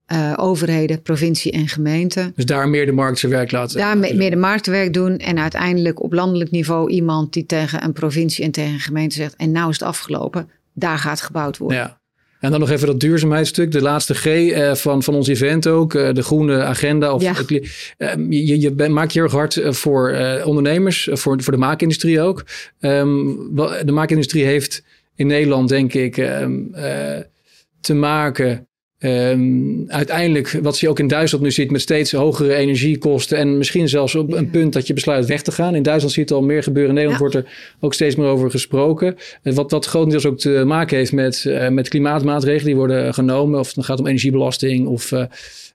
eh, 0.07 0.33
overheden, 0.37 1.03
provincie 1.03 1.53
en 1.53 1.69
gemeente. 1.69 2.33
Dus 2.35 2.45
daar 2.47 2.69
meer 2.69 2.87
de 2.87 2.93
markt 2.93 3.19
zijn 3.19 3.33
werk 3.33 3.51
laten. 3.51 3.79
Daar 3.79 3.99
me- 3.99 4.15
meer 4.15 4.31
de 4.31 4.37
marktwerk 4.37 4.93
doen 4.93 5.17
en 5.19 5.39
uiteindelijk 5.39 6.03
op 6.03 6.13
landelijk 6.13 6.51
niveau 6.51 6.91
iemand 6.91 7.33
die 7.33 7.47
tegen 7.47 7.85
een 7.85 7.93
provincie 7.93 8.45
en 8.45 8.51
tegen 8.51 8.73
een 8.73 8.81
gemeente 8.81 9.15
zegt: 9.15 9.37
En 9.37 9.53
nou 9.53 9.71
is 9.71 9.79
het 9.79 9.89
afgelopen, 9.89 10.51
daar 10.73 10.99
gaat 10.99 11.21
gebouwd 11.21 11.59
worden. 11.59 11.79
Ja. 11.79 12.01
En 12.47 12.53
dan 12.53 12.61
nog 12.61 12.71
even 12.71 12.87
dat 12.87 13.01
duurzaamheidsstuk, 13.01 13.73
de 13.73 13.83
laatste 13.83 14.15
G 14.15 14.27
eh, 14.27 14.75
van, 14.75 15.03
van 15.03 15.15
ons 15.15 15.29
event 15.29 15.67
ook, 15.67 15.95
eh, 15.95 16.13
de 16.13 16.23
groene 16.23 16.63
agenda. 16.63 17.13
Of, 17.15 17.23
Ja. 17.23 17.33
het 17.35 17.51
li- 17.51 17.69
eh, 17.97 18.13
je, 18.29 18.61
je 18.61 18.73
ben- 18.73 18.93
maakt 18.93 19.13
je 19.13 19.19
heel 19.19 19.29
erg 19.29 19.37
hard 19.37 19.57
eh, 19.57 19.73
voor 19.73 20.17
ondernemers, 20.45 21.09
voor, 21.13 21.43
voor 21.43 21.53
de 21.53 21.59
maakindustrie 21.59 22.21
ook. 22.21 22.45
Ehm, 22.81 23.17
de 23.85 23.93
maakindustrie 23.93 24.45
heeft 24.45 24.83
in 25.15 25.27
Nederland, 25.27 25.69
denk 25.69 25.95
ik, 25.95 26.17
ehm, 26.17 26.53
eh, 26.73 27.19
te 27.81 27.95
maken. 27.95 28.69
Ehm, 29.07 29.91
uiteindelijk, 29.91 30.59
wat 30.63 30.79
je 30.79 30.89
ook 30.89 30.99
in 30.99 31.09
Duitsland 31.09 31.45
nu 31.45 31.51
ziet, 31.51 31.71
met 31.71 31.81
steeds 31.81 32.13
hogere 32.13 32.55
energiekosten. 32.55 33.39
En 33.39 33.59
misschien 33.59 33.89
zelfs 33.89 34.15
op 34.15 34.33
een 34.33 34.51
punt 34.51 34.73
dat 34.73 34.87
je 34.87 34.95
besluit 34.95 35.27
weg 35.27 35.43
te 35.43 35.53
gaan. 35.53 35.75
In 35.75 35.83
Duitsland 35.83 36.15
zie 36.15 36.25
je 36.27 36.29
het 36.29 36.39
al 36.39 36.47
meer 36.47 36.63
gebeuren. 36.63 36.91
In 36.91 36.95
Nederland 36.95 37.33
Ja. 37.33 37.39
wordt 37.39 37.47
er 37.49 37.77
ook 37.81 37.95
steeds 37.95 38.17
meer 38.17 38.27
over 38.27 38.51
gesproken. 38.51 39.17
Eh, 39.43 39.55
Wat, 39.55 39.71
wat 39.71 39.87
grotendeels 39.87 40.27
ook 40.27 40.39
te 40.39 40.63
maken 40.67 40.97
heeft 40.97 41.13
met, 41.13 41.45
eh, 41.45 41.69
met 41.69 41.89
klimaatmaatregelen 41.89 42.67
die 42.67 42.77
worden 42.77 43.15
genomen. 43.15 43.61
Of 43.61 43.67
het 43.67 43.75
dan 43.75 43.85
gaat 43.85 43.99
om 43.99 44.07
energiebelasting 44.07 44.87
of 44.87 45.13
eh, 45.13 45.25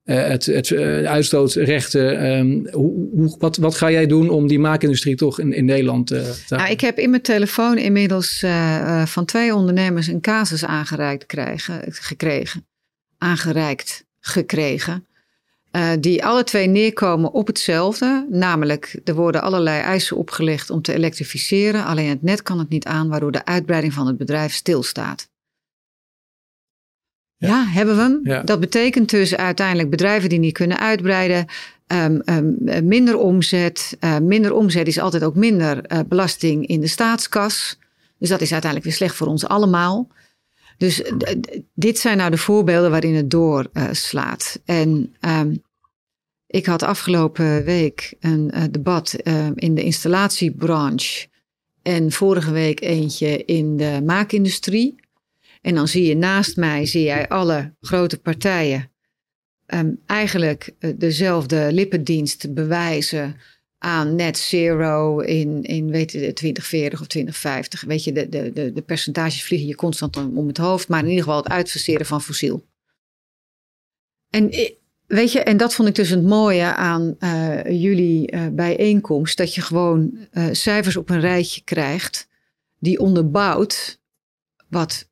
het, 0.04 0.46
het 0.46 0.74
uitstootrechten. 1.06 2.20
Ehm, 2.20 2.76
hoe, 2.76 3.10
hoe, 3.16 3.36
wat, 3.40 3.58
wat 3.58 3.76
ga 3.76 3.92
jij 3.92 4.08
doen 4.08 4.30
om 4.30 4.48
die 4.48 4.60
maakindustrie 4.60 5.16
toch 5.16 5.40
in, 5.40 5.54
in 5.54 5.66
Nederland 5.66 6.08
te 6.08 6.34
Nou, 6.50 6.70
ik 6.72 6.82
heb 6.82 6.98
in 6.98 7.10
mijn 7.10 7.22
telefoon 7.22 7.78
inmiddels 7.78 8.46
van 9.06 9.26
twee 9.26 9.56
ondernemers 9.56 10.08
een 10.08 10.22
casus 10.22 10.66
aangereikt 10.66 11.26
krijgen, 11.26 11.82
gekregen. 11.90 12.66
Aangereikt 13.22 14.05
gekregen. 14.19 15.05
eh, 15.72 15.89
die 15.99 16.26
alle 16.26 16.43
twee 16.43 16.67
neerkomen 16.67 17.32
op 17.32 17.47
hetzelfde. 17.47 18.26
Namelijk, 18.30 18.99
er 19.03 19.13
worden 19.13 19.41
allerlei 19.41 19.82
eisen 19.82 20.17
opgelegd 20.17 20.69
om 20.69 20.82
te 20.82 20.93
elektrificeren. 20.93 21.86
Alleen 21.86 22.09
het 22.09 22.22
net 22.22 22.41
kan 22.43 22.59
het 22.59 22.69
niet 22.69 22.86
aan, 22.86 23.09
waardoor 23.09 23.32
de 23.32 23.45
uitbreiding 23.45 23.93
van 23.93 24.07
het 24.07 24.17
bedrijf 24.17 24.53
stilstaat. 24.53 25.30
Ja. 27.36 27.47
Ja, 27.47 27.65
hebben 27.65 27.95
we 27.95 28.01
hem. 28.01 28.19
Ja. 28.24 28.41
Dat 28.41 28.59
betekent 28.59 29.09
dus 29.09 29.36
uiteindelijk 29.36 29.89
bedrijven 29.89 30.30
die 30.30 30.39
niet 30.39 30.53
kunnen 30.53 30.80
uitbreiden, 30.80 31.45
ehm, 31.88 32.19
ehm, 32.26 32.67
eh, 32.67 32.82
minder 32.82 33.17
omzet. 33.17 33.97
Eh, 33.99 34.17
minder 34.17 34.53
omzet 34.53 34.88
is 34.88 34.99
altijd 34.99 35.24
ook 35.24 35.36
minder 35.36 35.86
eh, 35.86 35.99
belasting 36.07 36.67
in 36.67 36.82
de 36.82 36.88
staatskas. 36.88 37.78
Dus 38.17 38.30
dat 38.30 38.41
is 38.41 38.51
uiteindelijk 38.51 38.89
weer 38.89 38.99
slecht 38.99 39.15
voor 39.15 39.28
ons 39.28 39.45
allemaal. 39.47 40.07
Dus 40.82 41.02
eh, 41.02 41.36
dit 41.74 42.00
zijn 42.00 42.18
nou 42.18 42.32
de 42.32 42.38
voorbeelden 42.38 42.92
waarin 42.92 43.16
het 43.16 43.30
doorslaat. 43.30 44.62
en 44.66 45.16
ehm, 45.20 45.54
ik 46.48 46.66
had 46.66 46.84
afgelopen 46.84 47.64
week 47.64 48.14
een 48.20 48.52
eh, 48.52 48.64
debat 48.72 49.14
eh, 49.14 49.48
in 49.56 49.76
de 49.76 49.84
installatiebranche. 49.84 51.28
En 51.82 52.12
vorige 52.12 52.52
week 52.52 52.82
eentje 52.82 53.46
in 53.46 53.78
de 53.78 54.02
maakindustrie. 54.06 54.96
En 55.62 55.76
dan 55.76 55.88
zie 55.88 56.06
je 56.06 56.16
naast 56.16 56.58
mij 56.58 56.86
zie 56.86 57.04
jij 57.04 57.28
alle 57.28 57.76
grote 57.82 58.20
partijen 58.20 58.92
ehm, 59.66 59.92
eigenlijk 60.06 60.74
eh, 60.80 60.92
dezelfde 60.96 61.68
lippendienst 61.72 62.54
bewijzen 62.54 63.36
aan 63.84 64.16
net 64.16 64.38
zero 64.38 65.20
in, 65.20 65.64
in 65.64 65.92
weet 65.92 66.12
je, 66.12 66.34
2040 66.34 67.02
of 67.02 67.08
2050. 67.08 67.82
Weet 67.82 68.04
je, 68.04 68.12
de, 68.12 68.30
de, 68.30 68.72
de, 68.74 68.82
percentages 68.82 69.44
vliegen 69.44 69.68
je 69.68 69.76
constant 69.76 70.18
om, 70.18 70.48
het 70.48 70.58
hoofd, 70.58 70.88
maar 70.88 71.00
in 71.00 71.10
ieder 71.10 71.24
geval 71.24 71.40
het 71.40 71.52
uitfaseren 71.52 72.06
van 72.06 72.22
fossiel. 72.22 72.66
En 74.30 74.50
weet 75.08 75.32
je, 75.32 75.40
en 75.40 75.58
dat 75.58 75.74
vond 75.74 75.88
ik 75.88 75.96
dus 75.96 76.10
het 76.10 76.24
mooie 76.24 76.76
aan 76.76 77.16
eh, 77.20 77.64
jullie 77.66 78.28
eh, 78.28 78.48
bijeenkomst, 78.52 79.38
dat 79.38 79.56
je 79.56 79.62
gewoon 79.62 80.28
eh, 80.32 80.48
cijfers 80.52 80.98
op 80.98 81.10
een 81.10 81.20
rijtje 81.20 81.62
krijgt 81.64 82.28
die 82.80 83.00
onderbouwt 83.00 84.00
wat 84.70 85.10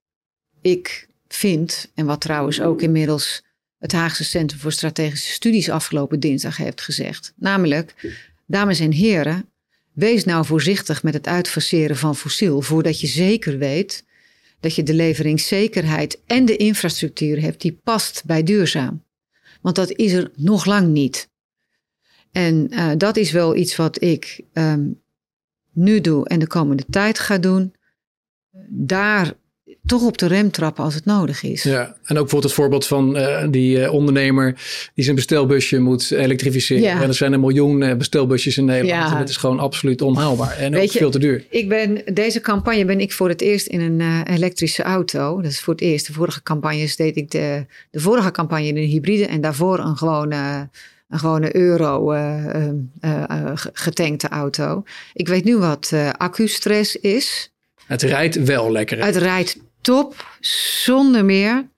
ik 0.61 1.09
vind, 1.27 1.91
en 1.95 2.05
wat 2.05 2.21
trouwens 2.21 2.61
ook 2.61 2.81
inmiddels 2.81 3.43
het 3.77 3.91
Haagse 3.91 4.23
Centrum 4.23 4.59
voor 4.59 4.71
Strategische 4.71 5.31
Studies 5.31 5.69
afgelopen 5.69 6.19
dinsdag 6.19 6.57
heeft 6.57 6.81
gezegd. 6.81 7.33
Namelijk, 7.35 7.93
dames 8.49 8.79
en 8.79 8.91
heren, 8.91 9.49
wees 9.93 10.23
nou 10.25 10.45
voorzichtig 10.45 11.03
met 11.03 11.13
het 11.13 11.27
uitfaseren 11.27 11.97
van 11.97 12.15
fossiel 12.15 12.61
voordat 12.61 12.99
je 13.01 13.07
zeker 13.07 13.57
weet 13.57 14.05
dat 14.59 14.75
je 14.75 14.83
de 14.83 14.93
leveringszekerheid 14.93 16.21
en 16.25 16.45
de 16.45 16.57
infrastructuur 16.57 17.41
hebt 17.41 17.61
die 17.61 17.79
past 17.83 18.23
bij 18.25 18.43
duurzaam. 18.43 19.03
Want 19.61 19.75
dat 19.75 19.91
is 19.91 20.11
er 20.11 20.31
nog 20.35 20.65
lang 20.65 20.87
niet. 20.87 21.29
En 22.31 22.67
uh, 22.69 22.91
dat 22.97 23.17
is 23.17 23.31
wel 23.31 23.55
iets 23.55 23.75
wat 23.75 24.01
ik 24.01 24.41
um, 24.53 25.01
nu 25.73 26.01
doe 26.01 26.27
en 26.27 26.39
de 26.39 26.47
komende 26.47 26.85
tijd 26.89 27.19
ga 27.19 27.37
doen. 27.37 27.73
Daar 28.69 29.33
toch 29.85 30.03
op 30.03 30.17
de 30.17 30.27
rem 30.27 30.51
trappen 30.51 30.83
als 30.83 30.95
het 30.95 31.05
nodig 31.05 31.43
is. 31.43 31.63
Ja, 31.63 31.81
en 31.81 32.17
ook 32.17 32.29
bijvoorbeeld 32.29 32.43
het 32.43 32.53
voorbeeld 32.53 32.87
van 32.87 33.17
uh, 33.17 33.43
die 33.49 33.77
uh, 33.77 33.93
ondernemer 33.93 34.53
die 34.93 35.03
zijn 35.03 35.15
bestelbusje 35.15 35.79
moet 35.79 36.11
elektrificeren. 36.11 36.83
Ja. 36.83 37.01
En 37.01 37.07
er 37.07 37.13
zijn 37.13 37.33
een 37.33 37.39
miljoen 37.39 37.81
uh, 37.81 37.95
bestelbusjes 37.95 38.57
in 38.57 38.65
Nederland. 38.65 39.03
Ja. 39.03 39.11
En 39.11 39.19
dat 39.19 39.29
is 39.29 39.37
gewoon 39.37 39.59
absoluut 39.59 40.01
onhaalbaar 40.01 40.57
en 40.57 40.71
Weet 40.71 40.83
ook 40.83 40.91
je, 40.91 40.97
veel 40.97 41.11
te 41.11 41.19
duur. 41.19 41.45
Ik 41.49 41.69
ben, 41.69 42.01
deze 42.13 42.41
campagne 42.41 42.85
ben 42.85 42.99
ik 42.99 43.13
voor 43.13 43.29
het 43.29 43.41
eerst 43.41 43.67
in 43.67 43.81
een 43.81 44.23
elektrische 44.23 44.83
auto. 44.83 45.41
Dat 45.41 45.51
is 45.51 45.59
voor 45.59 45.73
het 45.73 45.83
eerst. 45.83 46.07
De 46.07 46.13
vorige 46.13 46.43
campagnes 46.43 46.95
deed 46.95 47.17
ik 47.17 47.31
de, 47.31 47.65
de 47.91 47.99
vorige 47.99 48.31
campagne 48.31 48.67
in 48.67 48.77
een 48.77 48.87
hybride 48.87 49.25
en 49.25 49.41
daarvoor 49.41 49.79
een 49.79 49.97
gewone 49.97 50.69
een 51.09 51.19
gewone 51.19 51.55
euro 51.55 52.13
uh, 52.13 52.67
uh, 53.01 53.51
getankte 53.53 54.27
auto. 54.27 54.83
Ik 55.13 55.27
weet 55.27 55.43
nu 55.43 55.57
wat 55.57 55.93
accu-stress 56.17 56.95
is. 56.95 57.48
Het 57.89 58.01
rijdt 58.01 58.43
wel 58.43 58.71
lekker. 58.71 59.05
Het 59.05 59.15
rijdt 59.15 59.57
top, 59.81 60.37
zonder 60.83 61.25
meer. 61.25 61.69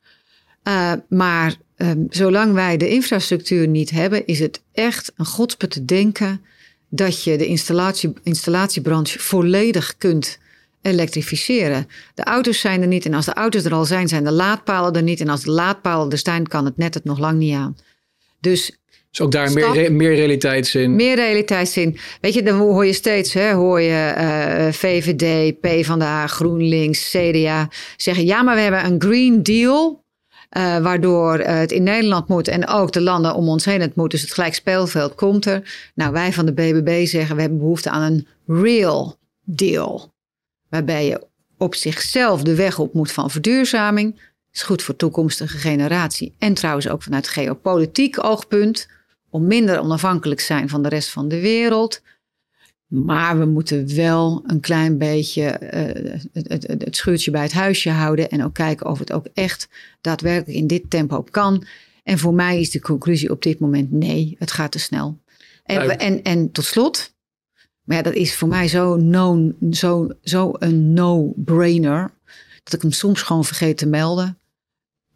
maar 1.10 1.56
um, 1.78 2.06
zolang 2.10 2.54
wij 2.54 2.78
de 2.78 2.90
infrastructuur 2.90 3.68
niet 3.68 3.90
hebben, 3.90 4.26
is 4.26 4.40
het 4.40 4.62
echt 4.74 5.12
een 5.16 5.26
godspe 5.26 5.68
te 5.68 5.86
denken 5.86 6.42
dat 6.90 7.24
je 7.24 7.38
de 7.38 7.46
installatie, 7.46 8.14
installatiebranche 8.24 9.20
volledig 9.20 9.98
kunt 9.98 10.40
elektrificeren. 10.82 11.88
De 12.14 12.24
auto's 12.24 12.60
zijn 12.60 12.82
er 12.82 12.88
niet 12.88 13.06
en 13.06 13.14
als 13.14 13.26
de 13.26 13.34
auto's 13.34 13.66
er 13.66 13.74
al 13.74 13.86
zijn, 13.86 14.08
zijn 14.08 14.24
de 14.24 14.32
laadpalen 14.32 14.94
er 14.94 15.04
niet. 15.04 15.22
En 15.22 15.30
als 15.30 15.44
de 15.44 15.52
laadpalen 15.52 16.12
er 16.12 16.18
zijn, 16.18 16.48
kan 16.48 16.66
het 16.66 16.78
net 16.78 16.94
het 16.94 17.04
nog 17.04 17.20
lang 17.20 17.38
niet 17.38 17.56
aan. 17.56 17.78
Dus 18.40 18.81
dus 19.12 19.22
ook 19.22 19.32
daar 19.32 19.52
meer, 19.52 19.92
meer 19.92 20.16
realiteitszin. 20.16 20.96
Meer 20.96 21.16
realiteitszin. 21.16 21.98
Weet 22.22 22.34
je, 22.34 22.44
dan 22.44 22.60
hoor 22.60 22.86
je 22.86 22.94
steeds, 22.94 23.34
hè, 23.34 23.54
hoor 23.54 23.82
je 23.82 24.14
uh, 24.18 24.72
VVD, 24.72 25.60
PvdA, 25.60 26.28
GroenLinks, 26.28 27.10
CDA 27.10 27.70
zeggen... 27.98 28.26
ja, 28.26 28.42
maar 28.42 28.56
we 28.56 28.62
hebben 28.62 28.86
een 28.86 29.02
Green 29.02 29.44
Deal... 29.44 30.00
Uh, 30.58 30.78
waardoor 30.78 31.40
het 31.40 31.72
in 31.72 31.84
Nederland 31.84 32.28
moet 32.28 32.48
en 32.48 32.68
ook 32.68 32.92
de 32.92 33.02
landen 33.02 33.36
om 33.36 33.50
ons 33.50 33.66
heen 33.66 33.82
het 33.82 33.96
moet. 33.96 34.12
Dus 34.12 34.22
het 34.22 34.34
gelijk 34.34 34.54
speelveld 34.54 35.16
komt 35.16 35.46
er. 35.46 35.92
Nou, 35.96 36.12
wij 36.12 36.34
van 36.34 36.46
de 36.46 36.54
BBB 36.54 37.06
zeggen 37.06 37.36
we 37.36 37.42
hebben 37.42 37.60
behoefte 37.60 37.90
aan 37.90 38.12
een 38.12 38.28
real 38.64 39.18
deal. 39.44 40.14
Waarbij 40.70 41.06
je 41.06 41.28
op 41.58 41.76
zichzelf 41.76 42.44
de 42.44 42.56
weg 42.56 42.80
op 42.80 42.94
moet 42.94 43.12
van 43.12 43.32
verduurzaming. 43.32 44.22
is 44.52 44.62
goed 44.62 44.82
voor 44.82 44.96
toekomstige 44.96 45.58
generatie. 45.58 46.36
En 46.40 46.54
trouwens 46.54 46.90
ook 46.90 47.04
vanuit 47.04 47.28
geopolitiek 47.28 48.24
oogpunt 48.24 48.88
om 49.32 49.48
minder 49.48 49.80
onafhankelijk 49.80 50.40
te 50.40 50.46
zijn 50.46 50.70
van 50.70 50.84
de 50.84 50.90
rest 50.90 51.10
van 51.10 51.28
de 51.28 51.40
wereld. 51.40 52.02
Maar 52.88 53.40
we 53.40 53.46
moeten 53.46 53.96
wel 53.96 54.44
een 54.46 54.60
klein 54.60 54.98
beetje 54.98 55.60
uh, 55.62 56.14
het, 56.34 56.48
het, 56.50 56.84
het, 56.84 56.96
schuurtje 56.96 57.32
bij 57.32 57.42
het 57.42 57.52
huisje 57.52 57.90
houden. 57.90 58.30
En 58.30 58.44
ook 58.44 58.54
kijken 58.54 58.90
of 58.90 59.00
het 59.00 59.12
ook 59.12 59.28
echt 59.34 59.70
daadwerkelijk 60.02 60.58
in 60.58 60.68
dit 60.68 60.90
tempo 60.90 61.22
kan. 61.22 61.64
En 62.04 62.18
voor 62.18 62.34
mij 62.34 62.60
is 62.60 62.72
de 62.72 62.80
conclusie 62.80 63.32
op 63.32 63.42
dit 63.42 63.60
moment 63.60 63.92
nee, 63.92 64.36
het 64.40 64.52
gaat 64.52 64.72
te 64.72 64.80
snel. 64.80 65.20
En, 65.64 66.00
en, 66.00 66.24
en 66.24 66.52
tot 66.52 66.66
slot, 66.66 67.14
maar 67.84 67.98
ja, 67.98 68.04
dat 68.04 68.14
is 68.14 68.36
voor 68.36 68.48
mij 68.48 68.68
zo, 68.68 68.96
no, 68.96 69.52
zo, 69.72 70.10
zo 70.24 70.52
een 70.60 70.94
no-brainer. 70.94 72.12
Dat 72.64 72.74
ik 72.74 72.82
hem 72.82 72.92
soms 72.92 73.22
gewoon 73.22 73.46
vergeet 73.46 73.78
te 73.78 73.88
melden. 73.88 74.40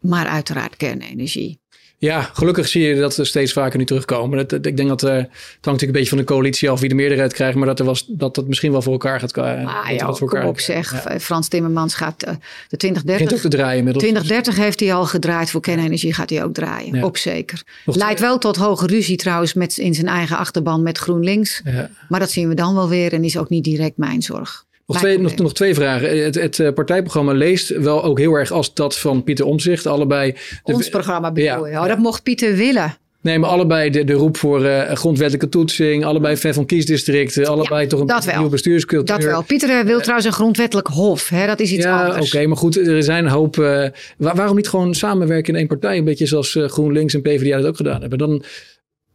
Maar 0.00 0.26
uiteraard 0.26 0.76
kernenergie. 0.76 1.60
Ja, 1.98 2.30
gelukkig 2.32 2.68
zie 2.68 2.82
je 2.82 3.00
dat 3.00 3.16
er 3.16 3.26
steeds 3.26 3.52
vaker 3.52 3.78
nu 3.78 3.84
terugkomen. 3.84 4.48
Dat, 4.48 4.66
ik 4.66 4.76
denk 4.76 4.88
dat 4.88 5.02
uh, 5.02 5.10
het 5.10 5.26
hangt 5.26 5.32
natuurlijk 5.50 5.80
een 5.80 5.92
beetje 5.92 6.08
van 6.08 6.18
de 6.18 6.24
coalitie 6.24 6.70
af 6.70 6.80
wie 6.80 6.88
de 6.88 6.94
meerderheid 6.94 7.32
krijgt, 7.32 7.56
maar 7.56 7.66
dat 7.66 7.78
er 7.78 7.84
was 7.84 8.06
dat 8.08 8.34
dat 8.34 8.46
misschien 8.46 8.72
wel 8.72 8.82
voor 8.82 8.92
elkaar 8.92 9.20
gaat 9.20 9.32
komen. 9.32 9.66
Ah, 9.66 9.90
ja, 9.90 10.12
voor 10.12 10.32
elkaar 10.32 10.46
op 10.46 10.60
zeg. 10.60 11.04
Frans 11.20 11.48
Timmermans 11.48 11.94
gaat 11.94 12.26
uh, 12.26 12.34
de 12.68 12.76
2030. 12.76 13.36
ook 13.36 13.42
te 13.42 13.48
draaien 13.56 13.78
inmiddels. 13.78 14.04
2030 14.04 14.64
heeft 14.64 14.80
hij 14.80 14.94
al 14.94 15.04
gedraaid 15.04 15.50
voor 15.50 15.60
kernenergie, 15.60 16.14
gaat 16.14 16.30
hij 16.30 16.44
ook 16.44 16.54
draaien. 16.54 16.94
Ja. 16.94 17.04
Op 17.04 17.16
zeker. 17.16 17.62
Leidt 17.84 18.20
wel 18.20 18.38
tot 18.38 18.56
hoge 18.56 18.86
ruzie 18.86 19.16
trouwens 19.16 19.54
met, 19.54 19.78
in 19.78 19.94
zijn 19.94 20.06
eigen 20.06 20.36
achterban 20.36 20.82
met 20.82 20.98
GroenLinks. 20.98 21.60
Ja. 21.64 21.90
Maar 22.08 22.20
dat 22.20 22.30
zien 22.30 22.48
we 22.48 22.54
dan 22.54 22.74
wel 22.74 22.88
weer 22.88 23.12
en 23.12 23.24
is 23.24 23.38
ook 23.38 23.48
niet 23.48 23.64
direct 23.64 23.96
mijn 23.96 24.22
zorg. 24.22 24.65
Nog 24.86 24.98
twee, 24.98 25.18
nog, 25.18 25.36
nog 25.36 25.54
twee 25.54 25.74
vragen. 25.74 26.24
Het, 26.24 26.34
het, 26.34 26.60
eh, 26.60 26.72
partijprogramma 26.72 27.32
leest 27.32 27.68
wel 27.68 28.04
ook 28.04 28.18
heel 28.18 28.34
erg 28.34 28.50
als 28.50 28.74
dat 28.74 28.98
van 28.98 29.24
Pieter 29.24 29.44
Omzicht. 29.44 29.86
Allebei. 29.86 30.32
De, 30.64 30.72
Ons 30.72 30.88
programma 30.88 31.32
bedoel 31.32 31.66
ja. 31.66 31.82
Oh, 31.82 31.88
dat 31.88 31.98
mocht 31.98 32.22
Pieter 32.22 32.56
willen. 32.56 32.96
Nee, 33.20 33.38
maar 33.38 33.50
allebei 33.50 33.90
de, 33.90 34.04
de 34.04 34.12
roep 34.12 34.36
voor 34.36 34.64
uh, 34.64 34.92
grondwettelijke 34.92 35.48
toetsing. 35.48 36.04
Allebei 36.04 36.36
ver 36.36 36.54
van 36.54 36.66
kiesdistricten. 36.66 37.46
Allebei 37.46 37.86
toch 37.86 38.00
een 38.00 38.34
nieuwe 38.34 38.50
bestuurscultuur. 38.50 39.16
Dat 39.16 39.24
wel. 39.24 39.42
Pieter 39.42 39.70
eh, 39.70 39.84
wil 39.84 39.98
trouwens 40.00 40.26
een 40.26 40.32
grondwettelijk 40.32 40.86
hof. 40.86 41.28
Hè? 41.28 41.46
Dat 41.46 41.60
is 41.60 41.72
iets 41.72 41.84
ja, 41.84 42.06
anders. 42.06 42.34
oké. 42.34 42.46
maar 42.46 42.56
goed, 42.56 42.76
er 42.76 43.02
zijn 43.02 43.24
een 43.24 43.30
hoop... 43.30 43.56
Uh, 43.56 43.86
waarom 44.16 44.56
niet 44.56 44.68
gewoon 44.68 44.94
samenwerken 44.94 45.52
in 45.52 45.58
één 45.58 45.68
partij? 45.68 45.98
Een 45.98 46.04
beetje 46.04 46.26
zoals 46.26 46.58
GroenLinks 46.60 47.14
en 47.14 47.22
PvdA 47.22 47.56
dat 47.56 47.66
ook 47.66 47.76
gedaan 47.76 48.00
hebben. 48.00 48.18
Dan 48.18 48.42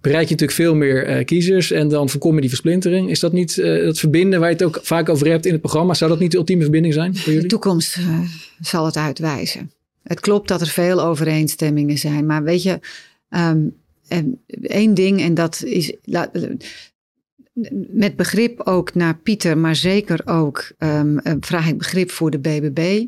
bereik 0.01 0.27
je 0.27 0.31
natuurlijk 0.31 0.59
veel 0.59 0.75
meer 0.75 1.09
uh, 1.09 1.25
kiezers 1.25 1.71
en 1.71 1.87
dan 1.87 2.09
voorkom 2.09 2.35
je 2.35 2.39
die 2.41 2.49
versplintering. 2.49 3.09
Is 3.09 3.19
dat 3.19 3.33
niet 3.33 3.57
uh, 3.57 3.83
dat 3.83 3.99
verbinden 3.99 4.39
waar 4.39 4.49
je 4.49 4.55
het 4.55 4.63
ook 4.63 4.79
vaak 4.81 5.09
over 5.09 5.27
hebt 5.27 5.45
in 5.45 5.51
het 5.51 5.61
programma? 5.61 5.93
Zou 5.93 6.11
dat 6.11 6.19
niet 6.19 6.31
de 6.31 6.37
ultieme 6.37 6.61
verbinding 6.61 6.93
zijn 6.93 7.15
voor 7.15 7.25
jullie? 7.33 7.41
De 7.41 7.47
toekomst 7.47 7.97
uh, 7.97 8.19
zal 8.59 8.85
het 8.85 8.97
uitwijzen. 8.97 9.71
Het 10.03 10.19
klopt 10.19 10.47
dat 10.47 10.61
er 10.61 10.67
veel 10.67 11.01
overeenstemmingen 11.01 11.97
zijn, 11.97 12.25
maar 12.25 12.43
weet 12.43 12.63
je, 12.63 12.79
um, 13.29 13.75
één 14.61 14.93
ding 14.93 15.21
en 15.21 15.33
dat 15.33 15.63
is 15.63 15.93
met 17.91 18.15
begrip 18.15 18.61
ook 18.61 18.93
naar 18.93 19.17
Pieter, 19.17 19.57
maar 19.57 19.75
zeker 19.75 20.21
ook 20.25 20.71
um, 20.77 21.19
vraag 21.39 21.67
ik 21.67 21.77
begrip 21.77 22.11
voor 22.11 22.31
de 22.31 22.39
BBB. 22.39 23.05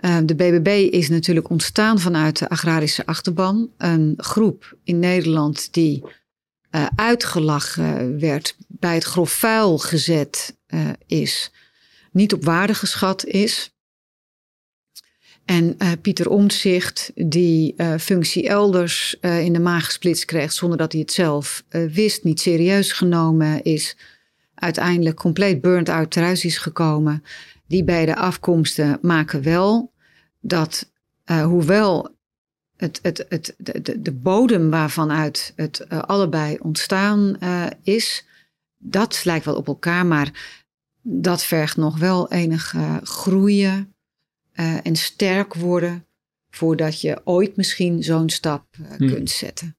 Ehm, 0.00 0.26
de 0.26 0.34
BBB 0.34 0.92
is 0.92 1.08
natuurlijk 1.08 1.50
ontstaan 1.50 1.98
vanuit 1.98 2.38
de 2.38 2.48
agrarische 2.48 3.06
achterban. 3.06 3.70
Een 3.76 4.14
groep 4.16 4.76
in 4.84 4.98
Nederland 4.98 5.72
die 5.72 6.04
uh, 6.70 6.86
uitgelachen 6.96 8.20
werd, 8.20 8.56
bij 8.68 8.94
het 8.94 9.04
grof 9.04 9.30
vuil 9.30 9.78
gezet 9.78 10.56
uh, 10.68 10.88
is, 11.06 11.52
niet 12.12 12.32
op 12.32 12.44
waarde 12.44 12.74
geschat 12.74 13.24
is. 13.24 13.74
En 15.44 15.74
uh, 15.78 15.92
Pieter 16.02 16.28
Omtzigt, 16.28 17.12
die 17.14 17.74
functie 17.98 18.48
elders 18.48 19.16
in 19.20 19.52
de 19.52 19.60
maag 19.60 19.84
gesplitst 19.84 20.24
kreeg 20.24 20.52
zonder 20.52 20.78
dat 20.78 20.92
hij 20.92 21.00
het 21.00 21.12
zelf 21.12 21.64
wist, 21.68 22.24
niet 22.24 22.40
serieus 22.40 22.92
genomen 22.92 23.62
is, 23.62 23.96
uiteindelijk 24.54 25.16
compleet 25.16 25.60
burnt 25.60 25.88
out 25.88 26.10
thuis 26.10 26.44
is 26.44 26.58
gekomen 26.58 27.22
die 27.70 27.84
beide 27.84 28.16
afkomsten 28.16 28.98
maken 29.02 29.42
wel 29.42 29.89
dat, 30.40 30.92
uh, 31.26 31.44
hoewel 31.44 32.16
het, 32.76 32.98
het, 33.02 33.26
het, 33.28 33.54
de, 33.58 34.02
de 34.02 34.12
bodem 34.12 34.70
waarvanuit 34.70 35.52
het 35.56 35.86
uh, 35.88 35.98
allebei 35.98 36.58
ontstaan 36.58 37.36
uh, 37.40 37.66
is, 37.82 38.26
dat 38.78 39.24
lijkt 39.24 39.44
wel 39.44 39.56
op 39.56 39.66
elkaar, 39.66 40.06
maar 40.06 40.58
dat 41.02 41.44
vergt 41.44 41.76
nog 41.76 41.98
wel 41.98 42.30
enig 42.30 42.74
groeien 43.02 43.94
en 44.82 44.96
sterk 44.96 45.54
worden 45.54 46.06
voordat 46.50 47.00
je 47.00 47.20
ooit 47.24 47.56
misschien 47.56 48.02
zo'n 48.02 48.30
stap 48.30 48.66
hmm. 48.96 49.08
kunt 49.08 49.30
zetten. 49.30 49.76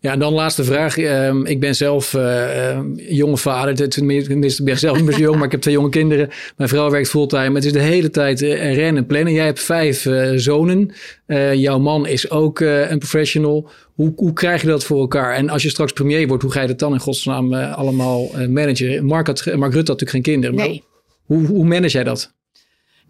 Ja, 0.00 0.12
en 0.12 0.18
dan 0.18 0.32
laatste 0.32 0.64
vraag. 0.64 0.98
Ehm, 0.98 1.44
ik 1.44 1.60
ben 1.60 1.74
zelf 1.74 2.12
uh, 2.12 2.78
jonge 2.94 3.36
vader. 3.36 3.88
Tenminste, 3.88 4.32
ik 4.32 4.64
ben 4.64 4.78
zelf 4.78 4.96
niet 4.96 5.04
meer 5.04 5.14
zo 5.14 5.20
jong, 5.20 5.36
maar 5.36 5.44
ik 5.44 5.50
heb 5.50 5.60
twee 5.60 5.74
jonge 5.74 5.88
kinderen. 5.88 6.28
Mijn 6.56 6.68
vrouw 6.68 6.90
werkt 6.90 7.08
fulltime. 7.08 7.54
Het 7.54 7.64
is 7.64 7.72
de 7.72 7.80
hele 7.80 8.10
tijd 8.10 8.42
uh, 8.42 8.74
rennen 8.74 8.96
en 8.96 9.06
plannen. 9.06 9.32
Jij 9.32 9.44
hebt 9.44 9.60
vijf 9.60 10.06
zonen. 10.34 10.92
jouw 11.54 11.78
man 11.78 12.06
is 12.06 12.30
ook 12.30 12.60
een 12.60 12.98
professional. 12.98 13.68
Hoe, 13.94 14.12
hoe 14.16 14.32
krijg 14.32 14.60
je 14.60 14.66
dat 14.66 14.84
voor 14.84 15.00
elkaar? 15.00 15.34
En 15.34 15.48
als 15.48 15.62
je 15.62 15.68
straks 15.68 15.92
premier 15.92 16.28
wordt, 16.28 16.42
hoe 16.42 16.52
ga 16.52 16.60
je 16.60 16.68
dat 16.68 16.78
dan 16.78 16.92
in 16.92 17.00
godsnaam 17.00 17.54
allemaal 17.54 18.30
managen? 18.48 19.04
Mark, 19.04 19.26
had, 19.26 19.44
Mark 19.44 19.72
Rutte 19.72 19.90
had 19.92 20.00
natuurlijk 20.00 20.10
geen 20.10 20.22
kinderen. 20.22 20.56
Nee. 20.56 20.84
Hoe, 21.24 21.46
hoe 21.46 21.64
manage 21.64 21.92
jij 21.92 22.04
dat? 22.04 22.34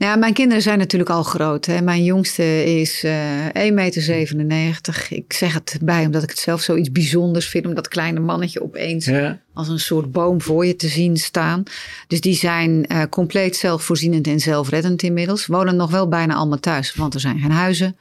Nou, 0.00 0.18
mijn 0.18 0.32
kinderen 0.32 0.62
zijn 0.62 0.78
natuurlijk 0.78 1.10
al 1.10 1.22
groot. 1.22 1.66
Hè. 1.66 1.80
Mijn 1.80 2.04
jongste 2.04 2.64
is 2.64 3.04
uh, 3.04 3.68
eh, 3.68 4.30
1,97 4.30 4.36
meter. 4.36 5.06
Ik 5.10 5.32
zeg 5.32 5.54
het 5.54 5.78
bij 5.82 6.04
omdat 6.04 6.22
ik 6.22 6.28
het 6.28 6.38
zelf 6.38 6.60
zoiets 6.60 6.92
bijzonders 6.92 7.48
vind. 7.48 7.66
Om 7.66 7.74
dat 7.74 7.88
kleine 7.88 8.20
mannetje 8.20 8.62
opeens 8.62 9.10
als 9.52 9.68
een 9.68 9.80
soort 9.80 10.12
boom 10.12 10.40
voor 10.40 10.66
je 10.66 10.76
te 10.76 10.88
zien 10.88 11.16
staan. 11.16 11.62
Dus 12.06 12.20
die 12.20 12.34
zijn 12.34 12.84
uh, 12.92 13.02
compleet 13.10 13.56
zelfvoorzienend 13.56 14.26
en 14.26 14.40
zelfreddend 14.40 15.02
inmiddels. 15.02 15.46
Wonen 15.46 15.76
nog 15.76 15.90
wel 15.90 16.08
bijna 16.08 16.34
allemaal 16.34 16.60
thuis, 16.60 16.94
want 16.94 17.14
er 17.14 17.20
zijn 17.20 17.38
geen 17.38 17.50
huizen. 17.50 17.96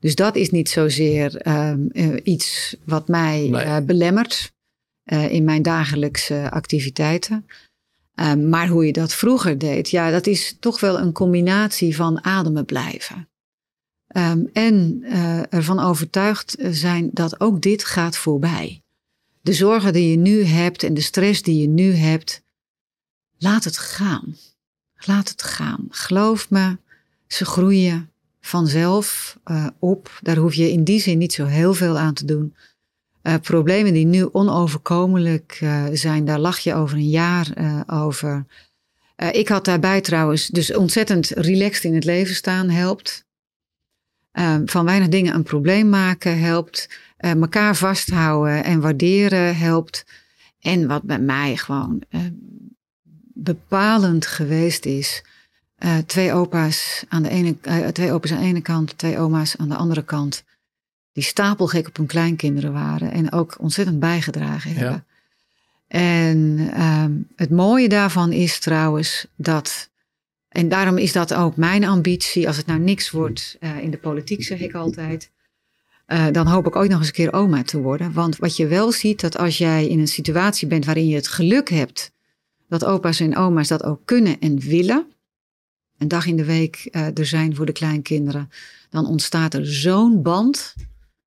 Dus 0.00 0.14
dat 0.14 0.36
is 0.36 0.50
niet 0.50 0.68
zozeer 0.68 1.46
uh, 1.46 1.72
iets 2.22 2.76
wat 2.84 3.08
mij 3.08 3.48
nee. 3.50 3.82
belemmert 3.82 4.52
in 5.28 5.44
mijn 5.44 5.62
dagelijkse 5.62 6.50
activiteiten. 6.50 7.46
Ehm, 8.14 8.48
maar 8.48 8.68
hoe 8.68 8.86
je 8.86 8.92
dat 8.92 9.14
vroeger 9.14 9.58
deed, 9.58 9.90
ja, 9.90 10.10
dat 10.10 10.26
is 10.26 10.56
toch 10.60 10.80
wel 10.80 10.98
een 10.98 11.12
combinatie 11.12 11.96
van 11.96 12.24
ademen 12.24 12.64
blijven. 12.64 13.28
Ehm, 14.06 14.44
en 14.52 15.02
uh, 15.02 15.52
ervan 15.52 15.78
overtuigd 15.78 16.56
zijn 16.70 17.10
dat 17.12 17.40
ook 17.40 17.62
dit 17.62 17.84
gaat 17.84 18.16
voorbij. 18.16 18.82
De 19.40 19.52
zorgen 19.52 19.92
die 19.92 20.10
je 20.10 20.16
nu 20.16 20.44
hebt 20.44 20.82
en 20.82 20.94
de 20.94 21.00
stress 21.00 21.42
die 21.42 21.60
je 21.60 21.68
nu 21.68 21.92
hebt, 21.94 22.42
laat 23.38 23.64
het 23.64 23.78
gaan. 23.78 24.36
Laat 24.94 25.28
het 25.28 25.42
gaan. 25.42 25.86
Geloof 25.90 26.50
me, 26.50 26.78
ze 27.26 27.44
groeien 27.44 28.10
vanzelf 28.40 29.38
uh, 29.44 29.66
op. 29.78 30.18
Daar 30.22 30.36
hoef 30.36 30.54
je 30.54 30.72
in 30.72 30.84
die 30.84 31.00
zin 31.00 31.18
niet 31.18 31.32
zo 31.32 31.44
heel 31.44 31.74
veel 31.74 31.98
aan 31.98 32.14
te 32.14 32.24
doen. 32.24 32.54
Uh, 33.22 33.34
problemen 33.42 33.92
die 33.92 34.06
nu 34.06 34.28
onoverkomelijk 34.32 35.58
uh, 35.62 35.84
zijn, 35.92 36.24
daar 36.24 36.38
lach 36.38 36.58
je 36.58 36.74
over 36.74 36.96
een 36.96 37.08
jaar 37.08 37.48
over. 37.86 38.46
ik 39.30 39.48
had 39.48 39.64
daarbij 39.64 40.00
trouwens 40.00 40.46
dus 40.46 40.74
ontzettend 40.74 41.28
relaxed 41.28 41.84
in 41.84 41.94
het 41.94 42.04
leven 42.04 42.34
staan, 42.34 42.70
helpt. 42.70 43.26
van 44.64 44.84
weinig 44.84 45.08
dingen 45.08 45.34
een 45.34 45.42
probleem 45.42 45.88
maken 45.88 46.38
helpt. 46.40 46.88
elkaar 47.16 47.76
vasthouden 47.76 48.64
en 48.64 48.80
waarderen 48.80 49.56
helpt. 49.56 50.04
En 50.60 50.86
wat 50.86 51.02
bij 51.02 51.18
mij 51.18 51.56
gewoon 51.56 52.02
bepalend 53.34 54.26
geweest 54.26 54.84
is. 54.84 55.24
Twee 56.06 56.32
opa's 56.32 57.04
aan 57.08 57.22
de 57.22 57.28
ene, 57.28 57.56
twee 57.92 58.12
opa's 58.12 58.32
aan 58.32 58.40
de 58.40 58.46
ene 58.46 58.62
kant, 58.62 58.98
twee 58.98 59.18
oma's 59.18 59.56
aan 59.56 59.68
de 59.68 59.76
andere 59.76 60.04
kant. 60.04 60.44
Die 61.12 61.22
stapelgek 61.22 61.88
op 61.88 61.96
hun 61.96 62.06
kleinkinderen 62.06 62.72
waren 62.72 63.12
en 63.12 63.32
ook 63.32 63.56
ontzettend 63.60 63.98
bijgedragen 63.98 64.74
hebben. 64.74 65.04
En 65.88 66.70
ehm, 66.72 67.12
het 67.36 67.50
mooie 67.50 67.88
daarvan 67.88 68.32
is 68.32 68.58
trouwens 68.58 69.26
dat, 69.36 69.90
en 70.48 70.68
daarom 70.68 70.98
is 70.98 71.12
dat 71.12 71.34
ook 71.34 71.56
mijn 71.56 71.84
ambitie, 71.84 72.46
als 72.46 72.56
het 72.56 72.66
nou 72.66 72.80
niks 72.80 73.10
wordt 73.10 73.56
uh, 73.60 73.78
in 73.78 73.90
de 73.90 73.98
politiek, 73.98 74.42
zeg 74.42 74.60
ik 74.60 74.74
altijd. 74.74 75.30
dan 76.32 76.46
hoop 76.46 76.66
ik 76.66 76.76
ooit 76.76 76.90
nog 76.90 76.98
eens 76.98 77.08
een 77.08 77.14
keer 77.14 77.32
oma 77.32 77.62
te 77.62 77.80
worden. 77.80 78.12
Want 78.12 78.36
wat 78.36 78.56
je 78.56 78.66
wel 78.66 78.92
ziet, 78.92 79.20
dat 79.20 79.38
als 79.38 79.58
jij 79.58 79.86
in 79.86 79.98
een 79.98 80.08
situatie 80.08 80.68
bent 80.68 80.84
waarin 80.84 81.06
je 81.06 81.14
het 81.14 81.28
geluk 81.28 81.68
hebt 81.68 82.12
dat 82.72 82.84
opa's 82.84 83.20
en 83.20 83.36
oma's 83.36 83.68
dat 83.68 83.84
ook 83.84 84.00
kunnen 84.04 84.40
en 84.40 84.58
willen, 84.58 85.06
een 85.98 86.08
dag 86.08 86.26
in 86.26 86.36
de 86.36 86.44
week 86.44 86.88
uh, 86.90 87.18
er 87.18 87.26
zijn 87.26 87.54
voor 87.54 87.66
de 87.66 87.72
kleinkinderen, 87.72 88.50
dan 88.90 89.06
ontstaat 89.06 89.54
er 89.54 89.66
zo'n 89.66 90.22
band. 90.22 90.74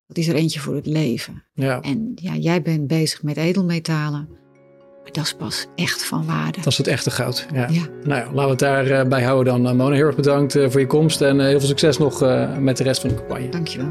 Dat 0.06 0.16
is 0.16 0.28
er 0.28 0.34
eentje 0.34 0.60
voor 0.60 0.74
het 0.74 0.86
leven. 0.86 1.44
Ja. 1.54 1.80
En 1.80 2.12
ja, 2.14 2.34
jij 2.34 2.62
bent 2.62 2.86
bezig 2.86 3.22
met 3.22 3.36
edelmetalen. 3.36 4.28
Maar 5.02 5.12
dat 5.12 5.24
is 5.24 5.34
pas 5.34 5.66
echt 5.74 6.04
van 6.04 6.26
waarde. 6.26 6.58
Dat 6.58 6.66
is 6.66 6.78
het 6.78 6.86
echte 6.86 7.10
goud. 7.10 7.46
Ja. 7.52 7.68
ja. 7.70 7.82
Nou 8.04 8.20
ja, 8.20 8.32
laten 8.32 8.44
we 8.44 8.50
het 8.50 8.58
daarbij 8.58 9.08
bij 9.08 9.22
houden 9.22 9.52
dan. 9.52 9.72
Uh, 9.72 9.78
Mona, 9.78 9.94
heel 9.94 10.06
erg 10.06 10.16
bedankt 10.16 10.52
voor 10.52 10.80
je 10.80 10.86
komst 10.86 11.20
en 11.20 11.40
heel 11.40 11.58
veel 11.58 11.68
succes 11.68 11.98
nog 11.98 12.20
met 12.60 12.76
de 12.76 12.82
rest 12.82 13.00
van 13.00 13.10
de 13.10 13.16
campagne. 13.16 13.48
Dankjewel. 13.48 13.88